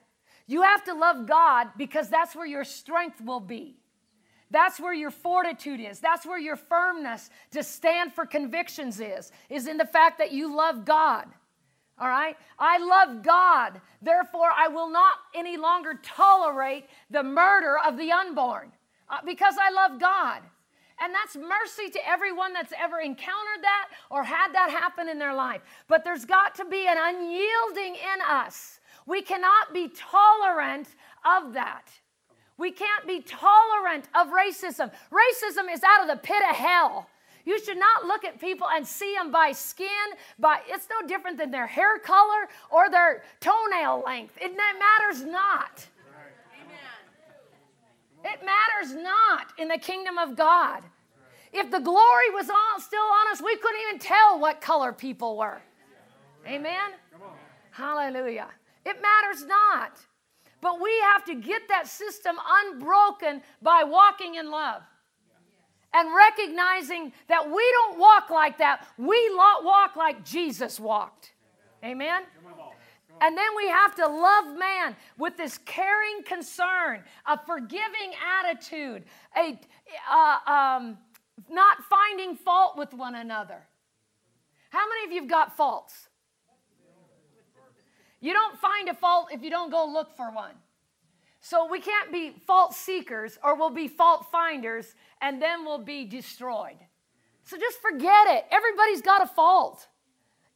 You 0.50 0.64
have 0.64 0.84
to 0.86 0.96
love 0.96 1.28
God 1.28 1.68
because 1.78 2.10
that's 2.10 2.36
where 2.36 2.48
your 2.48 2.64
strength 2.64 3.22
will 3.22 3.40
be. 3.40 3.78
That's 4.50 4.80
where 4.80 4.96
your 4.96 5.12
fortitude 5.12 5.80
is. 5.80 6.00
That's 6.00 6.26
where 6.26 6.40
your 6.40 6.56
firmness 6.56 7.30
to 7.52 7.62
stand 7.62 8.14
for 8.14 8.26
convictions 8.26 9.00
is, 9.00 9.32
is 9.52 9.68
in 9.68 9.78
the 9.78 9.86
fact 9.86 10.18
that 10.18 10.32
you 10.32 10.56
love 10.56 10.86
God. 10.86 11.28
All 12.00 12.08
right? 12.08 12.36
I 12.58 12.80
love 12.80 13.22
God. 13.22 13.80
Therefore, 14.02 14.50
I 14.52 14.70
will 14.70 14.90
not 14.90 15.14
any 15.36 15.56
longer 15.56 16.00
tolerate 16.02 16.86
the 17.12 17.22
murder 17.22 17.78
of 17.86 17.96
the 17.96 18.12
unborn 18.12 18.72
uh, 19.08 19.18
because 19.24 19.54
I 19.62 19.70
love 19.70 20.00
God. 20.00 20.42
And 21.00 21.14
that's 21.14 21.38
mercy 21.38 21.92
to 21.92 22.10
everyone 22.10 22.54
that's 22.54 22.74
ever 22.76 23.00
encountered 23.00 23.62
that 23.62 23.90
or 24.10 24.24
had 24.24 24.54
that 24.54 24.72
happen 24.72 25.10
in 25.10 25.20
their 25.20 25.36
life. 25.36 25.62
But 25.88 26.04
there's 26.04 26.26
got 26.26 26.56
to 26.56 26.66
be 26.66 26.88
an 26.88 26.98
unyielding 27.00 27.94
in 27.94 28.22
us 28.28 28.79
we 29.10 29.22
cannot 29.24 29.74
be 29.74 29.90
tolerant 29.90 30.88
of 31.26 31.54
that. 31.54 31.88
We 32.58 32.72
can't 32.72 33.08
be 33.08 33.22
tolerant 33.22 34.08
of 34.14 34.28
racism. 34.28 34.92
Racism 35.12 35.74
is 35.74 35.82
out 35.84 36.02
of 36.02 36.08
the 36.08 36.22
pit 36.22 36.42
of 36.50 36.56
hell. 36.56 37.10
You 37.46 37.58
should 37.64 37.80
not 37.80 38.06
look 38.06 38.24
at 38.24 38.40
people 38.40 38.68
and 38.70 38.86
see 38.86 39.16
them 39.16 39.32
by 39.32 39.54
skin, 39.54 39.88
by 40.38 40.60
it's 40.68 40.88
no 40.90 41.08
different 41.08 41.38
than 41.38 41.50
their 41.50 41.66
hair 41.66 41.98
color 41.98 42.48
or 42.70 42.90
their 42.92 43.24
toenail 43.40 44.04
length. 44.06 44.38
It, 44.40 44.52
matters 44.56 45.24
not. 45.24 45.88
It 48.24 48.40
matters 48.46 48.94
not 49.02 49.48
in 49.58 49.70
the 49.70 49.78
kingdom 49.78 50.18
of 50.18 50.36
God. 50.36 50.84
If 51.52 51.72
the 51.72 51.80
glory 51.80 52.30
was 52.32 52.50
all, 52.50 52.80
still 52.80 53.00
on 53.00 53.32
us, 53.32 53.42
we 53.42 53.56
couldn't 53.56 53.82
even 53.88 54.00
tell 54.00 54.40
what 54.40 54.62
color 54.62 54.94
people 54.94 55.38
were. 55.38 55.62
Amen? 56.46 56.92
Hallelujah. 57.72 58.50
It 58.90 58.98
matters 59.02 59.46
not. 59.46 60.00
But 60.62 60.82
we 60.82 60.92
have 61.14 61.24
to 61.26 61.36
get 61.36 61.68
that 61.70 61.88
system 61.88 62.36
unbroken 62.66 63.42
by 63.62 63.84
walking 63.84 64.36
in 64.36 64.50
love 64.52 64.82
and 65.94 66.10
recognizing 66.14 67.14
that 67.28 67.50
we 67.50 67.64
don't 67.72 68.00
walk 68.00 68.30
like 68.30 68.58
that. 68.58 68.88
We 68.98 69.32
walk 69.36 69.96
like 69.96 70.26
Jesus 70.26 70.80
walked. 70.80 71.32
Amen? 71.84 72.24
And 73.22 73.38
then 73.38 73.48
we 73.56 73.68
have 73.68 73.96
to 73.96 74.08
love 74.08 74.58
man 74.58 74.96
with 75.18 75.38
this 75.38 75.58
caring 75.60 76.24
concern, 76.26 77.04
a 77.26 77.38
forgiving 77.46 78.14
attitude, 78.44 79.04
a 79.38 79.60
uh, 80.10 80.52
um, 80.52 80.98
not 81.50 81.78
finding 81.90 82.36
fault 82.36 82.78
with 82.78 82.94
one 82.94 83.16
another. 83.16 83.68
How 84.70 84.88
many 84.88 85.06
of 85.06 85.12
you 85.12 85.22
have 85.22 85.30
got 85.30 85.58
faults? 85.58 86.10
You 88.22 88.34
don't 88.34 88.58
find 88.60 88.90
a 88.90 88.94
fault 88.94 89.30
if 89.32 89.42
you 89.42 89.50
don't 89.50 89.72
go 89.72 89.86
look 89.86 90.16
for 90.16 90.32
one. 90.32 90.56
So 91.42 91.68
we 91.70 91.80
can't 91.80 92.12
be 92.12 92.32
fault 92.46 92.74
seekers 92.74 93.38
or 93.44 93.56
we'll 93.56 93.70
be 93.70 93.88
fault 93.88 94.28
finders 94.32 94.94
and 95.22 95.42
then 95.42 95.64
we'll 95.64 95.84
be 95.84 96.04
destroyed. 96.06 96.78
So 97.44 97.58
just 97.58 97.82
forget 97.82 98.28
it. 98.28 98.46
Everybody's 98.52 99.02
got 99.02 99.24
a 99.24 99.28
fault. 99.28 99.88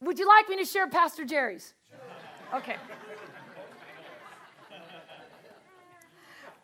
Would 0.00 0.18
you 0.18 0.28
like 0.28 0.48
me 0.48 0.56
to 0.58 0.64
share 0.64 0.88
Pastor 0.88 1.24
Jerry's? 1.24 1.72
Okay. 2.54 2.76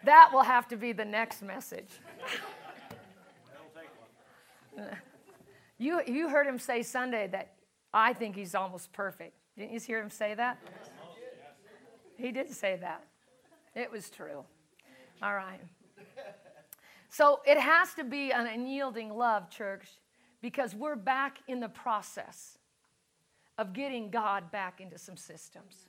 That 0.05 0.31
will 0.33 0.43
have 0.43 0.69
to 0.69 0.77
be 0.77 0.93
the 0.93 1.05
next 1.05 1.43
message. 1.43 1.91
you, 5.79 6.01
you 6.07 6.29
heard 6.29 6.47
him 6.47 6.59
say 6.59 6.83
Sunday 6.83 7.27
that 7.29 7.55
I 7.93 8.13
think 8.13 8.37
he's 8.37 8.55
almost 8.55 8.93
perfect. 8.93 9.35
Didn't 9.59 9.73
you 9.73 9.81
hear 9.81 10.01
him 10.01 10.11
say 10.11 10.35
that? 10.35 10.59
He 12.21 12.33
did 12.33 12.51
say 12.51 12.77
that. 12.81 13.05
It 13.75 13.91
was 13.91 14.11
true. 14.11 14.45
All 15.23 15.35
right. 15.35 15.61
So 17.09 17.41
it 17.47 17.59
has 17.59 17.95
to 17.95 18.05
be 18.05 18.31
an 18.31 18.47
unyielding 18.47 19.11
love, 19.11 19.51
church, 19.51 19.87
because 20.41 20.75
we're 20.75 20.97
back 20.97 21.39
in 21.49 21.61
the 21.61 21.69
process 21.69 22.59
of 23.59 23.73
getting 23.73 24.11
God 24.11 24.51
back 24.53 24.81
into 24.81 24.99
some 24.99 25.17
systems. 25.17 25.87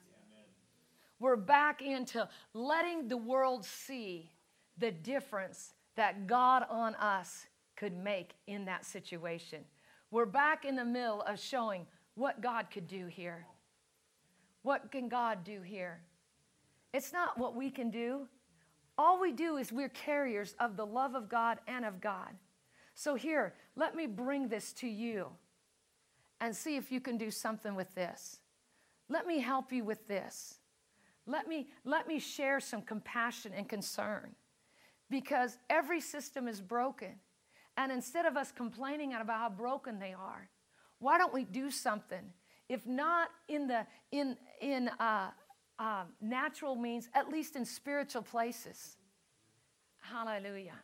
We're 1.20 1.36
back 1.36 1.82
into 1.82 2.28
letting 2.54 3.08
the 3.08 3.18
world 3.18 3.64
see 3.64 4.32
the 4.78 4.92
difference 4.92 5.76
that 5.96 6.26
God 6.26 6.66
on 6.70 6.96
us 6.96 7.46
could 7.76 7.96
make 7.96 8.32
in 8.48 8.66
that 8.66 8.86
situation. 8.86 9.64
We're 10.10 10.26
back 10.26 10.66
in 10.66 10.76
the 10.76 10.86
middle 10.86 11.22
of 11.22 11.40
showing 11.40 11.86
what 12.16 12.42
God 12.42 12.68
could 12.72 12.88
do 12.88 13.06
here. 13.06 13.46
What 14.64 14.92
can 14.92 15.08
God 15.08 15.44
do 15.44 15.62
here? 15.62 16.02
It's 16.94 17.14
not 17.14 17.38
what 17.38 17.56
we 17.56 17.70
can 17.70 17.90
do. 17.90 18.28
All 18.98 19.20
we 19.20 19.32
do 19.32 19.58
is 19.58 19.72
we're 19.72 19.90
carriers 19.90 20.56
of 20.60 20.76
the 20.78 20.86
love 20.86 21.16
of 21.16 21.30
God 21.30 21.60
and 21.68 21.86
of 21.86 22.02
God. 22.02 22.36
So, 22.94 23.16
here, 23.16 23.54
let 23.76 23.96
me 23.96 24.06
bring 24.06 24.50
this 24.50 24.74
to 24.74 24.88
you 24.88 25.28
and 26.42 26.56
see 26.56 26.76
if 26.76 26.92
you 26.92 27.00
can 27.00 27.18
do 27.18 27.32
something 27.32 27.76
with 27.76 27.94
this. 27.96 28.40
Let 29.10 29.26
me 29.26 29.40
help 29.40 29.72
you 29.72 29.84
with 29.84 30.08
this. 30.08 30.56
Let 31.26 31.48
me, 31.48 31.70
let 31.86 32.08
me 32.08 32.20
share 32.20 32.60
some 32.60 32.82
compassion 32.82 33.54
and 33.56 33.70
concern 33.70 34.36
because 35.10 35.58
every 35.70 36.02
system 36.02 36.48
is 36.48 36.60
broken. 36.62 37.16
And 37.78 37.92
instead 37.92 38.26
of 38.26 38.36
us 38.36 38.52
complaining 38.52 39.14
about 39.14 39.38
how 39.38 39.50
broken 39.50 40.00
they 40.00 40.14
are, 40.14 40.50
why 41.00 41.18
don't 41.18 41.34
we 41.34 41.46
do 41.46 41.72
something? 41.72 42.34
If 42.70 42.86
not 42.86 43.30
in 43.48 43.68
the 43.68 43.86
in 44.12 44.38
in 44.62 44.90
uh, 45.00 45.32
um, 45.82 46.10
natural 46.22 46.76
means, 46.76 47.10
at 47.16 47.30
least 47.30 47.56
in 47.56 47.66
spiritual 47.66 48.22
places. 48.22 48.98
Hallelujah. 50.00 50.80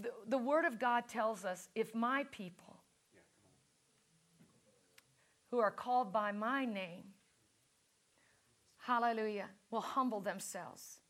The, 0.00 0.10
the 0.28 0.38
Word 0.38 0.64
of 0.64 0.78
God 0.78 1.08
tells 1.08 1.44
us 1.44 1.68
if 1.74 1.96
my 1.96 2.24
people 2.30 2.76
who 5.50 5.58
are 5.58 5.72
called 5.72 6.12
by 6.12 6.30
my 6.30 6.64
name, 6.64 7.02
hallelujah, 8.78 9.48
will 9.72 9.80
humble 9.80 10.20
themselves, 10.20 11.00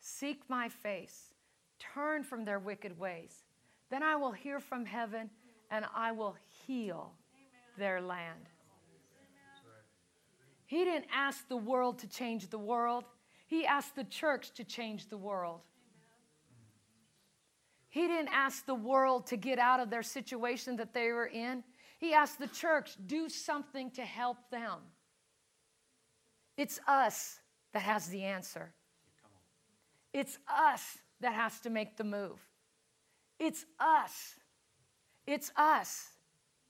seek 0.00 0.42
my 0.48 0.68
face, 0.68 1.32
turn 1.78 2.24
from 2.24 2.44
their 2.44 2.58
wicked 2.58 2.98
ways, 2.98 3.44
then 3.90 4.02
I 4.02 4.16
will 4.16 4.32
hear 4.32 4.58
from 4.58 4.84
heaven 4.84 5.30
and 5.70 5.84
I 5.94 6.10
will 6.10 6.36
heal 6.66 7.12
their 7.78 8.00
land. 8.00 8.48
He 10.66 10.84
didn't 10.84 11.06
ask 11.12 11.48
the 11.48 11.56
world 11.56 11.98
to 12.00 12.08
change 12.08 12.48
the 12.50 12.58
world, 12.58 13.04
He 13.46 13.66
asked 13.66 13.96
the 13.96 14.04
church 14.04 14.52
to 14.54 14.64
change 14.64 15.08
the 15.08 15.18
world. 15.18 15.60
He 17.88 18.08
didn't 18.08 18.30
ask 18.32 18.66
the 18.66 18.74
world 18.74 19.28
to 19.28 19.36
get 19.36 19.60
out 19.60 19.78
of 19.78 19.88
their 19.88 20.02
situation 20.02 20.74
that 20.76 20.92
they 20.92 21.12
were 21.12 21.26
in. 21.26 21.62
He 22.00 22.12
asked 22.12 22.40
the 22.40 22.48
church, 22.48 22.96
do 23.06 23.28
something 23.28 23.92
to 23.92 24.02
help 24.02 24.36
them. 24.50 24.80
It's 26.56 26.80
us 26.88 27.38
that 27.72 27.82
has 27.82 28.08
the 28.08 28.24
answer. 28.24 28.72
It's 30.12 30.38
us 30.48 30.98
that 31.20 31.34
has 31.34 31.60
to 31.60 31.70
make 31.70 31.96
the 31.96 32.02
move. 32.02 32.40
It's 33.38 33.64
us. 33.78 34.34
It's 35.26 35.52
us 35.56 36.08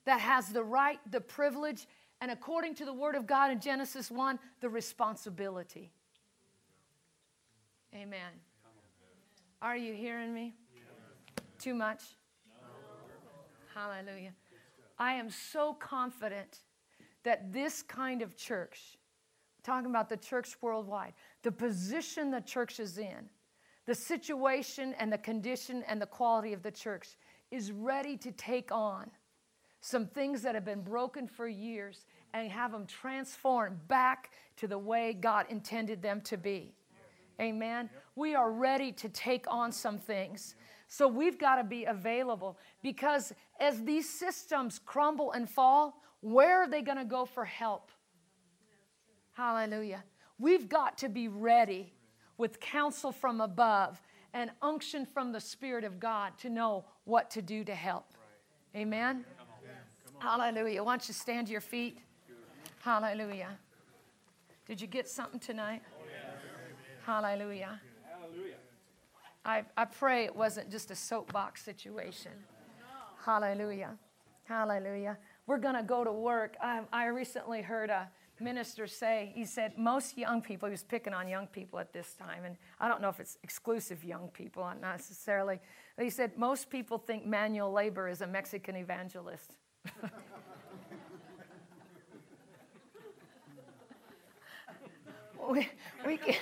that 0.05 0.21
has 0.21 0.49
the 0.49 0.63
right, 0.63 0.99
the 1.11 1.21
privilege, 1.21 1.87
and 2.25 2.31
according 2.31 2.75
to 2.75 2.87
the 2.87 2.93
Word 2.95 3.16
of 3.16 3.27
God 3.27 3.51
in 3.51 3.61
Genesis 3.61 4.11
1, 4.11 4.39
the 4.62 4.68
responsibility. 4.70 5.93
Amen. 7.95 8.31
Are 9.61 9.77
you 9.77 9.93
hearing 9.93 10.33
me? 10.33 10.55
Too 11.59 11.75
much? 11.75 12.01
Hallelujah. 13.75 14.33
I 14.99 15.12
am 15.12 15.29
so 15.29 15.75
confident 15.75 16.61
that 17.25 17.53
this 17.53 17.83
kind 17.83 18.22
of 18.22 18.39
church, 18.39 18.97
talking 19.62 19.91
about 19.91 20.09
the 20.09 20.16
church 20.16 20.57
worldwide, 20.62 21.12
the 21.43 21.53
position 21.53 22.31
the 22.31 22.41
church 22.41 22.81
is 22.81 22.97
in, 22.97 23.29
the 23.85 23.95
situation 23.95 24.95
and 24.99 25.12
the 25.12 25.18
condition 25.18 25.85
and 25.87 26.01
the 26.01 26.07
quality 26.07 26.55
of 26.55 26.62
the 26.62 26.70
church 26.70 27.18
is 27.51 27.70
ready 27.70 28.16
to 28.16 28.33
take 28.33 28.72
on 28.72 29.11
some 29.85 30.07
things 30.07 30.41
that 30.41 30.55
have 30.55 30.64
been 30.64 30.80
broken 30.80 31.28
for 31.28 31.47
years 31.47 32.07
and 32.32 32.51
have 32.51 32.72
them 32.72 32.87
transformed 32.87 33.87
back 33.87 34.30
to 34.57 34.66
the 34.66 34.78
way 34.78 35.12
God 35.12 35.45
intended 35.51 36.01
them 36.01 36.22
to 36.22 36.39
be. 36.39 36.72
Amen. 37.39 37.91
We 38.16 38.35
are 38.35 38.51
ready 38.51 38.93
to 38.93 39.11
take 39.11 39.45
on 39.47 39.72
some 39.72 39.99
things. 39.99 40.55
So 40.89 41.07
we've 41.07 41.39
got 41.39 41.57
to 41.57 41.64
be 41.64 41.85
available 41.85 42.57
because 42.82 43.35
as 43.61 43.82
these 43.82 44.09
systems 44.09 44.80
crumble 44.82 45.32
and 45.32 45.51
fall, 45.51 46.01
where 46.22 46.62
are 46.62 46.68
they 46.68 46.80
going 46.80 46.97
to 46.97 47.05
go 47.05 47.26
for 47.26 47.45
help? 47.45 47.91
Hallelujah. 49.32 50.03
We've 50.39 50.66
got 50.66 50.97
to 50.99 51.11
be 51.11 51.28
ready 51.28 51.93
with 52.39 52.59
counsel 52.59 53.12
from 53.12 53.43
above 53.43 54.01
and 54.32 54.51
unction 54.62 55.05
from 55.05 55.32
the 55.32 55.41
Spirit 55.41 55.85
of 55.85 56.01
God 56.01 56.39
to 56.39 56.49
know 56.49 56.87
what 57.05 57.30
to 57.32 57.43
do 57.43 57.64
to 57.64 57.74
help. 57.74 58.07
Amen. 58.74 59.26
Hallelujah. 60.25 60.83
Why 60.83 60.93
don't 60.93 61.07
you 61.07 61.12
stand 61.12 61.49
to 61.49 61.53
your 61.53 61.61
feet? 61.61 61.99
Hallelujah. 62.81 63.59
Did 64.66 64.81
you 64.81 64.87
get 64.87 65.07
something 65.07 65.39
tonight? 65.39 65.83
Hallelujah. 67.05 67.79
I, 69.45 69.64
I 69.77 69.85
pray 69.85 70.25
it 70.25 70.35
wasn't 70.35 70.70
just 70.70 70.91
a 70.91 70.97
soapbox 70.97 71.62
situation. 71.62 72.33
Hallelujah. 73.22 73.99
Hallelujah. 74.45 75.18
We're 75.47 75.59
going 75.59 75.75
to 75.75 75.83
go 75.83 76.05
to 76.05 76.12
work. 76.12 76.57
I, 76.59 76.81
I 76.91 77.09
recently 77.09 77.61
heard 77.61 77.91
a 77.91 78.09
minister 78.41 78.87
say, 78.87 79.31
he 79.35 79.45
said, 79.45 79.77
most 79.77 80.16
young 80.16 80.41
people, 80.41 80.68
he 80.68 80.70
was 80.70 80.83
picking 80.83 81.12
on 81.12 81.29
young 81.29 81.49
people 81.49 81.79
at 81.79 81.93
this 81.93 82.14
time, 82.14 82.47
and 82.47 82.57
I 82.81 82.89
don't 82.89 83.03
know 83.03 83.11
if 83.11 83.20
it's 83.20 83.37
exclusive 83.43 84.03
young 84.03 84.29
people, 84.29 84.62
not 84.62 84.81
necessarily, 84.81 85.61
but 85.97 86.05
he 86.05 86.11
said, 86.11 86.39
most 86.39 86.70
people 86.70 86.97
think 86.97 87.27
manual 87.27 87.70
labor 87.70 88.09
is 88.09 88.22
a 88.22 88.27
Mexican 88.27 88.75
evangelist. 88.75 89.55
we, 95.51 95.68
we, 96.07 96.16
can't, 96.16 96.39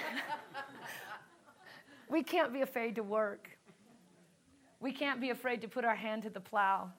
we 2.08 2.22
can't 2.22 2.52
be 2.52 2.60
afraid 2.62 2.94
to 2.96 3.02
work. 3.02 3.50
We 4.80 4.92
can't 4.92 5.20
be 5.20 5.30
afraid 5.30 5.60
to 5.62 5.68
put 5.68 5.84
our 5.84 5.94
hand 5.94 6.22
to 6.24 6.30
the 6.30 6.40
plow. 6.40 6.90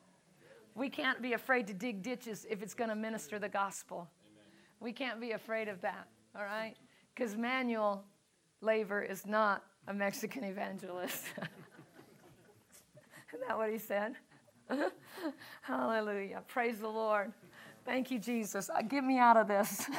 We 0.76 0.90
can't 0.90 1.22
be 1.22 1.34
afraid 1.34 1.68
to 1.68 1.74
dig 1.74 2.02
ditches 2.02 2.46
if 2.50 2.64
it's 2.64 2.74
going 2.74 2.90
to 2.90 2.96
minister 2.96 3.38
the 3.40 3.50
gospel. 3.50 4.10
We 4.80 4.92
can't 4.92 5.22
be 5.22 5.32
afraid 5.32 5.68
of 5.68 5.82
that, 5.82 6.08
all 6.36 6.44
right? 6.44 6.76
Because 7.14 7.38
manual 7.38 8.04
labor 8.62 9.02
is 9.02 9.26
not 9.26 9.64
a 9.88 9.94
Mexican 9.94 10.44
evangelist. 10.44 11.26
Isn't 13.34 13.48
that 13.48 13.58
what 13.58 13.70
he 13.70 13.78
said? 13.78 14.16
Hallelujah. 15.62 16.42
Praise 16.48 16.80
the 16.80 16.88
Lord. 16.88 17.32
Thank 17.86 18.12
you, 18.12 18.20
Jesus. 18.20 18.70
Uh, 18.70 18.82
get 18.82 19.04
me 19.04 19.18
out 19.18 19.38
of 19.38 19.48
this. 19.48 19.88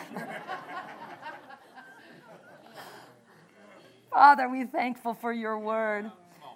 Father, 4.11 4.49
we're 4.49 4.67
thankful 4.67 5.15
for 5.15 5.33
your 5.33 5.59
word. 5.59 6.11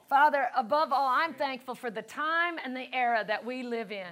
Father, 0.08 0.48
above 0.56 0.92
all, 0.92 1.08
I'm 1.08 1.34
thankful 1.34 1.74
for 1.74 1.90
the 1.90 2.02
time 2.02 2.56
and 2.64 2.74
the 2.74 2.94
era 2.94 3.24
that 3.26 3.44
we 3.44 3.62
live 3.62 3.92
in, 3.92 4.06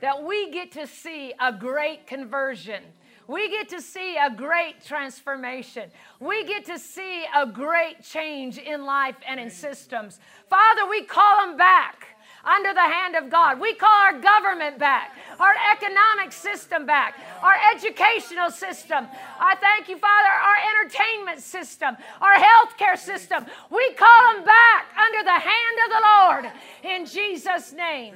that 0.00 0.22
we 0.22 0.50
get 0.50 0.72
to 0.72 0.86
see 0.86 1.34
a 1.40 1.52
great 1.52 2.06
conversion 2.06 2.82
we 3.28 3.50
get 3.50 3.68
to 3.68 3.82
see 3.82 4.16
a 4.16 4.30
great 4.34 4.82
transformation. 4.82 5.90
We 6.18 6.44
get 6.44 6.64
to 6.64 6.78
see 6.78 7.24
a 7.36 7.46
great 7.46 8.02
change 8.02 8.56
in 8.56 8.86
life 8.86 9.16
and 9.28 9.38
in 9.38 9.50
systems. 9.50 10.18
Father, 10.48 10.88
we 10.88 11.04
call 11.04 11.46
them 11.46 11.58
back 11.58 12.16
under 12.48 12.72
the 12.72 12.80
hand 12.80 13.14
of 13.14 13.30
God. 13.30 13.60
We 13.60 13.74
call 13.74 13.90
our 13.90 14.18
government 14.18 14.78
back, 14.78 15.12
our 15.38 15.54
economic 15.72 16.32
system 16.32 16.86
back, 16.86 17.14
our 17.42 17.54
educational 17.74 18.50
system. 18.50 19.06
I 19.38 19.54
thank 19.56 19.88
you, 19.88 19.98
Father, 19.98 20.28
our 20.28 20.56
entertainment 20.72 21.40
system, 21.40 21.96
our 22.20 22.34
healthcare 22.34 22.96
system. 22.96 23.44
We 23.70 23.92
call 23.94 24.34
them 24.34 24.44
back 24.44 24.86
under 24.96 25.24
the 25.24 25.38
hand 25.38 25.76
of 25.84 25.90
the 25.92 26.02
Lord 26.08 26.94
in 26.94 27.06
Jesus' 27.06 27.72
name 27.72 28.14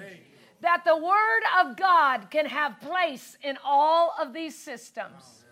that 0.62 0.84
the 0.84 0.96
Word 0.96 1.42
of 1.60 1.76
God 1.76 2.30
can 2.30 2.46
have 2.46 2.80
place 2.80 3.36
in 3.42 3.58
all 3.64 4.14
of 4.20 4.32
these 4.32 4.56
systems. 4.56 5.44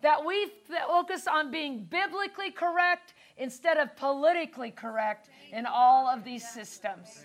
That 0.00 0.24
we 0.24 0.50
focus 0.88 1.26
on 1.26 1.50
being 1.50 1.84
biblically 1.84 2.50
correct 2.50 3.14
instead 3.36 3.76
of 3.76 3.94
politically 3.96 4.70
correct 4.70 5.28
in 5.52 5.66
all 5.66 6.06
of 6.06 6.24
these 6.24 6.48
systems. 6.48 7.24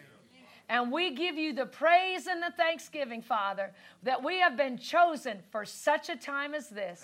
And 0.74 0.92
we 0.92 1.12
give 1.12 1.38
you 1.38 1.54
the 1.54 1.68
praise 1.68 2.26
and 2.26 2.42
the 2.42 2.50
thanksgiving, 2.58 3.22
Father, 3.22 3.72
that 4.02 4.24
we 4.24 4.40
have 4.40 4.58
been 4.58 4.76
chosen 4.76 5.38
for 5.52 5.66
such 5.66 6.10
a 6.10 6.16
time 6.16 6.56
as 6.56 6.68
this. 6.68 7.04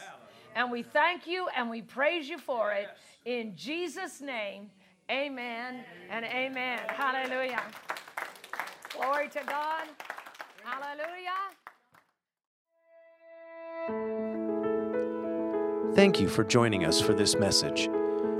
And 0.56 0.72
we 0.72 0.82
thank 0.82 1.28
you 1.28 1.48
and 1.56 1.70
we 1.70 1.84
praise 1.84 2.28
you 2.28 2.40
for 2.40 2.72
it. 2.72 2.88
In 3.26 3.56
Jesus' 3.56 4.22
name, 4.22 4.72
amen 5.12 5.84
and 6.10 6.26
amen. 6.26 6.80
Hallelujah. 6.88 7.62
Glory 8.92 9.30
to 9.30 9.42
God. 9.46 9.88
Hallelujah. 10.64 11.30
Thank 15.94 16.20
you 16.20 16.28
for 16.28 16.44
joining 16.44 16.86
us 16.86 17.00
for 17.00 17.14
this 17.14 17.36
message. 17.36 17.88